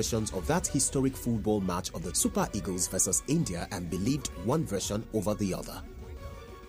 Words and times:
versions 0.00 0.32
of 0.32 0.46
that 0.46 0.66
historic 0.66 1.14
football 1.14 1.60
match 1.60 1.92
of 1.92 2.02
the 2.02 2.14
Super 2.14 2.48
Eagles 2.54 2.88
versus 2.88 3.22
India 3.28 3.68
and 3.70 3.90
believed 3.90 4.28
one 4.46 4.64
version 4.64 5.04
over 5.12 5.34
the 5.34 5.52
other. 5.52 5.82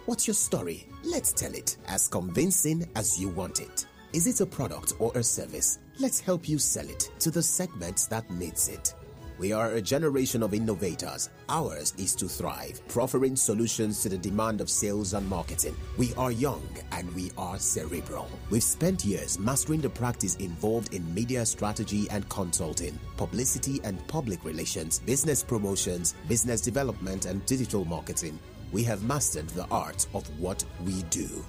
What's 0.06 0.28
your 0.28 0.34
story? 0.34 0.86
Let's 1.06 1.32
tell 1.32 1.54
it 1.54 1.78
as 1.88 2.10
convincing 2.10 2.86
as 2.94 3.18
you 3.22 3.30
want 3.30 3.62
it. 3.62 3.86
Is 4.12 4.28
it 4.28 4.42
a 4.42 4.46
product 4.46 4.96
or 5.00 5.14
a 5.16 5.24
service? 5.24 5.80
Let's 5.98 6.20
help 6.20 6.50
you 6.50 6.60
sell 6.60 6.90
it 6.90 7.10
to 7.20 7.32
the 7.32 7.42
segment 7.42 8.08
that 8.10 8.30
needs 8.30 8.68
it. 8.68 8.96
We 9.42 9.54
are 9.54 9.72
a 9.72 9.82
generation 9.82 10.44
of 10.44 10.54
innovators. 10.54 11.32
Ours 11.50 11.96
is 11.98 12.14
to 12.18 12.28
thrive, 12.28 12.80
proffering 12.88 13.36
solutions 13.36 14.04
to 14.04 14.10
the 14.10 14.18
demand 14.20 14.62
of 14.62 14.70
sales 14.70 15.16
and 15.16 15.28
marketing. 15.28 15.76
We 15.98 16.14
are 16.14 16.32
young 16.32 16.62
and 16.92 17.12
we 17.16 17.32
are 17.40 17.58
cerebral. 17.58 18.30
We've 18.52 18.62
spent 18.62 19.04
years 19.04 19.40
mastering 19.40 19.82
the 19.82 19.90
practice 19.90 20.36
involved 20.36 20.94
in 20.94 21.12
media 21.12 21.44
strategy 21.44 22.06
and 22.12 22.30
consulting, 22.30 23.00
publicity 23.18 23.82
and 23.84 24.08
public 24.08 24.46
relations, 24.46 25.00
business 25.00 25.42
promotions, 25.42 26.14
business 26.28 26.62
development, 26.62 27.26
and 27.26 27.44
digital 27.48 27.84
marketing. 27.84 28.38
We 28.72 28.84
have 28.84 29.02
mastered 29.02 29.50
the 29.50 29.66
art 29.72 30.06
of 30.14 30.30
what 30.40 30.64
we 30.86 31.02
do. 31.10 31.44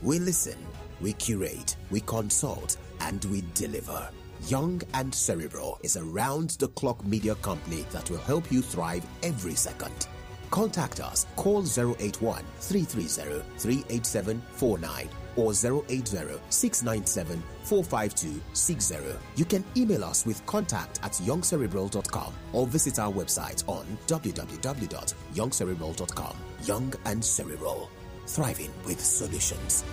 We 0.00 0.18
listen, 0.18 0.56
we 1.02 1.12
curate, 1.12 1.76
we 1.90 2.00
consult, 2.00 2.78
and 3.00 3.22
we 3.26 3.44
deliver. 3.52 4.08
Young 4.48 4.82
and 4.92 5.14
Cerebral 5.14 5.78
is 5.82 5.96
a 5.96 6.04
round 6.04 6.50
the 6.50 6.68
clock 6.68 7.02
media 7.06 7.34
company 7.36 7.86
that 7.92 8.10
will 8.10 8.18
help 8.18 8.52
you 8.52 8.60
thrive 8.60 9.02
every 9.22 9.54
second. 9.54 10.06
Contact 10.50 11.00
us. 11.00 11.24
Call 11.36 11.62
081 11.62 12.42
330 12.60 13.42
38749 13.58 15.08
or 15.36 15.52
080 15.52 16.38
697 16.50 17.42
45260. 17.62 19.18
You 19.36 19.46
can 19.46 19.64
email 19.76 20.04
us 20.04 20.26
with 20.26 20.44
contact 20.44 21.00
at 21.02 21.12
youngcerebral.com 21.12 22.34
or 22.52 22.66
visit 22.66 22.98
our 22.98 23.10
website 23.12 23.66
on 23.66 23.86
www.youngcerebral.com. 24.06 26.36
Young 26.64 26.92
and 27.06 27.24
Cerebral, 27.24 27.88
thriving 28.26 28.70
with 28.84 29.00
solutions. 29.00 29.84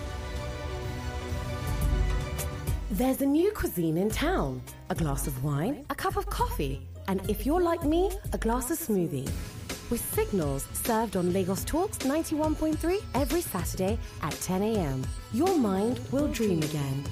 There's 2.92 3.22
a 3.22 3.26
new 3.26 3.50
cuisine 3.52 3.96
in 3.96 4.10
town 4.10 4.60
a 4.90 4.94
glass 4.94 5.26
of 5.26 5.42
wine, 5.42 5.86
a 5.88 5.94
cup 5.94 6.18
of 6.18 6.26
coffee, 6.26 6.86
and 7.08 7.22
if 7.26 7.46
you're 7.46 7.62
like 7.62 7.84
me, 7.84 8.10
a 8.34 8.36
glass 8.36 8.70
of 8.70 8.78
smoothie. 8.78 9.30
With 9.88 10.04
signals 10.14 10.68
served 10.74 11.16
on 11.16 11.32
Lagos 11.32 11.64
Talks 11.64 11.96
91.3 12.00 13.02
every 13.14 13.40
Saturday 13.40 13.98
at 14.20 14.32
10 14.42 14.62
a.m. 14.62 15.06
Your 15.32 15.56
mind 15.56 16.00
will 16.12 16.28
dream 16.28 16.62
again. 16.62 17.02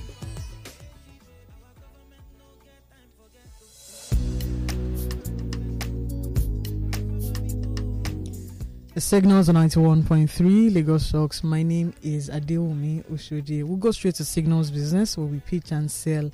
Signals 9.00 9.48
on 9.48 9.54
91.3 9.54 10.74
Lagos 10.74 11.10
Talks. 11.10 11.42
My 11.42 11.62
name 11.62 11.94
is 12.02 12.28
Adewumi 12.28 13.02
Oshoje. 13.04 13.64
We'll 13.64 13.78
go 13.78 13.92
straight 13.92 14.16
to 14.16 14.24
signals 14.24 14.70
business 14.70 15.16
where 15.16 15.26
we 15.26 15.40
pitch 15.40 15.72
and 15.72 15.90
sell 15.90 16.30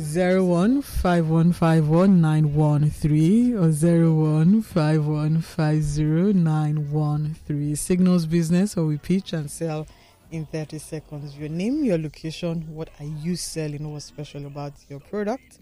Zero 0.00 0.44
one 0.44 0.82
five 0.82 1.28
one 1.28 1.52
five 1.52 1.88
one 1.88 2.20
nine 2.20 2.54
one 2.54 2.90
three 2.90 3.54
or 3.54 3.72
zero 3.72 4.12
one 4.12 4.62
five 4.62 5.04
one 5.04 5.40
five 5.42 5.82
zero 5.82 6.30
nine 6.32 6.90
one 6.92 7.34
three. 7.46 7.74
Signals 7.74 8.24
business 8.24 8.76
or 8.76 8.86
we 8.86 8.98
pitch 8.98 9.32
and 9.32 9.50
sell 9.50 9.86
in 10.30 10.46
thirty 10.46 10.78
seconds. 10.78 11.36
Your 11.36 11.48
name, 11.48 11.84
your 11.84 11.98
location, 11.98 12.72
what 12.72 12.88
are 13.00 13.06
you 13.06 13.34
selling, 13.34 13.92
what's 13.92 14.04
special 14.04 14.46
about 14.46 14.74
your 14.88 15.00
product, 15.00 15.58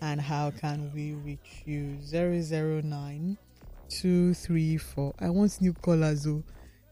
and 0.00 0.20
how 0.20 0.50
can 0.50 0.90
we 0.94 1.12
reach 1.12 1.62
you? 1.66 1.98
Zero 2.02 2.40
zero 2.40 2.80
nine 2.80 3.36
two 3.88 4.34
three 4.34 4.78
four. 4.78 5.14
I 5.20 5.28
want 5.28 5.60
new 5.60 5.74
callers 5.74 6.24
though. 6.24 6.42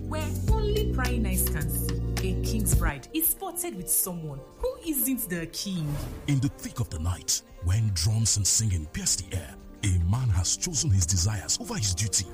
Where 0.09 0.29
only 0.51 0.93
prying 0.93 1.27
eyes 1.27 1.49
can 1.49 1.69
see, 1.69 2.31
a 2.31 2.43
king's 2.45 2.75
bride 2.75 3.09
is 3.13 3.29
spotted 3.29 3.77
with 3.77 3.91
someone 3.91 4.41
who 4.59 4.75
isn't 4.87 5.29
the 5.29 5.47
king. 5.47 5.95
In 6.27 6.41
the 6.41 6.49
thick 6.49 6.81
of 6.81 6.91
the 6.91 6.99
night, 6.99 7.43
when 7.65 7.91
drums 7.95 8.37
and 8.37 8.47
singing 8.47 8.87
pierce 8.93 9.17
the 9.17 9.37
air, 9.37 9.55
a 9.85 9.99
man 10.11 10.29
has 10.31 10.57
chosen 10.57 10.91
his 10.91 11.07
desires 11.07 11.59
over 11.61 11.75
his 11.75 11.95
duty. 11.95 12.27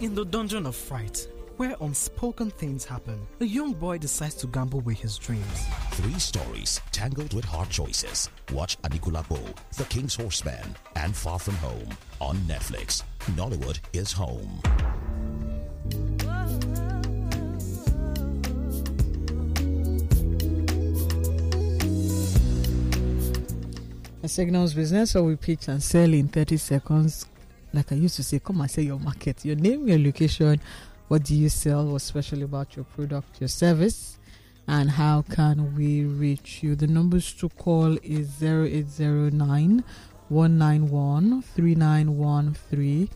In 0.00 0.14
the 0.14 0.24
dungeon 0.24 0.66
of 0.66 0.74
fright, 0.74 1.28
where 1.56 1.76
unspoken 1.80 2.50
things 2.50 2.84
happen, 2.84 3.26
a 3.40 3.44
young 3.44 3.74
boy 3.74 3.98
decides 3.98 4.34
to 4.36 4.46
gamble 4.48 4.80
with 4.80 4.98
his 4.98 5.18
dreams. 5.18 5.66
Three 5.92 6.18
stories 6.18 6.80
tangled 6.90 7.32
with 7.32 7.44
hard 7.44 7.70
choices. 7.70 8.28
Watch 8.52 8.80
Anikulapo, 8.82 9.38
The 9.76 9.84
King's 9.84 10.16
Horseman, 10.16 10.74
and 10.96 11.14
Far 11.14 11.38
From 11.38 11.54
Home 11.56 11.88
on 12.20 12.36
Netflix. 12.48 13.02
Nollywood 13.36 13.78
is 13.92 14.10
home. 14.10 14.60
A 24.24 24.26
signals 24.26 24.72
business, 24.72 25.10
so 25.10 25.24
we 25.24 25.36
pitch 25.36 25.68
and 25.68 25.82
sell 25.82 26.10
in 26.10 26.28
30 26.28 26.56
seconds. 26.56 27.26
Like 27.74 27.92
I 27.92 27.96
used 27.96 28.16
to 28.16 28.22
say, 28.22 28.38
come 28.38 28.62
and 28.62 28.70
sell 28.70 28.82
your 28.82 28.98
market, 28.98 29.44
your 29.44 29.56
name, 29.56 29.86
your 29.86 29.98
location, 29.98 30.58
what 31.08 31.24
do 31.24 31.34
you 31.34 31.50
sell, 31.50 31.84
what's 31.84 32.04
special 32.04 32.42
about 32.42 32.74
your 32.74 32.86
product, 32.86 33.42
your 33.42 33.48
service, 33.48 34.16
and 34.66 34.88
how 34.88 35.20
can 35.30 35.76
we 35.76 36.06
reach 36.06 36.62
you? 36.62 36.74
The 36.74 36.86
numbers 36.86 37.34
to 37.34 37.50
call 37.50 37.98
is 38.02 38.42
0809 38.42 39.84
191 40.30 41.42
3913 41.42 43.10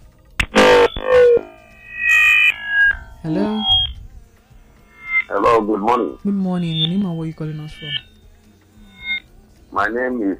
Hello. 3.22 3.62
Hello, 5.28 5.60
good 5.62 5.80
morning. 5.80 6.18
good 6.22 6.34
morning. 6.34 6.76
Your 6.76 6.88
name 6.88 7.06
and 7.06 7.16
where 7.16 7.26
you 7.26 7.32
calling 7.32 7.58
us 7.60 7.72
from? 7.72 7.88
My 9.72 9.88
name 9.88 10.22
is 10.30 10.38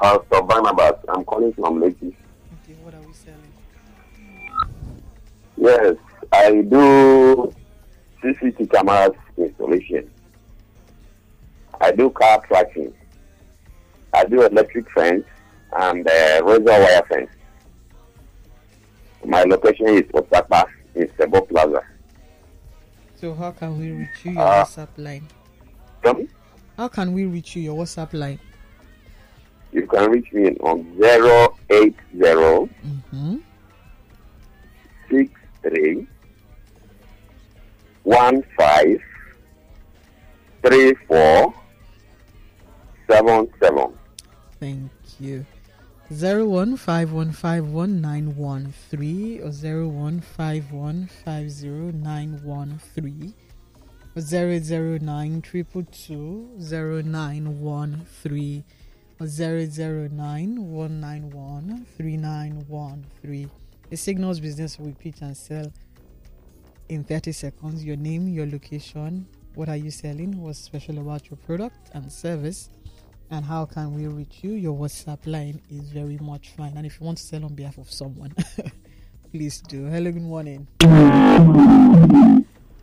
Pastor 0.00 0.42
Barnabas. 0.42 1.00
I'm 1.08 1.24
calling 1.24 1.52
from 1.54 1.80
Lekki. 1.80 2.14
Yes, 5.62 5.94
I 6.32 6.50
do 6.62 7.52
CCTV 8.20 8.68
cameras 8.72 9.12
installation. 9.38 10.10
I 11.80 11.92
do 11.92 12.10
car 12.10 12.44
tracking. 12.48 12.92
I 14.12 14.24
do 14.24 14.42
electric 14.44 14.90
fence 14.90 15.24
and 15.78 16.04
uh, 16.06 16.40
razor 16.44 16.64
wire 16.64 17.02
fence. 17.08 17.30
My 19.24 19.44
location 19.44 19.86
is 19.86 20.02
Osaka 20.14 20.66
in 20.96 21.06
Sebo 21.16 21.48
Plaza. 21.48 21.82
So 23.14 23.32
how 23.34 23.52
can 23.52 23.78
we 23.78 23.92
reach 23.92 24.24
you 24.24 24.32
your 24.32 24.42
Uh, 24.42 24.64
WhatsApp 24.64 24.88
line? 24.96 25.28
Come, 26.02 26.28
How 26.76 26.88
can 26.88 27.12
we 27.12 27.24
reach 27.24 27.54
you 27.54 27.62
your 27.62 27.76
WhatsApp 27.76 28.12
line? 28.14 28.40
you 29.70 29.86
can 29.86 30.10
reach 30.10 30.30
me 30.32 30.50
on 30.60 30.84
080 31.00 31.94
Mm-hmm. 32.18 33.36
63 35.62 36.06
15 38.04 39.00
34 40.62 41.54
77. 43.08 43.92
Thank 44.60 44.90
you. 45.20 45.44
Zero 46.12 46.44
one 46.46 46.76
five 46.76 47.10
one 47.12 47.32
five 47.32 47.66
one 47.66 48.00
nine 48.00 48.36
one 48.36 48.72
three 48.90 49.40
or 49.40 49.50
zero 49.50 49.88
one 49.88 50.20
five 50.20 50.70
one 50.70 51.08
five 51.24 51.50
zero 51.50 51.90
nine 51.90 52.40
one 52.44 52.78
three 52.94 53.32
or 54.14 54.20
zero 54.20 54.58
zero 54.58 54.98
nine 55.00 55.40
triple 55.40 55.84
two 55.84 56.50
zero 56.60 57.00
nine 57.00 57.60
one 57.60 58.04
three 58.22 58.62
or 59.20 59.26
zero 59.26 59.64
zero 59.64 60.08
nine 60.12 60.70
one 60.70 61.00
nine 61.00 61.30
one 61.30 61.86
three 61.96 62.16
nine 62.16 62.64
one 62.68 63.04
three. 63.22 63.48
A 63.92 63.96
signals 63.98 64.40
business 64.40 64.78
we 64.78 64.92
pitch 64.92 65.20
and 65.20 65.36
sell 65.36 65.70
in 66.88 67.04
30 67.04 67.30
seconds. 67.32 67.84
Your 67.84 67.96
name, 67.96 68.26
your 68.26 68.46
location, 68.46 69.26
what 69.54 69.68
are 69.68 69.76
you 69.76 69.90
selling, 69.90 70.40
what's 70.40 70.60
special 70.60 70.98
about 70.98 71.28
your 71.28 71.36
product 71.36 71.90
and 71.92 72.10
service, 72.10 72.70
and 73.30 73.44
how 73.44 73.66
can 73.66 73.94
we 73.94 74.06
reach 74.06 74.38
you. 74.40 74.52
Your 74.52 74.74
WhatsApp 74.74 75.18
line 75.26 75.60
is 75.68 75.90
very 75.90 76.16
much 76.22 76.54
fine. 76.56 76.74
And 76.78 76.86
if 76.86 76.98
you 76.98 77.04
want 77.04 77.18
to 77.18 77.24
sell 77.24 77.44
on 77.44 77.54
behalf 77.54 77.76
of 77.76 77.92
someone, 77.92 78.34
please 79.30 79.60
do. 79.60 79.84
Hello, 79.84 80.10
good 80.10 80.22
morning. 80.22 80.66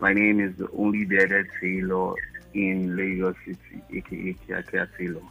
My 0.00 0.12
name 0.12 0.38
is 0.38 0.54
the 0.56 0.68
only 0.76 1.06
bearded 1.06 1.46
sailor 1.62 2.12
in 2.52 2.94
Lagos 2.94 3.36
City, 3.46 3.82
aka 3.90 4.36
Kiakia 4.46 4.86
Sailor. 4.98 5.22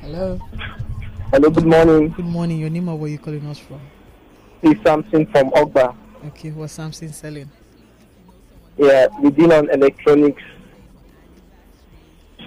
Hello. 0.00 0.40
Hello, 1.32 1.48
good 1.48 1.64
morning. 1.64 2.10
Good 2.10 2.26
morning. 2.26 2.58
Your 2.58 2.68
name 2.68 2.90
or 2.90 2.98
where 2.98 3.08
you 3.08 3.18
calling 3.18 3.46
us 3.46 3.58
from? 3.58 3.80
It's 4.60 4.82
something 4.82 5.24
from 5.28 5.48
Ogba. 5.52 5.96
Okay, 6.26 6.50
what's 6.50 6.74
Samson 6.74 7.10
selling? 7.10 7.50
Yeah, 8.76 9.06
we 9.18 9.30
deal 9.30 9.50
on 9.54 9.70
electronics, 9.70 10.42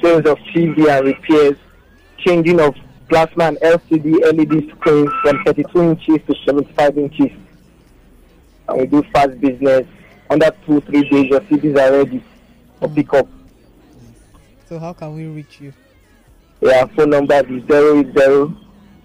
sales 0.03 0.27
of 0.27 0.37
TV 0.53 0.87
and 0.87 1.07
repairs, 1.07 1.57
changing 2.19 2.59
of 2.59 2.75
plasma 3.09 3.45
and 3.45 3.57
LCD 3.57 4.21
LED 4.21 4.69
screens 4.77 5.09
from 5.23 5.43
32 5.45 5.81
inches 5.81 6.19
to 6.27 6.35
75 6.45 6.97
inches. 6.99 7.31
And 8.69 8.81
we 8.81 8.85
do 8.85 9.01
fast 9.11 9.41
business. 9.41 9.87
Under 10.29 10.51
two, 10.63 10.79
three 10.81 11.09
days, 11.09 11.31
your 11.31 11.41
CDs 11.41 11.75
are 11.79 11.91
ready 11.91 12.23
for 12.79 12.87
hmm. 12.87 12.93
pickup. 12.93 13.27
So 14.69 14.77
how 14.77 14.93
can 14.93 15.15
we 15.15 15.25
reach 15.25 15.59
you? 15.59 15.73
Yeah, 16.61 16.85
phone 16.85 17.09
number 17.09 17.43
is 17.51 17.63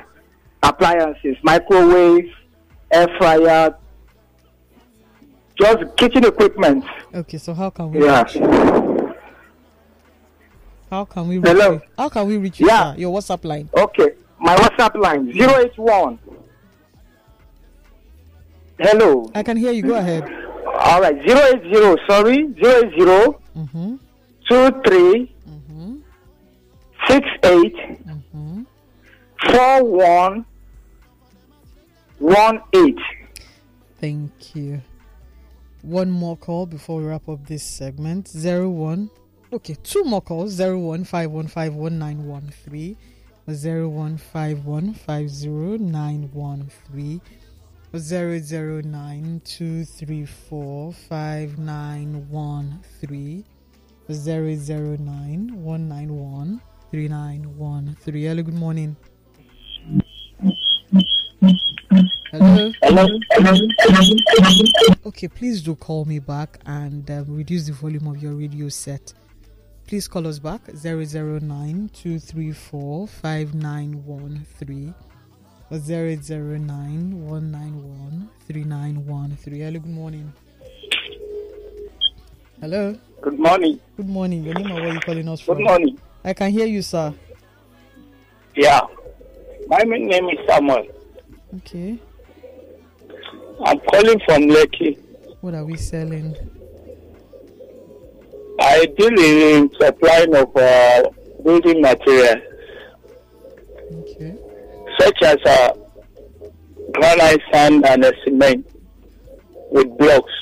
appliances, 0.63 1.35
microwave, 1.43 2.29
air 2.91 3.07
fryer, 3.17 3.75
just 5.59 5.97
kitchen 5.97 6.23
equipment. 6.25 6.85
Okay, 7.13 7.37
so 7.37 7.53
how 7.53 7.69
can 7.69 7.91
we 7.91 8.03
Yeah. 8.05 8.21
reach 8.23 8.35
you? 8.35 9.13
How 10.89 11.03
can 11.03 11.27
we 11.27 11.37
reach 11.39 11.47
Hello. 11.47 11.71
you? 11.73 11.81
How 11.97 12.09
can 12.09 12.27
we 12.27 12.37
reach 12.37 12.59
you? 12.61 12.67
Yeah. 12.67 12.93
sir? 12.93 12.99
Your 12.99 13.13
WhatsApp 13.17 13.43
line. 13.43 13.69
Okay, 13.77 14.11
my 14.39 14.55
WhatsApp 14.55 14.95
line 14.95 15.29
081. 15.33 16.19
Hello. 18.79 19.31
I 19.33 19.41
can 19.43 19.57
hear 19.57 19.71
you. 19.71 19.81
Go 19.81 19.95
ahead. 19.95 20.23
All 20.79 21.01
right. 21.01 21.17
080, 21.17 21.95
sorry. 22.07 22.53
080 22.57 22.99
mm-hmm. 23.55 23.95
23 24.47 25.35
mm-hmm. 25.49 25.95
68 27.07 27.73
mm-hmm. 28.05 28.63
41 29.51 30.45
Thank 33.99 34.55
you. 34.55 34.81
One 35.81 36.11
more 36.11 36.37
call 36.37 36.65
before 36.67 36.99
we 36.99 37.05
wrap 37.07 37.27
up 37.29 37.45
this 37.47 37.63
segment. 37.63 38.27
Zero 38.27 38.69
one. 38.69 39.09
Okay, 39.51 39.75
two 39.83 40.03
more 40.03 40.21
calls. 40.21 40.51
Zero 40.51 40.77
one 40.77 41.03
five 41.03 41.31
one 41.31 41.47
five 41.47 41.73
one 41.73 41.97
nine 41.97 42.27
one 42.27 42.51
three. 42.63 42.97
Zero 43.49 43.87
one 43.87 44.17
five 44.17 44.65
one 44.65 44.93
five 44.93 45.29
zero 45.29 45.77
nine 45.77 46.29
one 46.33 46.69
three. 46.85 47.21
Zero 47.99 48.39
one 48.39 48.41
five 48.41 48.41
one 48.41 48.41
five 48.41 48.45
zero 48.45 48.81
nine 48.81 48.91
one 48.91 48.91
three. 48.91 48.91
Zero 48.91 48.91
zero 48.91 48.95
nine 48.95 49.41
two 49.43 49.85
three 49.85 50.25
four 50.25 50.93
five 50.93 51.57
nine 51.57 52.29
one 52.29 52.79
three. 53.01 53.43
Zero 54.11 54.55
zero 54.55 54.97
nine 54.97 55.63
one 55.63 55.89
nine 55.89 56.15
one 56.15 56.61
three 56.91 57.07
nine 57.07 57.57
one 57.57 57.97
three. 58.01 58.25
Hello, 58.25 58.43
good 58.43 58.53
morning. 58.53 58.95
Hello. 62.31 62.71
Okay, 65.05 65.27
please 65.27 65.61
do 65.61 65.75
call 65.75 66.05
me 66.05 66.19
back 66.19 66.59
and 66.65 67.09
um, 67.11 67.35
reduce 67.35 67.65
the 67.65 67.73
volume 67.73 68.07
of 68.07 68.21
your 68.21 68.33
radio 68.33 68.69
set. 68.69 69.13
Please 69.87 70.07
call 70.07 70.27
us 70.27 70.39
back 70.39 70.61
009 70.83 71.89
234 75.69 75.77
5913 75.79 77.27
or 77.27 77.39
009 77.41 78.27
191 78.47 79.37
3913. 79.37 79.57
Hello, 79.57 79.79
good 79.79 79.89
morning. 79.89 80.33
Hello. 82.61 82.95
Good 83.21 83.39
morning. 83.39 83.79
Good 83.97 84.07
morning. 84.09 84.43
Your 84.43 84.53
name 84.53 84.67
and 84.67 84.75
where 84.75 84.93
you 84.93 84.99
calling 85.01 85.27
us 85.27 85.41
from? 85.41 85.57
Good 85.57 85.65
morning. 85.65 85.99
I 86.23 86.33
can 86.33 86.51
hear 86.51 86.65
you, 86.65 86.81
sir. 86.81 87.13
Yeah. 88.55 88.81
My 89.67 89.79
name 89.79 90.29
is 90.29 90.39
Samuel. 90.47 90.87
Okay. 91.57 91.99
I'm 93.65 93.79
calling 93.79 94.19
from 94.25 94.43
Lekki. 94.43 94.97
What 95.41 95.53
are 95.53 95.65
we 95.65 95.75
selling? 95.77 96.35
I 98.59 98.85
deal 98.97 99.19
in 99.19 99.69
supplying 99.79 100.35
of 100.35 100.55
uh, 100.55 101.03
building 101.43 101.81
materials 101.81 102.41
Okay. 103.93 104.35
Such 104.99 105.21
as 105.23 105.37
uh, 105.45 105.73
granite, 106.93 107.41
sand, 107.51 107.85
and 107.85 108.05
uh, 108.05 108.11
cement 108.23 108.65
with 109.71 109.97
blocks. 109.97 110.33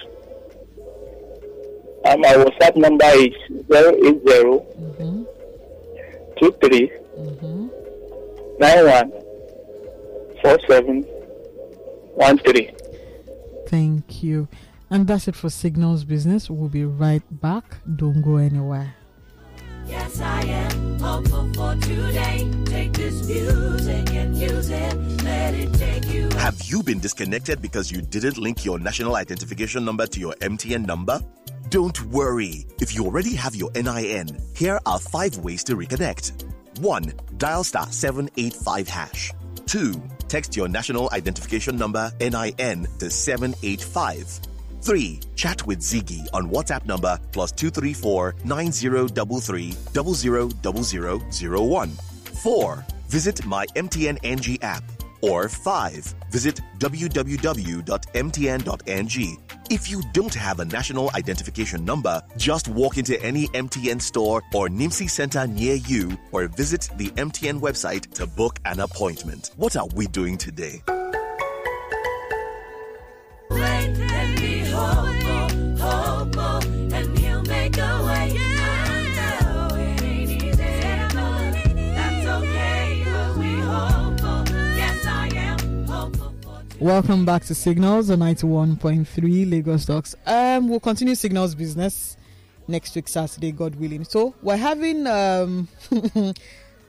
And 2.06 2.22
my 2.22 2.34
WhatsApp 2.34 2.76
number 2.76 3.06
is 3.06 3.34
080 3.72 4.66
23 6.40 6.92
91 8.60 9.12
47 10.42 11.06
13. 12.18 12.76
Thank 13.68 14.24
you. 14.24 14.48
And 14.90 15.08
that's 15.08 15.28
it 15.28 15.36
for 15.36 15.50
Signals 15.50 16.04
Business. 16.04 16.50
We'll 16.50 16.70
be 16.70 16.86
right 16.86 17.24
back. 17.42 17.78
Don't 17.96 18.22
go 18.22 18.38
anywhere. 18.38 18.94
Yes, 19.88 20.20
I 20.20 20.42
am 20.42 21.00
hopeful 21.00 21.54
for 21.54 21.76
today. 21.82 22.52
Take 22.66 22.94
this 22.94 23.28
music 23.28 24.12
and 24.14 24.36
use 24.36 24.70
it. 24.70 24.96
Let 25.24 25.54
it 25.54 25.74
take 25.74 26.06
you. 26.14 26.30
Have 26.38 26.62
you 26.64 26.84
been 26.84 27.00
disconnected 27.00 27.62
because 27.62 27.92
you 27.92 28.02
didn't 28.02 28.38
link 28.38 28.66
your 28.66 28.80
national 28.80 29.16
identification 29.16 29.86
number 29.86 30.08
to 30.08 30.20
your 30.20 30.34
MTN 30.36 30.86
number? 30.86 31.20
Don't 31.70 32.00
worry. 32.06 32.66
If 32.80 32.96
you 32.96 33.06
already 33.06 33.36
have 33.36 33.56
your 33.56 33.72
NIN, 33.74 34.38
here 34.56 34.80
are 34.86 35.00
five 35.00 35.38
ways 35.40 35.64
to 35.66 35.76
reconnect. 35.76 36.44
1. 36.80 37.14
Dial 37.38 37.64
star 37.64 37.92
785 37.92 38.88
hash. 38.88 39.32
2. 39.66 40.02
Text 40.28 40.56
your 40.56 40.68
national 40.68 41.10
identification 41.12 41.78
number 41.78 42.12
NIN 42.20 42.88
to 43.00 43.10
785. 43.10 44.40
3. 44.86 45.20
Chat 45.36 45.66
with 45.66 45.80
Zigi 45.80 46.28
on 46.32 46.50
WhatsApp 46.50 46.86
number 46.86 47.20
plus 47.32 47.52
234 47.52 48.36
9033 48.46 49.72
000001. 49.72 51.90
4. 51.90 52.86
Visit 53.08 53.46
my 53.46 53.66
MTN 53.76 54.20
NG 54.24 54.60
app. 54.62 54.84
Or 55.22 55.50
5. 55.50 56.14
Visit 56.30 56.62
www.mtn.ng. 56.78 57.88
If 59.72 59.90
you 59.90 60.04
don't 60.14 60.36
have 60.36 60.60
a 60.60 60.66
national 60.66 61.10
identification 61.16 61.84
number, 61.84 62.22
just 62.38 62.68
walk 62.68 63.00
into 63.00 63.20
any 63.24 63.48
MTN 63.48 64.00
store 64.00 64.44
or 64.54 64.70
NIMC 64.70 65.10
center 65.10 65.48
near 65.48 65.74
you 65.76 66.16
or 66.32 66.48
visit 66.48 66.92
the 66.98 67.10
MTN 67.12 67.60
website 67.60 68.14
to 68.14 68.28
book 68.28 68.60
an 68.66 68.82
appointment. 68.82 69.50
What 69.56 69.76
are 69.78 69.88
we 69.96 70.06
doing 70.06 70.38
today? 70.38 70.84
Welcome 86.82 87.24
back 87.24 87.46
to 87.46 87.56
Signals 87.56 88.10
on 88.10 88.20
91.3 88.20 89.50
Lagos 89.50 89.86
Talks. 89.86 90.14
Um, 90.26 90.68
we'll 90.68 90.82
continue 90.82 91.16
Signals 91.16 91.56
business 91.56 92.18
next 92.68 92.94
week, 92.96 93.08
Saturday, 93.08 93.54
God 93.54 93.76
willing. 93.76 94.04
So, 94.04 94.36
we're 94.42 94.58
having. 94.58 95.08
Um, 95.08 95.70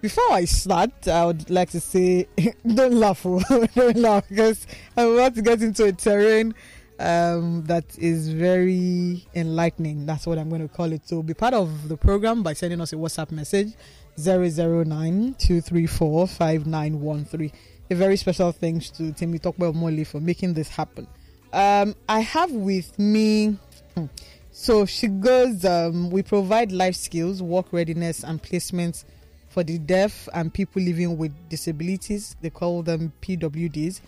before 0.03 0.33
I 0.33 0.45
start, 0.45 1.07
I 1.07 1.25
would 1.25 1.49
like 1.51 1.71
to 1.71 1.79
say 1.79 2.27
don't 2.67 2.95
laugh, 2.95 3.23
don't 3.77 3.97
laugh, 3.97 4.29
because 4.29 4.67
I'm 4.97 5.13
about 5.13 5.37
to 5.37 5.43
get 5.43 5.63
into 5.63 5.85
a 5.85 5.93
terrain 5.93 6.53
um, 6.99 7.63
that 7.67 7.85
is 7.97 8.31
very 8.31 9.25
enlightening. 9.37 10.05
That's 10.05 10.27
what 10.27 10.37
I'm 10.37 10.49
going 10.49 10.67
to 10.67 10.75
call 10.75 10.91
it. 10.91 11.07
So, 11.07 11.23
be 11.23 11.33
part 11.33 11.55
of 11.55 11.89
the 11.89 11.97
program 11.97 12.43
by 12.43 12.55
sending 12.55 12.81
us 12.81 12.93
a 12.93 12.97
WhatsApp 12.97 13.31
message 13.31 13.75
009 14.19 15.37
234 15.39 16.27
5913 16.27 17.53
a 17.91 17.95
very 17.95 18.17
special 18.17 18.53
thanks 18.53 18.91
to 18.91 19.05
Temitope 19.13 19.59
Omole 19.59 20.07
for 20.07 20.21
making 20.21 20.55
this 20.55 20.69
happen. 20.69 21.07
Um, 21.53 21.95
I 22.09 22.21
have 22.21 22.51
with 22.51 22.99
me, 22.99 23.57
hmm, 23.95 24.07
so 24.51 24.87
she 24.87 25.09
goes, 25.09 25.65
um, 25.65 26.11
we 26.11 26.23
provide 26.23 26.73
life 26.73 26.97
skills, 26.97 27.43
work 27.43 27.73
readiness, 27.73 28.25
and 28.25 28.43
placements 28.43 29.05
for 29.49 29.63
the 29.63 29.79
deaf 29.79 30.29
and 30.35 30.53
people 30.53 30.83
living 30.83 31.17
with 31.17 31.33
disabilities. 31.49 32.37
They 32.41 32.51
call 32.51 32.83
them 32.83 33.13
PWDs, 33.23 34.01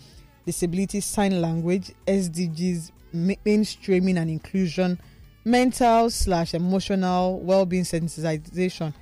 disability 0.44 1.00
sign 1.00 1.40
language, 1.40 1.92
SDGs, 2.06 2.90
mainstreaming 3.14 4.16
and 4.16 4.28
inclusion, 4.28 5.00
mental 5.44 6.11
slash 6.11 6.52
emotional 6.52 7.38
well-being 7.40 7.85
sensitization 7.85 8.92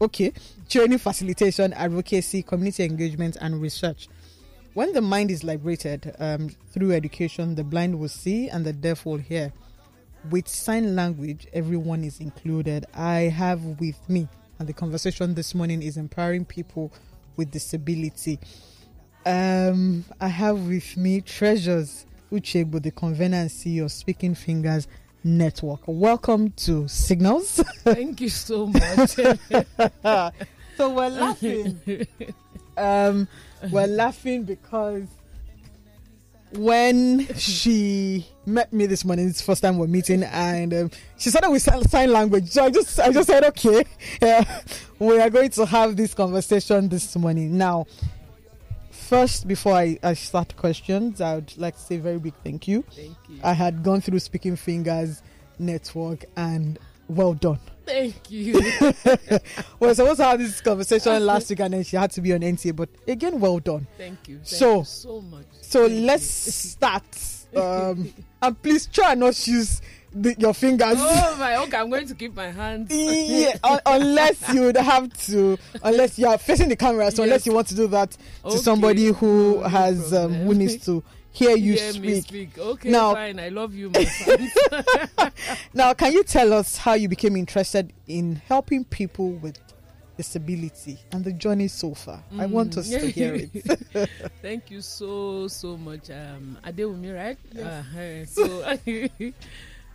okay. 0.00 0.32
Training 0.68 0.98
facilitation 0.98 1.72
advocacy 1.72 2.42
community 2.42 2.84
engagement 2.84 3.36
and 3.40 3.60
research. 3.60 4.08
When 4.74 4.92
the 4.92 5.02
mind 5.02 5.30
is 5.30 5.44
liberated 5.44 6.14
um, 6.18 6.48
through 6.70 6.92
education 6.92 7.54
the 7.54 7.64
blind 7.64 7.98
will 7.98 8.08
see 8.08 8.48
and 8.48 8.64
the 8.64 8.72
deaf 8.72 9.04
will 9.04 9.18
hear. 9.18 9.52
With 10.30 10.48
sign 10.48 10.94
language 10.94 11.46
everyone 11.52 12.04
is 12.04 12.20
included. 12.20 12.86
I 12.94 13.22
have 13.22 13.62
with 13.80 14.08
me 14.08 14.28
and 14.58 14.68
the 14.68 14.72
conversation 14.72 15.34
this 15.34 15.54
morning 15.54 15.82
is 15.82 15.96
empowering 15.96 16.44
people 16.44 16.92
with 17.36 17.50
disability. 17.50 18.38
Um, 19.24 20.04
i 20.20 20.26
have 20.26 20.66
with 20.66 20.96
me 20.96 21.20
treasures 21.20 22.06
uchegbo 22.32 22.82
the 22.82 22.90
convener 22.90 23.36
and 23.36 23.50
ceo 23.50 23.84
of 23.84 23.92
speaking 23.92 24.34
fingers 24.34 24.88
network 25.24 25.80
welcome 25.86 26.50
to 26.52 26.86
signals 26.88 27.62
Thank 27.84 28.20
you 28.20 28.28
so 28.28 28.66
much. 28.66 29.10
so 30.76 30.90
we're 30.90 31.08
laughing. 31.08 32.06
Um, 32.76 33.28
we're 33.70 33.88
laughing 33.88 34.44
because 34.44 35.08
when 36.52 37.26
she 37.34 38.26
met 38.46 38.72
me 38.72 38.86
this 38.86 39.04
morning, 39.04 39.28
it's 39.28 39.38
the 39.38 39.44
first 39.44 39.62
time 39.62 39.78
we're 39.78 39.86
meeting, 39.88 40.22
and 40.22 40.72
um, 40.74 40.90
she 41.18 41.30
started 41.30 41.50
with 41.50 41.62
sign 41.62 41.82
sign 41.84 42.12
language. 42.12 42.50
So 42.50 42.64
I 42.64 42.70
just, 42.70 43.00
I 43.00 43.10
just 43.10 43.26
said, 43.28 43.42
okay, 43.44 43.84
yeah, 44.20 44.60
we 44.98 45.18
are 45.20 45.30
going 45.30 45.50
to 45.50 45.66
have 45.66 45.96
this 45.96 46.14
conversation 46.14 46.88
this 46.88 47.16
morning. 47.16 47.58
Now, 47.58 47.86
first, 49.12 49.46
before 49.46 49.74
I, 49.74 49.98
I 50.02 50.14
start 50.14 50.56
questions, 50.56 51.20
I 51.20 51.34
would 51.34 51.58
like 51.58 51.74
to 51.74 51.80
say 51.82 51.96
a 51.96 52.00
very 52.00 52.18
big 52.18 52.32
thank 52.42 52.66
you. 52.66 52.82
Thank 52.96 53.14
you. 53.28 53.40
I 53.44 53.52
had 53.52 53.82
gone 53.82 54.00
through 54.00 54.20
Speaking 54.20 54.56
Fingers 54.56 55.22
Network, 55.58 56.24
and 56.34 56.78
well 57.08 57.34
done. 57.34 57.58
Thank 57.84 58.30
you. 58.30 58.54
we 59.80 59.86
were 59.86 59.94
supposed 59.94 60.16
to 60.16 60.24
have 60.24 60.38
this 60.38 60.62
conversation 60.62 61.26
last 61.26 61.50
week 61.50 61.60
and 61.60 61.74
then 61.74 61.84
she 61.84 61.94
had 61.94 62.10
to 62.12 62.22
be 62.22 62.32
on 62.32 62.40
NTA, 62.40 62.74
but 62.74 62.88
again, 63.06 63.38
well 63.38 63.58
done. 63.58 63.86
Thank 63.98 64.28
you. 64.28 64.36
Thank 64.36 64.46
so, 64.46 64.78
you 64.78 64.84
so 64.86 65.20
much. 65.20 65.44
so 65.60 65.88
Thank 65.88 66.06
let's 66.06 66.46
you. 66.46 66.52
start. 66.52 67.04
Um, 67.54 68.14
and 68.40 68.62
please 68.62 68.86
try 68.86 69.10
and 69.10 69.20
not 69.20 69.46
use 69.46 69.82
the, 70.14 70.34
your 70.38 70.54
fingers. 70.54 70.96
Oh 70.98 71.36
my! 71.38 71.56
Okay, 71.56 71.76
I'm 71.76 71.90
going 71.90 72.06
to 72.06 72.14
keep 72.14 72.34
my 72.34 72.50
hands. 72.50 72.90
yeah, 72.94 73.56
un- 73.64 73.80
unless 73.86 74.48
you 74.52 74.62
would 74.62 74.76
have 74.76 75.12
to, 75.26 75.58
unless 75.82 76.18
you 76.18 76.26
are 76.28 76.38
facing 76.38 76.68
the 76.68 76.76
camera. 76.76 77.10
So 77.10 77.22
unless 77.22 77.46
you 77.46 77.52
want 77.52 77.68
to 77.68 77.74
do 77.74 77.86
that 77.88 78.10
to 78.12 78.18
Okay. 78.48 78.56
somebody 78.58 79.06
who 79.06 79.54
No, 79.56 79.60
no 79.62 79.68
has 79.68 80.12
um, 80.12 80.32
who 80.34 80.54
needs 80.54 80.84
to 80.86 81.02
hear 81.32 81.56
you 81.56 81.72
Hear 81.74 81.92
me 81.94 82.20
speak. 82.20 82.24
speak. 82.52 82.58
Okay, 82.58 82.90
Now- 82.90 83.14
fine. 83.14 83.40
I 83.40 83.48
love 83.48 83.74
you, 83.74 83.90
my 83.90 84.04
friends. 84.04 84.52
Now, 85.74 85.94
can 85.94 86.12
you 86.12 86.22
tell 86.24 86.52
us 86.52 86.76
how 86.76 86.92
you 86.94 87.08
became 87.08 87.36
interested 87.36 87.92
in 88.06 88.36
helping 88.46 88.84
people 88.84 89.30
with 89.32 89.58
disability 90.18 90.98
and 91.10 91.24
the 91.24 91.32
journey 91.32 91.68
so 91.68 91.94
far? 91.94 92.22
I 92.38 92.44
want 92.46 92.76
us 92.76 92.90
to 92.90 92.98
hear 93.10 93.34
it. 93.34 93.50
Thank 94.42 94.70
you 94.70 94.82
so 94.82 95.48
so 95.48 95.76
much, 95.78 96.10
um, 96.10 96.58
Adewumi, 96.64 97.14
right? 97.14 97.38
Uh, 97.58 98.26
so, 98.26 98.76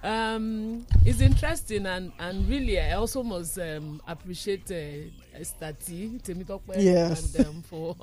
um, 0.04 0.86
it's 1.06 1.22
interesting 1.22 1.86
and 1.86 2.12
and 2.20 2.48
really, 2.48 2.80
I 2.80 2.94
also 2.94 3.24
must 3.24 3.58
um, 3.60 4.02
appreciate 4.08 4.70
uh, 4.72 5.40
Stati 5.42 6.22
Temitope 6.22 6.76
Yes. 6.78 7.36
and 7.36 7.48
um, 7.48 7.62
for 7.64 7.96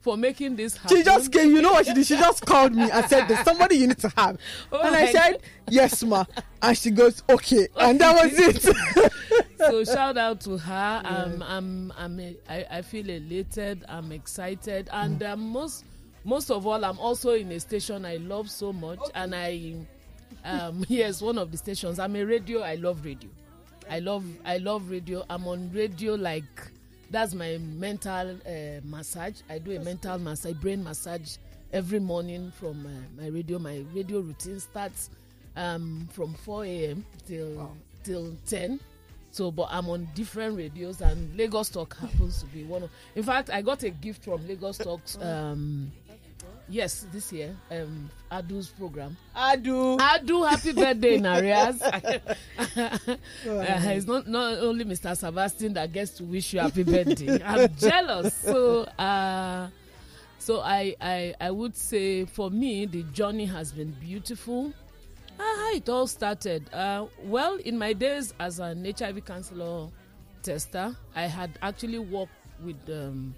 for 0.00 0.16
making 0.16 0.56
this 0.56 0.76
happen. 0.76 0.96
She 0.96 1.02
just 1.02 1.32
came, 1.32 1.50
you 1.50 1.60
know 1.60 1.72
what 1.72 1.86
she 1.86 1.92
did? 1.94 2.06
She 2.06 2.16
just 2.16 2.46
called 2.46 2.74
me 2.74 2.90
and 2.90 3.04
said, 3.06 3.26
There's 3.28 3.44
somebody 3.44 3.76
you 3.76 3.88
need 3.88 3.98
to 3.98 4.08
have. 4.16 4.38
Oh 4.72 4.80
and 4.80 4.94
I 4.94 5.12
said, 5.12 5.42
Yes, 5.68 6.02
ma. 6.02 6.24
And 6.62 6.76
she 6.78 6.90
goes, 6.90 7.22
Okay. 7.28 7.68
And 7.76 8.00
that 8.00 8.14
was 8.24 8.32
it. 8.38 9.10
so 9.58 9.84
shout 9.84 10.16
out 10.16 10.40
to 10.42 10.56
her. 10.56 11.02
Um, 11.10 11.42
I'm, 11.42 11.92
I'm, 11.98 12.20
a, 12.20 12.36
I, 12.48 12.66
I 12.78 12.82
feel 12.82 13.08
elated. 13.10 13.84
I'm 13.88 14.12
excited, 14.12 14.88
and 14.92 15.22
um, 15.22 15.40
most, 15.50 15.84
most 16.24 16.50
of 16.50 16.66
all, 16.66 16.84
I'm 16.84 16.98
also 16.98 17.32
in 17.34 17.50
a 17.52 17.58
station 17.60 18.04
I 18.04 18.16
love 18.16 18.48
so 18.48 18.72
much, 18.72 19.00
and 19.14 19.34
I, 19.34 19.74
um, 20.44 20.84
yes, 20.88 21.20
one 21.20 21.38
of 21.38 21.50
the 21.50 21.58
stations. 21.58 21.98
I'm 21.98 22.16
a 22.16 22.24
radio. 22.24 22.60
I 22.60 22.74
love 22.76 23.04
radio. 23.04 23.30
I 23.88 23.98
love, 23.98 24.24
I 24.44 24.58
love 24.58 24.90
radio. 24.90 25.24
I'm 25.28 25.46
on 25.48 25.70
radio 25.72 26.14
like 26.14 26.44
that's 27.10 27.34
my 27.34 27.58
mental 27.58 28.36
uh, 28.46 28.80
massage. 28.84 29.40
I 29.48 29.58
do 29.58 29.72
a 29.72 29.80
mental 29.80 30.18
massage, 30.18 30.54
brain 30.54 30.82
massage 30.82 31.36
every 31.72 31.98
morning 31.98 32.52
from 32.58 32.86
uh, 32.86 33.20
my 33.22 33.28
radio. 33.28 33.58
My 33.58 33.84
radio 33.92 34.20
routine 34.20 34.60
starts 34.60 35.10
um, 35.56 36.08
from 36.12 36.34
4 36.34 36.64
a.m. 36.64 37.04
till 37.26 37.72
till 38.04 38.36
10. 38.46 38.80
So, 39.32 39.50
but 39.50 39.68
I'm 39.70 39.88
on 39.88 40.08
different 40.14 40.56
radios, 40.56 41.00
and 41.00 41.36
Lagos 41.36 41.68
Talk 41.68 41.96
happens 41.96 42.40
to 42.40 42.46
be 42.46 42.64
one 42.64 42.82
of. 42.84 42.90
In 43.14 43.22
fact, 43.22 43.50
I 43.50 43.62
got 43.62 43.82
a 43.84 43.90
gift 43.90 44.24
from 44.24 44.46
Lagos 44.46 44.78
Talks. 44.78 45.16
Um, 45.20 45.92
yes, 46.70 47.06
this 47.12 47.32
year, 47.32 47.54
um, 47.70 48.08
Adu's 48.30 48.68
program. 48.68 49.16
Adu. 49.36 49.98
Adu, 49.98 50.48
happy 50.48 50.72
birthday 50.72 51.14
in 51.16 51.26
arrears. 51.26 51.82
uh, 51.82 52.22
it's 53.46 54.06
not 54.06 54.26
not 54.28 54.58
only 54.58 54.84
Mr. 54.84 55.16
Sebastian 55.16 55.74
that 55.74 55.92
gets 55.92 56.12
to 56.12 56.24
wish 56.24 56.54
you 56.54 56.60
happy 56.60 56.82
birthday. 56.84 57.42
I'm 57.44 57.74
jealous. 57.76 58.34
So, 58.34 58.82
uh, 58.98 59.68
so 60.38 60.60
I, 60.60 60.94
I 61.00 61.34
I 61.40 61.50
would 61.50 61.76
say 61.76 62.24
for 62.24 62.50
me 62.50 62.86
the 62.86 63.02
journey 63.12 63.46
has 63.46 63.72
been 63.72 63.90
beautiful. 64.00 64.72
Ah, 65.38 65.42
how 65.42 65.74
it 65.74 65.88
all 65.88 66.06
started. 66.06 66.72
Uh, 66.72 67.06
well, 67.24 67.56
in 67.56 67.76
my 67.78 67.92
days 67.92 68.32
as 68.38 68.58
an 68.60 68.84
HIV 68.84 69.24
counselor 69.24 69.88
tester, 70.42 70.94
I 71.14 71.22
had 71.22 71.58
actually 71.62 71.98
worked 71.98 72.32
with 72.62 72.76
um, 72.90 73.34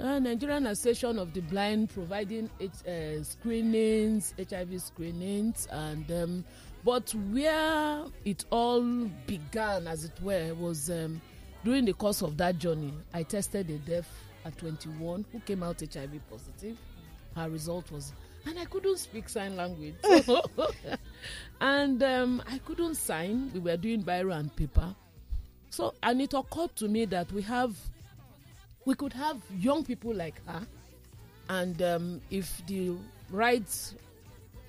uh, 0.00 0.18
Nigerian 0.18 0.66
Association 0.66 1.18
of 1.18 1.32
the 1.34 1.40
Blind, 1.40 1.90
providing 1.90 2.48
H- 2.58 2.86
uh, 2.86 3.22
screenings, 3.22 4.34
HIV 4.50 4.80
screenings, 4.82 5.68
and 5.70 6.10
um, 6.10 6.44
but 6.84 7.10
where 7.30 8.04
it 8.24 8.44
all 8.50 8.82
began, 9.26 9.86
as 9.86 10.04
it 10.04 10.12
were, 10.22 10.54
was 10.54 10.90
um, 10.90 11.20
during 11.64 11.84
the 11.84 11.92
course 11.92 12.22
of 12.22 12.36
that 12.38 12.58
journey. 12.58 12.92
I 13.12 13.22
tested 13.22 13.68
a 13.70 13.78
deaf 13.78 14.08
at 14.44 14.56
21 14.58 15.26
who 15.32 15.40
came 15.40 15.62
out 15.62 15.80
HIV 15.80 16.10
positive. 16.30 16.78
Her 17.36 17.50
result 17.50 17.90
was, 17.92 18.12
and 18.46 18.58
I 18.58 18.64
couldn't 18.64 18.98
speak 18.98 19.28
sign 19.28 19.56
language, 19.56 19.94
and 21.60 22.02
um, 22.02 22.42
I 22.50 22.58
couldn't 22.58 22.94
sign. 22.96 23.50
We 23.52 23.60
were 23.60 23.76
doing 23.76 24.02
biro 24.02 24.34
and 24.34 24.54
paper. 24.54 24.94
So, 25.68 25.94
and 26.02 26.20
it 26.20 26.34
occurred 26.34 26.74
to 26.76 26.88
me 26.88 27.04
that 27.06 27.30
we 27.32 27.42
have, 27.42 27.76
we 28.90 28.96
could 28.96 29.12
have 29.12 29.36
young 29.56 29.84
people 29.84 30.12
like 30.12 30.44
her, 30.48 30.66
and 31.48 31.80
um, 31.80 32.20
if 32.28 32.60
the 32.66 32.90
right, 33.30 33.94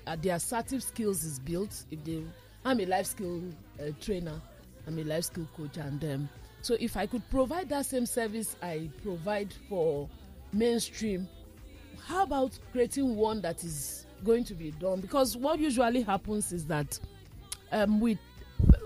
uh, 0.06 0.16
the 0.22 0.28
assertive 0.28 0.80
skills 0.80 1.24
is 1.24 1.40
built, 1.40 1.84
if 1.90 2.04
they, 2.04 2.22
I'm 2.64 2.78
a 2.78 2.86
life 2.86 3.06
skill 3.06 3.42
uh, 3.80 3.90
trainer, 4.00 4.40
I'm 4.86 4.96
a 4.96 5.02
life 5.02 5.24
skill 5.24 5.48
coach, 5.56 5.76
and 5.76 6.04
um, 6.04 6.28
so 6.60 6.76
if 6.78 6.96
I 6.96 7.06
could 7.06 7.28
provide 7.30 7.68
that 7.70 7.84
same 7.84 8.06
service 8.06 8.54
I 8.62 8.90
provide 9.02 9.52
for 9.68 10.08
mainstream, 10.52 11.26
how 12.06 12.22
about 12.22 12.56
creating 12.70 13.16
one 13.16 13.40
that 13.40 13.64
is 13.64 14.06
going 14.22 14.44
to 14.44 14.54
be 14.54 14.70
done? 14.70 15.00
Because 15.00 15.36
what 15.36 15.58
usually 15.58 16.02
happens 16.02 16.52
is 16.52 16.64
that 16.66 16.96
um, 17.72 17.98
with 17.98 18.18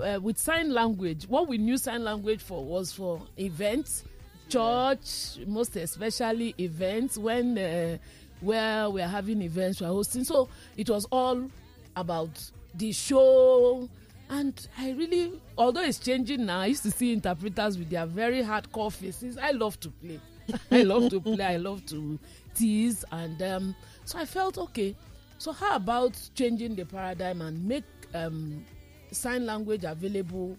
uh, 0.02 0.18
with 0.22 0.38
sign 0.38 0.72
language, 0.72 1.28
what 1.28 1.46
we 1.46 1.58
knew 1.58 1.76
sign 1.76 2.04
language 2.04 2.42
for 2.42 2.64
was 2.64 2.90
for 2.90 3.20
events, 3.38 4.04
church, 4.48 5.38
most 5.46 5.76
especially 5.76 6.54
events 6.58 7.18
when 7.18 7.58
uh, 7.58 7.98
where 8.40 8.90
we 8.90 9.02
are 9.02 9.08
having 9.08 9.42
events, 9.42 9.80
we 9.80 9.86
are 9.86 9.92
hosting. 9.92 10.24
So 10.24 10.48
it 10.76 10.90
was 10.90 11.06
all 11.10 11.50
about 11.96 12.30
the 12.74 12.92
show. 12.92 13.88
And 14.28 14.68
I 14.78 14.90
really, 14.90 15.40
although 15.56 15.82
it's 15.82 15.98
changing 15.98 16.46
now, 16.46 16.60
I 16.60 16.66
used 16.66 16.82
to 16.82 16.90
see 16.90 17.12
interpreters 17.12 17.78
with 17.78 17.90
their 17.90 18.06
very 18.06 18.42
hardcore 18.42 18.92
faces. 18.92 19.38
I 19.38 19.52
love 19.52 19.78
to 19.80 19.90
play. 19.90 20.20
I 20.70 20.82
love 20.82 21.10
to 21.10 21.20
play. 21.20 21.44
I 21.44 21.56
love 21.56 21.86
to 21.86 22.18
tease. 22.54 23.04
And 23.12 23.40
um, 23.42 23.76
so 24.04 24.18
I 24.18 24.24
felt 24.24 24.58
okay. 24.58 24.96
So 25.38 25.52
how 25.52 25.76
about 25.76 26.18
changing 26.34 26.74
the 26.74 26.84
paradigm 26.84 27.40
and 27.42 27.64
make 27.64 27.84
um, 28.14 28.64
sign 29.12 29.46
language 29.46 29.84
available, 29.84 30.56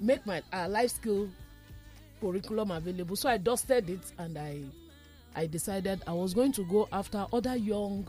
make 0.00 0.24
my 0.26 0.42
uh, 0.52 0.68
life 0.68 0.90
skill 0.90 1.28
curriculum 2.20 2.70
available. 2.70 3.16
So 3.16 3.28
I 3.28 3.36
dusted 3.38 3.90
it 3.90 4.12
and 4.18 4.36
I 4.38 4.60
I 5.34 5.46
decided 5.46 6.02
I 6.06 6.12
was 6.12 6.32
going 6.34 6.52
to 6.52 6.64
go 6.64 6.88
after 6.92 7.26
other 7.32 7.56
young 7.56 8.06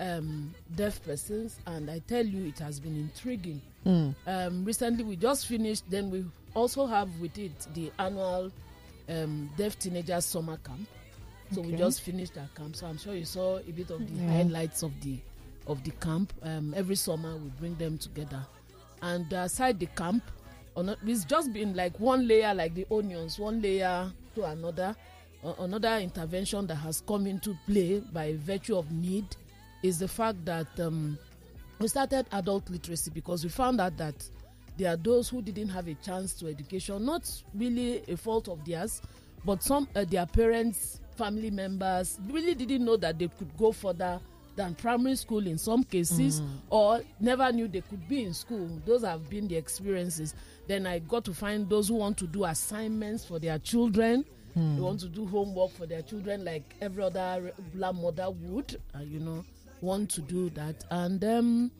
um, 0.00 0.54
deaf 0.74 1.02
persons, 1.04 1.58
and 1.66 1.90
I 1.90 2.00
tell 2.00 2.24
you, 2.24 2.46
it 2.46 2.58
has 2.60 2.78
been 2.80 2.96
intriguing. 2.96 3.60
Mm. 3.86 4.14
Um, 4.26 4.64
recently, 4.64 5.04
we 5.04 5.16
just 5.16 5.46
finished. 5.46 5.84
Then 5.90 6.10
we 6.10 6.24
also 6.54 6.86
have 6.86 7.08
with 7.20 7.36
it 7.38 7.66
the 7.74 7.90
annual 7.98 8.50
um, 9.08 9.50
deaf 9.56 9.78
teenagers 9.78 10.24
summer 10.24 10.56
camp. 10.58 10.88
So 11.52 11.62
we 11.62 11.74
just 11.76 12.02
finished 12.02 12.36
our 12.36 12.48
camp. 12.54 12.76
So 12.76 12.86
I'm 12.86 12.98
sure 12.98 13.14
you 13.14 13.24
saw 13.24 13.58
a 13.58 13.62
bit 13.72 13.90
of 13.90 14.00
the 14.06 14.22
Yeah. 14.22 14.32
highlights 14.32 14.82
of 14.82 14.92
the 15.00 15.18
of 15.66 15.82
the 15.84 15.90
camp. 15.92 16.32
Um, 16.42 16.74
every 16.76 16.96
summer 16.96 17.36
we 17.36 17.48
bring 17.58 17.74
them 17.76 17.98
together, 17.98 18.44
and 19.02 19.32
aside 19.32 19.78
the 19.80 19.86
camp, 19.86 20.22
or 20.78 20.84
not, 20.84 20.98
it's 21.04 21.24
just 21.24 21.52
been 21.52 21.74
like 21.74 21.98
one 21.98 22.28
layer, 22.28 22.54
like 22.54 22.72
the 22.72 22.86
onions, 22.90 23.36
one 23.38 23.60
layer 23.60 24.10
to 24.36 24.44
another. 24.44 24.94
Uh, 25.44 25.52
another 25.60 25.96
intervention 25.98 26.66
that 26.68 26.76
has 26.76 27.00
come 27.00 27.26
into 27.26 27.56
play 27.66 28.00
by 28.12 28.34
virtue 28.36 28.76
of 28.76 28.90
need 28.92 29.24
is 29.82 29.98
the 29.98 30.06
fact 30.06 30.44
that 30.44 30.68
um, 30.78 31.18
we 31.80 31.88
started 31.88 32.26
adult 32.32 32.68
literacy 32.70 33.10
because 33.10 33.42
we 33.42 33.50
found 33.50 33.80
out 33.80 33.96
that 33.96 34.14
there 34.76 34.92
are 34.92 34.96
those 34.96 35.28
who 35.28 35.42
didn't 35.42 35.68
have 35.68 35.88
a 35.88 35.94
chance 35.94 36.32
to 36.34 36.46
education, 36.46 37.04
not 37.04 37.28
really 37.54 38.02
a 38.06 38.16
fault 38.16 38.48
of 38.48 38.64
theirs, 38.64 39.02
but 39.44 39.62
some 39.62 39.88
uh, 39.96 40.04
their 40.04 40.26
parents, 40.26 41.00
family 41.16 41.50
members 41.50 42.20
really 42.30 42.54
didn't 42.54 42.84
know 42.84 42.96
that 42.96 43.18
they 43.18 43.26
could 43.26 43.56
go 43.56 43.72
further 43.72 44.20
than 44.58 44.74
primary 44.74 45.14
school 45.16 45.46
in 45.46 45.56
some 45.56 45.84
cases, 45.84 46.40
Mm. 46.40 46.48
or 46.70 47.02
never 47.20 47.50
knew 47.52 47.68
they 47.68 47.80
could 47.80 48.06
be 48.08 48.24
in 48.24 48.34
school. 48.34 48.68
Those 48.84 49.04
have 49.04 49.30
been 49.30 49.46
the 49.48 49.56
experiences. 49.56 50.34
Then 50.66 50.86
I 50.86 50.98
got 50.98 51.24
to 51.26 51.32
find 51.32 51.68
those 51.68 51.88
who 51.88 51.94
want 51.94 52.18
to 52.18 52.26
do 52.26 52.44
assignments 52.44 53.24
for 53.24 53.38
their 53.38 53.58
children. 53.60 54.24
Hmm. 54.54 54.74
They 54.76 54.82
want 54.82 55.00
to 55.00 55.08
do 55.08 55.24
homework 55.26 55.70
for 55.70 55.86
their 55.86 56.02
children 56.02 56.44
like 56.44 56.74
every 56.80 57.04
other 57.04 57.52
regular 57.56 57.92
mother 57.92 58.30
would, 58.30 58.80
uh, 58.94 58.98
you 59.00 59.20
know, 59.20 59.44
want 59.80 60.10
to 60.10 60.20
do 60.22 60.50
that. 60.50 60.84
And 60.90 61.22
um, 61.24 61.70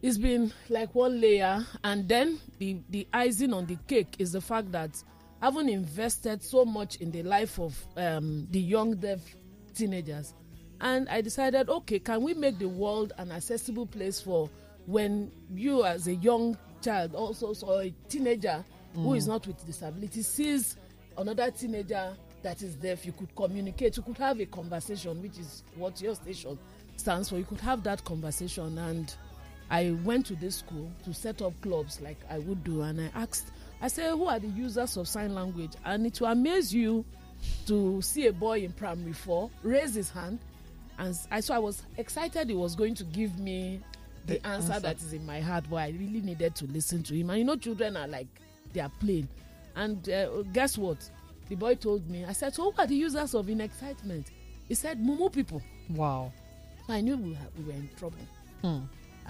it's 0.00 0.18
been 0.18 0.52
like 0.68 0.94
one 0.94 1.20
layer 1.20 1.64
and 1.82 2.08
then 2.08 2.38
the 2.58 2.76
the 2.90 3.06
icing 3.12 3.52
on 3.52 3.66
the 3.66 3.76
cake 3.88 4.14
is 4.18 4.32
the 4.32 4.40
fact 4.40 4.70
that 4.72 5.02
having 5.40 5.68
invested 5.68 6.42
so 6.42 6.64
much 6.64 6.96
in 6.96 7.10
the 7.10 7.22
life 7.22 7.58
of 7.58 7.74
um, 7.96 8.46
the 8.50 8.60
young 8.60 8.94
deaf 8.96 9.20
teenagers 9.74 10.34
and 10.84 11.08
i 11.08 11.20
decided 11.20 11.68
okay 11.68 11.98
can 11.98 12.22
we 12.22 12.32
make 12.34 12.58
the 12.58 12.68
world 12.68 13.12
an 13.18 13.32
accessible 13.32 13.86
place 13.86 14.20
for 14.20 14.48
when 14.86 15.32
you 15.52 15.84
as 15.84 16.06
a 16.06 16.14
young 16.16 16.56
child 16.82 17.14
also 17.14 17.52
or 17.66 17.82
a 17.82 17.90
teenager 18.08 18.64
who 18.94 19.08
Mm. 19.10 19.16
is 19.16 19.26
not 19.26 19.44
with 19.46 19.64
disability 19.66 20.22
sees 20.22 20.76
another 21.18 21.50
teenager 21.50 22.14
that 22.42 22.62
is 22.62 22.76
deaf 22.76 23.04
you 23.06 23.12
could 23.12 23.34
communicate 23.34 23.96
you 23.96 24.02
could 24.04 24.18
have 24.18 24.38
a 24.40 24.46
conversation 24.46 25.20
which 25.22 25.38
is 25.38 25.64
what 25.76 26.00
your 26.00 26.14
station 26.14 26.56
stands 26.96 27.28
for 27.30 27.38
you 27.38 27.44
could 27.44 27.60
have 27.60 27.82
that 27.82 28.04
conversation 28.04 28.78
and 28.78 29.16
I 29.70 29.92
went 30.04 30.26
to 30.26 30.36
this 30.36 30.56
school 30.56 30.90
to 31.04 31.14
set 31.14 31.40
up 31.40 31.54
clubs 31.62 31.98
like 32.02 32.18
I 32.28 32.38
would 32.40 32.62
do, 32.64 32.82
and 32.82 33.00
I 33.00 33.10
asked, 33.14 33.50
I 33.80 33.88
said, 33.88 34.10
who 34.10 34.26
are 34.26 34.38
the 34.38 34.48
users 34.48 34.98
of 34.98 35.08
sign 35.08 35.34
language? 35.34 35.72
And 35.86 36.06
it 36.06 36.20
will 36.20 36.28
amaze 36.28 36.72
you 36.72 37.02
to 37.66 38.02
see 38.02 38.26
a 38.26 38.32
boy 38.34 38.60
in 38.60 38.72
primary 38.74 39.14
four 39.14 39.50
raise 39.62 39.94
his 39.94 40.10
hand, 40.10 40.38
and 40.98 41.18
I 41.30 41.40
so 41.40 41.54
I 41.54 41.58
was 41.58 41.82
excited 41.98 42.48
he 42.48 42.54
was 42.54 42.74
going 42.74 42.94
to 42.96 43.04
give 43.04 43.38
me 43.38 43.80
the, 44.26 44.34
The 44.38 44.46
answer, 44.46 44.72
answer. 44.74 44.80
that 44.88 44.96
is 45.02 45.12
in 45.12 45.26
my 45.26 45.40
heart, 45.40 45.64
but 45.68 45.76
I 45.76 45.88
really 45.88 46.20
needed 46.20 46.54
to 46.56 46.66
listen 46.66 47.02
to 47.04 47.14
him. 47.14 47.30
And 47.30 47.38
you 47.40 47.44
know, 47.44 47.56
children 47.56 47.96
are 47.96 48.06
like 48.08 48.28
they 48.72 48.80
are 48.80 48.90
playing, 49.00 49.28
and 49.76 50.08
uh, 50.08 50.42
guess 50.52 50.78
what? 50.78 50.98
The 51.48 51.56
boy 51.56 51.74
told 51.74 52.08
me. 52.08 52.24
I 52.24 52.32
said, 52.32 52.54
so 52.54 52.70
who 52.70 52.80
are 52.80 52.86
the 52.86 52.94
users 52.96 53.34
of 53.34 53.48
in 53.50 53.60
excitement? 53.60 54.30
He 54.66 54.74
said, 54.74 54.98
Mumu 54.98 55.30
people. 55.30 55.60
Wow. 55.90 56.32
I 56.88 57.02
knew 57.02 57.18
we, 57.18 57.36
we 57.58 57.64
were 57.64 57.72
in 57.72 57.90
trouble. 57.98 58.16
Hmm. 58.62 58.78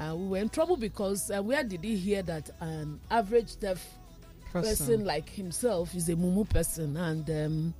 Uh, 0.00 0.14
we 0.14 0.26
were 0.28 0.38
in 0.38 0.48
trouble 0.48 0.76
because 0.76 1.30
uh, 1.32 1.42
where 1.42 1.64
did 1.64 1.82
he 1.82 1.96
hear 1.96 2.22
that 2.22 2.50
an 2.60 3.00
average 3.10 3.58
deaf 3.58 3.84
Person. 4.52 4.70
person, 4.86 5.04
like 5.04 5.28
himself 5.28 5.92
is 5.96 6.08
a 6.08 6.14
mumu 6.14 6.48
person 6.48 6.96
and 6.96 7.28
um, 7.30 7.74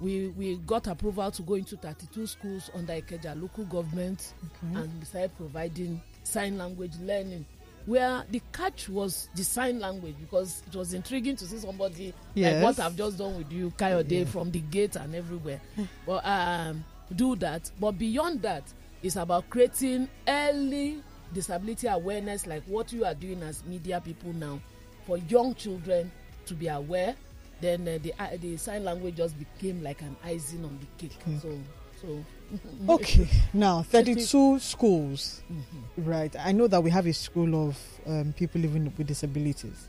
we 0.00 0.28
we 0.36 0.56
got 0.66 0.86
approval 0.86 1.30
to 1.30 1.42
go 1.42 1.54
into 1.54 1.76
32 1.76 2.26
schools 2.26 2.70
under 2.74 2.92
Ikeja 2.92 3.40
local 3.40 3.64
government 3.64 4.34
Okay. 4.64 4.80
and 4.80 4.98
we 4.98 5.04
started 5.04 5.36
providing 5.36 6.00
sign 6.22 6.56
language 6.58 6.92
learning 7.02 7.44
where 7.86 8.22
the 8.30 8.40
catch 8.52 8.88
was 8.88 9.28
the 9.34 9.42
sign 9.42 9.80
language 9.80 10.14
because 10.20 10.62
it 10.66 10.76
was 10.76 10.92
intriguing 10.94 11.36
to 11.36 11.46
see 11.46 11.56
somebody 11.58 12.12
like 12.36 12.62
what 12.62 12.78
I've 12.78 12.96
just 12.96 13.18
done 13.18 13.36
with 13.38 13.50
you 13.50 13.70
Kayode 13.78 14.10
Yeah. 14.10 14.24
from 14.26 14.50
the 14.50 14.60
gate 14.60 14.96
and 14.96 15.14
everywhere 15.14 15.60
but 16.06 16.24
um, 16.26 16.84
do 17.16 17.34
that 17.36 17.70
but 17.80 17.92
beyond 17.92 18.42
that 18.42 18.62
it's 19.02 19.16
about 19.16 19.48
creating 19.50 20.08
early 20.28 21.02
disability 21.32 21.86
awareness 21.86 22.46
like 22.46 22.62
what 22.66 22.92
you 22.92 23.04
are 23.04 23.14
doing 23.14 23.42
as 23.42 23.64
media 23.64 24.00
people 24.00 24.32
now 24.34 24.60
for 25.06 25.16
young 25.18 25.54
children 25.54 26.10
to 26.46 26.54
be 26.54 26.68
aware 26.68 27.14
then 27.60 27.82
uh, 27.88 27.98
the 28.02 28.12
uh, 28.18 28.28
the 28.40 28.56
sign 28.56 28.84
language 28.84 29.16
just 29.16 29.34
became 29.38 29.82
like 29.82 30.00
an 30.02 30.14
icing 30.24 30.64
on 30.64 30.78
the 30.80 30.86
cake 31.08 31.18
Okay. 31.26 31.38
so 31.42 31.58
so 32.00 32.24
Okay, 32.88 33.28
now 33.52 33.82
32 33.82 34.58
schools. 34.60 35.42
Mm-hmm. 35.52 36.08
Right. 36.08 36.34
I 36.38 36.52
know 36.52 36.66
that 36.66 36.82
we 36.82 36.90
have 36.90 37.06
a 37.06 37.12
school 37.12 37.68
of 37.68 37.76
um, 38.06 38.32
people 38.36 38.60
living 38.62 38.90
with 38.96 39.06
disabilities. 39.06 39.86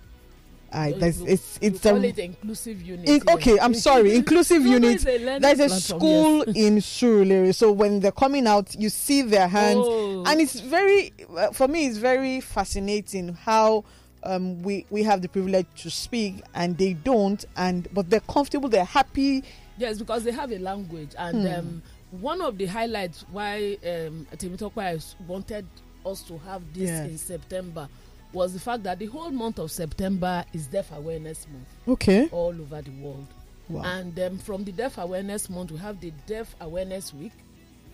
I, 0.71 0.89
you- 0.89 0.97
it's 1.01 1.19
you 1.62 1.69
it's 1.69 1.79
call 1.82 1.95
um, 1.95 2.03
it 2.03 2.19
inclusive 2.19 2.82
unit 2.82 3.08
in- 3.10 3.21
okay, 3.29 3.58
I'm 3.60 3.73
sorry, 3.73 4.13
inclusive 4.21 4.63
unit. 4.65 5.03
a 5.08 5.39
There's 5.39 5.60
a 5.62 5.69
school 5.69 6.43
yes. 6.47 6.55
in 6.58 6.75
Surulere, 6.77 7.55
so 7.55 7.71
when 7.71 8.01
they're 8.01 8.12
coming 8.12 8.45
out, 8.45 8.75
you 8.77 8.89
see 8.89 9.21
their 9.23 9.47
hands, 9.47 9.79
Oh. 9.82 10.25
and 10.27 10.41
it's 10.41 10.60
very, 10.60 11.13
uh, 11.38 11.51
for 11.51 11.67
me, 11.69 11.88
it's 11.88 11.97
very 11.97 12.41
fascinating 12.41 13.34
how 13.36 13.84
um, 14.23 14.62
we 14.63 14.86
we 14.89 15.03
have 15.03 15.21
the 15.21 15.29
privilege 15.29 15.67
to 15.77 15.89
speak 15.89 16.41
and 16.53 16.77
they 16.77 16.93
don't, 16.93 17.43
and 17.55 17.88
but 17.93 18.10
they're 18.10 18.19
comfortable, 18.21 18.69
they're 18.69 18.84
happy. 18.86 19.43
Yes, 19.77 19.97
because 19.99 20.23
they 20.23 20.32
have 20.32 20.51
a 20.51 20.60
language, 20.60 21.12
and 21.17 21.47
Hmm. 21.47 21.53
um, 21.60 21.84
one 22.21 22.41
of 22.41 22.58
the 22.58 22.65
highlights 22.65 23.23
why 23.32 23.77
um, 23.86 24.27
Temitope 24.36 25.15
wanted 25.27 25.65
us 26.05 26.21
to 26.23 26.38
have 26.39 26.62
this 26.73 26.89
Yes. 26.89 27.10
in 27.10 27.17
September 27.17 27.88
was 28.34 28.53
the 28.53 28.60
fact 28.60 28.84
that 28.84 28.99
the 28.99 29.05
whole 29.08 29.32
month 29.32 29.58
of 29.60 29.71
September 29.71 30.43
is 30.53 30.67
Deaf 30.67 30.91
Awareness 30.91 31.47
Month. 31.51 31.67
Okay. 31.88 32.27
All 32.32 32.49
over 32.62 32.82
the 32.82 32.91
world. 33.01 33.25
Wow. 33.69 33.82
And 33.84 34.19
um, 34.19 34.38
from 34.38 34.63
the 34.63 34.71
Deaf 34.71 34.97
Awareness 34.97 35.49
Month, 35.49 35.71
we 35.71 35.77
have 35.79 35.99
the 35.99 36.12
Deaf 36.27 36.55
Awareness 36.60 37.13
Week, 37.13 37.32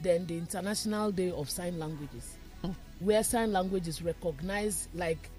then 0.01 0.25
the 0.25 0.37
International 0.37 1.11
Day 1.11 1.31
of 1.31 1.49
Sign 1.49 1.77
Languages, 1.79 2.37
where 2.99 3.23
sign 3.23 3.51
language 3.53 3.87
is 3.87 4.01
recognized 4.01 4.87
like 4.95 5.29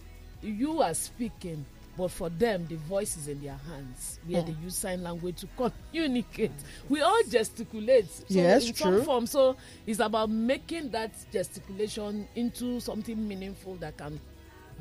you 0.42 0.82
are 0.82 0.94
speaking, 0.94 1.64
but 1.96 2.08
for 2.10 2.28
them, 2.28 2.66
the 2.68 2.76
voice 2.76 3.16
is 3.16 3.28
in 3.28 3.42
their 3.42 3.56
hands, 3.56 4.20
where 4.26 4.42
Hmm. 4.42 4.52
they 4.52 4.56
use 4.64 4.76
sign 4.76 5.02
language 5.02 5.40
to 5.40 5.48
communicate. 5.92 6.52
We 6.88 7.00
all 7.00 7.22
gesticulate, 7.28 8.08
so 8.10 8.24
Yes, 8.28 8.66
in 8.68 8.74
true. 8.74 8.98
some 8.98 9.04
form. 9.04 9.26
So 9.26 9.56
it's 9.86 10.00
about 10.00 10.28
making 10.30 10.90
that 10.90 11.12
gesticulation 11.32 12.28
into 12.34 12.80
something 12.80 13.26
meaningful 13.26 13.76
that 13.76 13.96
can 13.96 14.20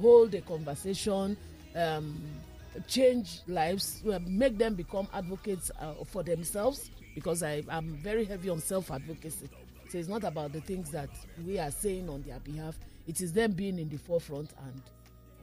hold 0.01 0.33
a 0.35 0.41
conversation, 0.41 1.37
um, 1.75 2.21
change 2.87 3.39
lives, 3.47 4.03
uh, 4.11 4.19
make 4.27 4.57
them 4.57 4.75
become 4.75 5.07
advocates 5.13 5.71
uh, 5.79 5.93
for 6.05 6.21
themselves. 6.23 6.89
Because 7.15 7.43
I 7.43 7.63
am 7.69 7.95
very 8.03 8.25
heavy 8.25 8.49
on 8.49 8.59
self 8.59 8.91
advocacy. 8.91 9.47
So 9.89 9.97
it's 9.97 10.09
not 10.09 10.25
about 10.25 10.51
the 10.51 10.59
things 10.59 10.89
that 10.91 11.09
we 11.47 11.57
are 11.59 11.71
saying 11.71 12.09
on 12.09 12.23
their 12.23 12.39
behalf. 12.39 12.77
It 13.07 13.21
is 13.21 13.31
them 13.31 13.53
being 13.53 13.79
in 13.79 13.87
the 13.87 13.95
forefront 13.97 14.49
and 14.65 14.81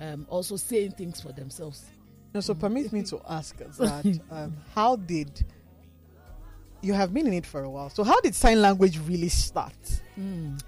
um, 0.02 0.26
also 0.28 0.56
saying 0.56 0.92
things 0.92 1.20
for 1.20 1.32
themselves. 1.32 1.84
No, 2.34 2.40
so 2.40 2.54
permit 2.54 2.92
me 2.92 3.02
to 3.04 3.20
ask 3.28 3.56
that 3.78 4.20
um, 4.30 4.56
how 4.74 4.96
did 4.96 5.44
you 6.80 6.92
have 6.94 7.12
been 7.14 7.26
in 7.26 7.32
it 7.34 7.46
for 7.46 7.62
a 7.62 7.70
while? 7.70 7.90
So 7.90 8.02
how 8.04 8.20
did 8.20 8.34
sign 8.34 8.60
language 8.60 8.98
really 9.06 9.28
start? 9.28 10.00
Mm. 10.18 10.60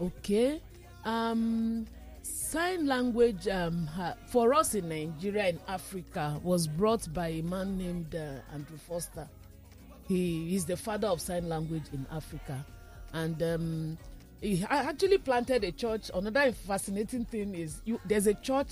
Okay. 0.00 0.60
Um, 1.04 1.86
sign 2.22 2.86
language 2.86 3.46
um, 3.48 3.86
ha- 3.86 4.14
for 4.28 4.54
us 4.54 4.74
in 4.74 4.88
Nigeria 4.88 5.44
and 5.48 5.60
Africa 5.68 6.40
was 6.42 6.66
brought 6.66 7.12
by 7.12 7.28
a 7.28 7.42
man 7.42 7.76
named 7.76 8.14
uh, 8.14 8.54
Andrew 8.54 8.78
Foster. 8.78 9.28
He 10.08 10.54
is 10.56 10.64
the 10.64 10.76
father 10.76 11.08
of 11.08 11.20
sign 11.20 11.48
language 11.48 11.84
in 11.92 12.06
Africa. 12.10 12.64
and 13.12 13.42
um, 13.42 13.98
he 14.40 14.64
actually 14.68 15.18
planted 15.18 15.64
a 15.64 15.72
church. 15.72 16.10
Another 16.14 16.52
fascinating 16.52 17.24
thing 17.24 17.54
is 17.54 17.82
you 17.84 18.00
there's 18.06 18.26
a 18.26 18.34
church 18.34 18.70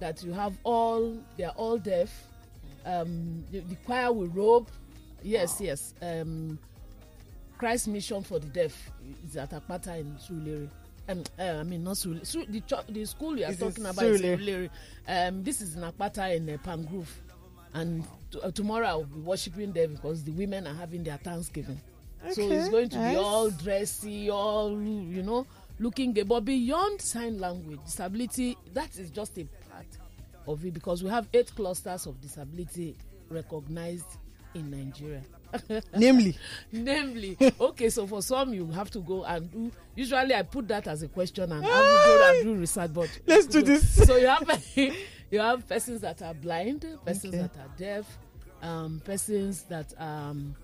that 0.00 0.22
you 0.22 0.32
have 0.32 0.56
all 0.64 1.16
they're 1.36 1.50
all 1.50 1.78
deaf. 1.78 2.10
Um, 2.84 3.44
the, 3.50 3.60
the 3.60 3.74
choir 3.76 4.12
will 4.12 4.28
robe. 4.28 4.68
Yes, 5.22 5.60
yes. 5.60 5.94
Um, 6.00 6.58
Christ 7.58 7.88
Mission 7.88 8.22
for 8.22 8.38
the 8.38 8.46
Deaf 8.46 8.90
is 9.26 9.36
at 9.36 9.50
Akpata 9.50 9.98
in 9.98 10.14
Surulere. 10.16 10.68
Um, 11.08 11.22
uh, 11.38 11.42
I 11.42 11.62
mean, 11.62 11.82
not 11.84 11.94
Surulere. 11.96 12.26
Su- 12.26 12.44
the, 12.48 12.60
church, 12.60 12.84
the 12.88 13.04
school 13.06 13.36
you 13.38 13.44
are 13.44 13.50
Is 13.50 13.60
in 13.60 13.68
talking 13.68 13.86
about 13.86 14.04
is 14.04 14.20
Surulere. 14.20 14.38
Surulere. 14.38 14.70
Um, 15.28 15.42
this 15.42 15.60
is 15.60 15.74
in 15.74 15.82
Akpata 15.82 16.36
in 16.36 16.48
uh, 16.50 16.58
Palm 16.58 16.84
Grove. 16.84 17.12
And 17.74 18.04
t- 18.30 18.40
uh, 18.40 18.50
tomorrow 18.52 18.86
I'll 18.86 19.04
be 19.04 19.20
worshiping 19.20 19.72
there 19.72 19.88
because 19.88 20.22
the 20.22 20.32
women 20.32 20.66
are 20.66 20.74
having 20.74 21.02
their 21.02 21.16
Thanksgiving. 21.16 21.80
So 22.32 22.50
it's 22.50 22.68
going 22.68 22.88
to 22.90 22.98
be 22.98 23.16
all 23.16 23.50
dressy, 23.50 24.30
all, 24.30 24.70
you 24.72 25.22
know, 25.22 25.46
looking 25.78 26.12
good. 26.12 26.28
But 26.28 26.44
beyond 26.44 27.00
sign 27.00 27.38
language, 27.38 27.80
disability, 27.84 28.56
that 28.74 28.96
is 28.98 29.10
just 29.10 29.36
a 29.38 29.44
part 29.70 29.86
of 30.46 30.64
it 30.64 30.74
because 30.74 31.02
we 31.02 31.10
have 31.10 31.28
eight 31.32 31.54
clusters 31.54 32.06
of 32.06 32.20
disability 32.20 32.96
recognized 33.30 34.06
in 34.54 34.70
Nigeria. 34.70 35.22
Namely? 35.96 36.36
Namely. 36.72 37.36
Okay, 37.60 37.88
so 37.88 38.06
for 38.06 38.20
some 38.20 38.52
you 38.52 38.66
have 38.72 38.90
to 38.90 38.98
go 39.00 39.24
and 39.24 39.50
do. 39.50 39.70
Usually 39.94 40.34
I 40.34 40.42
put 40.42 40.66
that 40.68 40.86
as 40.88 41.02
a 41.02 41.08
question 41.08 41.50
and 41.52 41.64
I 41.64 41.68
will 41.68 42.04
go 42.04 42.30
and 42.34 42.44
do 42.44 42.60
research. 42.60 42.92
But 42.92 43.08
Let's 43.26 43.46
do 43.46 43.62
this. 43.62 44.06
So 44.06 44.16
you 44.16 44.26
have 44.26 44.66
you 45.30 45.38
have 45.40 45.66
persons 45.68 46.00
that 46.02 46.20
are 46.22 46.34
blind, 46.34 46.84
persons 47.04 47.34
Okay. 47.34 47.42
that 47.42 47.56
are 47.56 47.70
deaf, 47.78 48.18
um, 48.62 49.00
persons 49.04 49.62
that 49.64 49.92
um, 50.00 50.54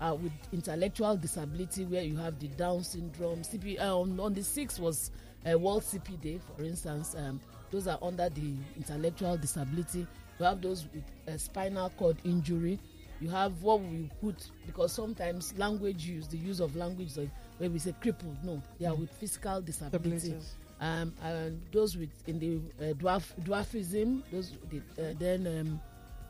are 0.00 0.14
with 0.14 0.32
intellectual 0.52 1.16
disability, 1.16 1.84
where 1.84 2.02
you 2.02 2.16
have 2.16 2.38
the 2.38 2.48
Down 2.48 2.82
syndrome. 2.82 3.42
CP 3.42 3.80
um, 3.80 4.18
on 4.20 4.34
the 4.34 4.42
sixth 4.42 4.78
was 4.78 5.10
uh, 5.50 5.58
World 5.58 5.82
CP 5.82 6.20
Day, 6.20 6.40
for 6.56 6.62
instance. 6.62 7.14
Um, 7.16 7.40
those 7.70 7.86
are 7.86 7.98
under 8.00 8.28
the 8.28 8.54
intellectual 8.76 9.36
disability. 9.36 10.06
You 10.38 10.44
have 10.44 10.62
those 10.62 10.86
with 10.94 11.04
uh, 11.26 11.36
spinal 11.36 11.90
cord 11.90 12.16
injury. 12.24 12.78
You 13.20 13.28
have 13.30 13.62
what 13.62 13.80
we 13.80 14.08
put 14.20 14.36
because 14.64 14.92
sometimes 14.92 15.52
language 15.58 16.04
use, 16.06 16.28
the 16.28 16.36
use 16.38 16.60
of 16.60 16.76
language, 16.76 17.16
like 17.16 17.30
where 17.58 17.68
we 17.68 17.78
say 17.80 17.92
crippled. 18.00 18.36
No, 18.44 18.62
they 18.78 18.86
are 18.86 18.94
with 18.94 19.10
physical 19.10 19.60
disability. 19.60 20.36
Um, 20.80 21.12
and 21.24 21.60
those 21.72 21.96
with 21.96 22.10
in 22.28 22.38
the 22.38 22.90
uh, 22.90 22.92
dwarf 22.94 23.24
dwarfism. 23.42 24.22
Those 24.30 24.52
the, 24.70 24.78
uh, 25.02 25.14
then 25.18 25.46
um, 25.48 25.80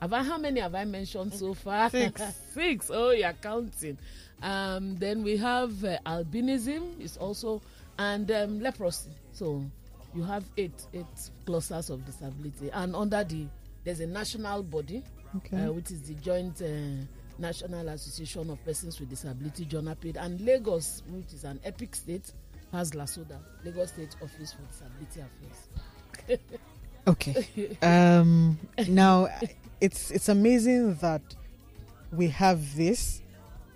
have 0.01 0.13
I, 0.13 0.23
how 0.23 0.39
many 0.39 0.61
have 0.61 0.75
I 0.75 0.85
mentioned 0.85 1.35
so 1.35 1.55
far? 1.65 1.91
Six. 1.91 2.23
Six. 2.55 2.91
Oh, 2.93 3.11
you're 3.11 3.33
counting. 3.35 3.99
Um, 4.43 4.97
then 4.97 5.23
we 5.25 5.37
have 5.37 5.85
uh, 5.85 5.99
albinism 6.07 7.01
is 7.01 7.17
also 7.17 7.61
and 7.99 8.31
um, 8.31 8.61
leprosy. 8.61 9.11
So 9.33 9.65
you 10.15 10.23
have 10.23 10.45
eight 10.57 10.87
eight 10.95 11.07
clusters 11.45 11.91
of 11.91 12.05
disability, 12.07 12.71
and 12.73 12.95
under 12.95 13.25
the 13.25 13.47
there's 13.85 14.01
a 14.01 14.07
national 14.07 14.63
body, 14.63 15.03
Okay. 15.37 15.65
uh, 15.65 15.73
which 15.73 15.91
is 15.91 16.03
the 16.03 16.15
Joint 16.15 16.61
uh, 16.63 17.05
National 17.39 17.89
Association 17.89 18.51
of 18.51 18.65
Persons 18.65 18.99
with 19.01 19.09
Disability, 19.11 19.65
JONAPID, 19.67 20.17
and 20.17 20.41
Lagos, 20.41 21.03
which 21.11 21.33
is 21.33 21.45
an 21.45 21.59
epic 21.65 21.95
state, 21.95 22.33
has 22.73 22.91
LASODA, 22.93 23.39
Lagos 23.65 23.91
State 23.93 24.15
Office 24.23 24.53
for 24.55 24.63
Disability 24.63 25.21
Affairs. 26.29 26.39
Okay. 27.07 27.77
Um, 27.83 28.59
now, 28.89 29.29
it's 29.81 30.11
it's 30.11 30.29
amazing 30.29 30.95
that 30.97 31.23
we 32.13 32.29
have 32.29 32.77
this. 32.77 33.23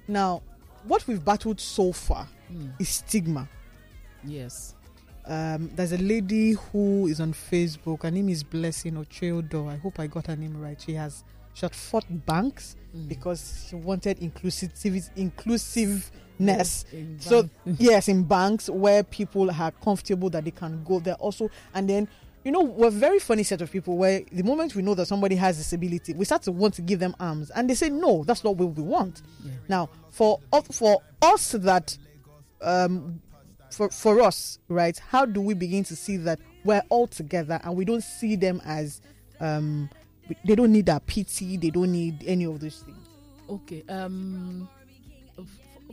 Now, 0.09 0.43
what 0.85 1.07
we've 1.07 1.25
battled 1.25 1.61
so 1.61 1.93
far 1.93 2.27
Hmm. 2.49 2.69
is 2.79 2.89
stigma. 2.89 3.49
Yes. 4.25 4.75
Um, 5.25 5.71
there's 5.77 5.93
a 5.93 5.99
lady 5.99 6.53
who 6.53 7.07
is 7.07 7.21
on 7.21 7.33
Facebook. 7.33 8.03
Her 8.03 8.11
name 8.11 8.29
is 8.29 8.43
Blessing 8.43 8.95
Ocheodo. 8.95 9.69
I 9.71 9.77
hope 9.77 10.01
I 10.01 10.07
got 10.09 10.27
her 10.27 10.37
name 10.37 10.61
right. 10.61 10.81
She 10.81 10.95
has 10.95 11.23
she 11.55 11.67
had 11.67 11.75
fought 11.75 12.05
banks 12.27 12.77
Mm. 12.97 13.09
because 13.09 13.67
she 13.69 13.77
wanted 13.77 14.19
inclusivity, 14.21 15.09
inclusiveness. 15.17 16.85
In 16.93 17.19
so 17.21 17.49
yes, 17.65 18.09
in 18.09 18.25
banks 18.25 18.69
where 18.69 19.03
people 19.03 19.51
are 19.51 19.71
comfortable 19.71 20.29
that 20.31 20.45
they 20.45 20.51
can 20.51 20.83
go 20.85 20.99
there 21.01 21.15
also, 21.15 21.51
and 21.75 21.89
then. 21.89 22.09
You 22.45 22.51
know, 22.51 22.63
we're 22.63 22.89
a 22.89 22.91
very 22.91 23.21
funny 23.21 23.45
set 23.45 23.63
of 23.63 23.71
people 23.71 23.97
where 23.97 24.23
the 24.33 24.43
moment 24.43 24.75
we 24.75 24.83
know 24.83 24.95
that 24.95 25.07
somebody 25.07 25.37
has 25.37 25.59
disability, 25.59 26.13
we 26.13 26.25
start 26.25 26.43
to 26.43 26.53
want 26.53 26.75
to 26.75 26.83
give 26.83 26.99
them 26.99 27.15
arms. 27.21 27.51
And 27.51 27.71
they 27.71 27.75
say, 27.75 27.89
no, 27.89 28.25
that's 28.25 28.43
not 28.43 28.57
what 28.57 28.77
we 28.77 28.83
want. 28.83 29.23
Now, 29.69 29.89
for 30.11 30.41
for 30.73 31.01
us 31.23 31.53
that 31.53 31.97
um, 32.61 33.21
for 33.71 33.91
for 33.91 34.21
us, 34.21 34.59
right? 34.69 34.99
How 34.99 35.25
do 35.25 35.41
we 35.41 35.55
begin 35.55 35.85
to 35.85 35.97
see 35.97 36.17
that 36.19 36.41
we're 36.65 36.83
all 36.89 37.07
together 37.07 37.61
and 37.63 37.77
we 37.77 37.85
don't 37.85 38.03
see 38.03 38.37
them 38.37 38.61
as 38.65 39.01
um, 39.41 39.89
they 40.45 40.55
don't 40.55 40.73
need 40.73 40.89
our 40.89 41.01
pity, 41.01 41.57
they 41.57 41.71
don't 41.71 41.93
need 41.93 42.23
any 42.27 42.45
of 42.45 42.61
those 42.61 42.81
things. 42.81 43.09
Okay. 43.49 43.85
Um, 43.89 44.69
f- 45.39 45.47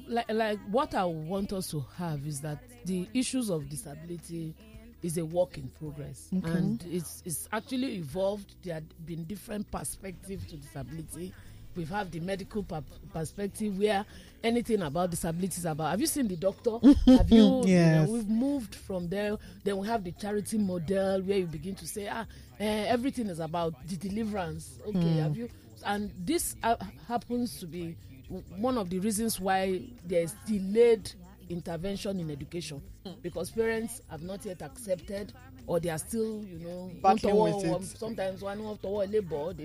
like, 0.07 0.31
like 0.31 0.59
what 0.69 0.93
I 0.95 1.03
want 1.05 1.53
us 1.53 1.69
to 1.71 1.83
have 1.97 2.25
is 2.25 2.41
that 2.41 2.59
the 2.85 3.07
issues 3.13 3.49
of 3.49 3.67
disability 3.69 4.55
is 5.01 5.17
a 5.17 5.25
work 5.25 5.57
in 5.57 5.69
progress, 5.79 6.27
Okay. 6.38 6.51
and 6.57 6.83
it's 6.91 7.21
it's 7.25 7.47
actually 7.51 7.95
evolved. 7.97 8.55
There 8.63 8.73
have 8.75 9.05
been 9.05 9.23
different 9.25 9.69
perspectives 9.71 10.45
to 10.47 10.57
disability. 10.57 11.33
We 11.75 11.83
have 11.85 11.89
had 11.97 12.12
the 12.12 12.19
medical 12.19 12.65
perspective 13.13 13.77
where 13.77 14.03
anything 14.43 14.81
about 14.81 15.12
disabilities 15.12 15.63
about. 15.65 15.91
Have 15.91 16.01
you 16.01 16.07
seen 16.07 16.27
the 16.27 16.35
doctor? 16.35 16.79
have 17.05 17.29
you? 17.31 17.38
you 17.38 17.49
know, 17.49 17.63
Yes. 17.65 18.09
we've 18.09 18.27
moved 18.27 18.75
from 18.75 19.07
there. 19.07 19.38
Then 19.63 19.77
we 19.77 19.88
have 19.88 20.03
the 20.03 20.12
charity 20.12 20.57
model 20.57 21.21
where 21.21 21.38
you 21.38 21.45
begin 21.45 21.75
to 21.75 21.88
say, 21.88 22.07
ah, 22.12 22.25
eh, 22.59 22.85
everything 22.88 23.27
is 23.27 23.39
about 23.39 23.73
the 23.88 23.95
deliverance. 23.95 24.79
Okay, 24.88 24.99
Hmm. 24.99 25.19
have 25.19 25.38
you? 25.38 25.49
And 25.85 26.12
this 26.25 26.55
uh, 26.63 26.75
happens 27.07 27.59
to 27.59 27.67
be 27.67 27.95
one 28.57 28.77
of 28.77 28.89
the 28.89 28.99
reasons 28.99 29.39
why 29.39 29.81
there 30.05 30.23
is 30.23 30.33
delayed 30.45 31.12
intervention 31.49 32.19
in 32.19 32.29
education 32.31 32.81
because 33.21 33.49
parents 33.51 34.01
have 34.09 34.21
not 34.21 34.45
yet 34.45 34.62
accepted 34.62 35.33
or 35.67 35.79
they 35.79 35.89
are 35.89 35.97
still, 35.97 36.43
you 36.45 36.59
know, 36.59 36.91
Battling 37.01 37.35
with 37.38 37.65
it. 37.93 37.97
sometimes 37.97 38.41
one 38.41 38.59
of 38.65 38.81
toward 38.81 39.12
labor, 39.12 39.53
they, 39.53 39.63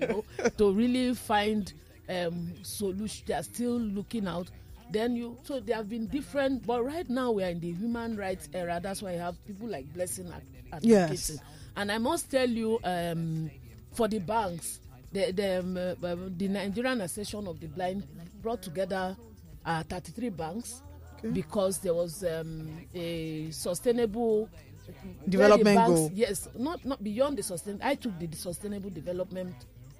you 0.00 0.06
know, 0.08 0.24
to 0.58 0.72
really 0.72 1.14
find 1.14 1.72
um, 2.08 2.52
solution. 2.62 3.24
They 3.26 3.34
are 3.34 3.42
still 3.42 3.78
looking 3.78 4.26
out. 4.26 4.48
Then 4.90 5.16
you, 5.16 5.38
so 5.44 5.58
there 5.60 5.76
have 5.76 5.88
been 5.88 6.06
different, 6.06 6.66
but 6.66 6.84
right 6.84 7.08
now 7.08 7.30
we 7.32 7.44
are 7.44 7.48
in 7.48 7.60
the 7.60 7.72
human 7.72 8.16
rights 8.16 8.48
era. 8.52 8.78
That's 8.82 9.02
why 9.02 9.12
you 9.14 9.18
have 9.20 9.42
people 9.46 9.68
like 9.68 9.92
Blessing 9.94 10.26
ad- 10.28 10.42
advocating. 10.72 10.90
Yes. 10.90 11.38
And 11.76 11.90
I 11.90 11.98
must 11.98 12.30
tell 12.30 12.48
you, 12.48 12.78
um, 12.84 13.50
for 13.92 14.08
the 14.08 14.18
banks, 14.18 14.80
the 15.12 15.32
the, 15.32 15.58
um, 15.60 15.76
uh, 15.76 16.06
uh, 16.06 16.16
the 16.36 16.48
Nigerian 16.48 17.00
Association 17.00 17.46
of 17.46 17.58
the 17.60 17.66
Blind 17.68 18.06
brought 18.42 18.62
together 18.62 19.16
uh, 19.64 19.82
33 19.84 20.28
banks 20.30 20.82
because 21.32 21.78
there 21.78 21.94
was 21.94 22.24
um, 22.24 22.68
a 22.94 23.50
sustainable 23.50 24.48
Development 25.28 25.76
banks- 25.76 25.88
goal. 26.00 26.10
Yes, 26.14 26.48
not 26.58 26.84
not 26.84 27.02
beyond 27.02 27.38
the 27.38 27.42
sustain. 27.42 27.78
I 27.82 27.94
took 27.94 28.18
the 28.18 28.28
sustainable 28.36 28.90
development 28.90 29.54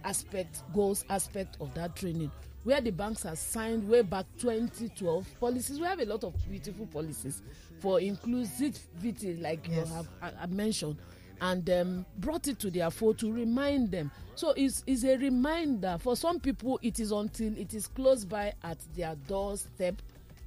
aspect 0.04 0.62
goals 0.74 1.04
aspect 1.08 1.56
of 1.60 1.72
that 1.74 1.94
training 1.94 2.30
where 2.64 2.80
the 2.80 2.90
banks 2.90 3.22
have 3.22 3.38
signed 3.38 3.88
way 3.88 4.02
back 4.02 4.26
2012 4.38 5.26
policies 5.38 5.78
we 5.78 5.86
have 5.86 6.00
a 6.00 6.04
lot 6.04 6.24
of 6.24 6.34
beautiful 6.50 6.86
policies 6.86 7.40
for 7.78 7.98
inclusivity 8.00 9.40
like 9.40 9.66
Yes. 9.68 9.88
you 9.88 9.94
have 9.94 10.08
I, 10.20 10.32
I 10.42 10.46
mentioned 10.46 10.96
and 11.40 11.68
um, 11.70 12.06
brought 12.18 12.48
it 12.48 12.58
to 12.60 12.70
their 12.70 12.90
fore 12.90 13.14
to 13.14 13.32
remind 13.32 13.90
them 13.92 14.10
so 14.34 14.50
it's, 14.56 14.82
it's 14.88 15.04
a 15.04 15.16
reminder 15.16 15.96
for 16.00 16.16
some 16.16 16.40
people 16.40 16.78
it 16.82 16.98
is 16.98 17.12
until 17.12 17.56
it 17.56 17.72
is 17.74 17.86
close 17.86 18.24
by 18.24 18.52
at 18.64 18.78
their 18.96 19.14
doorstep 19.28 20.02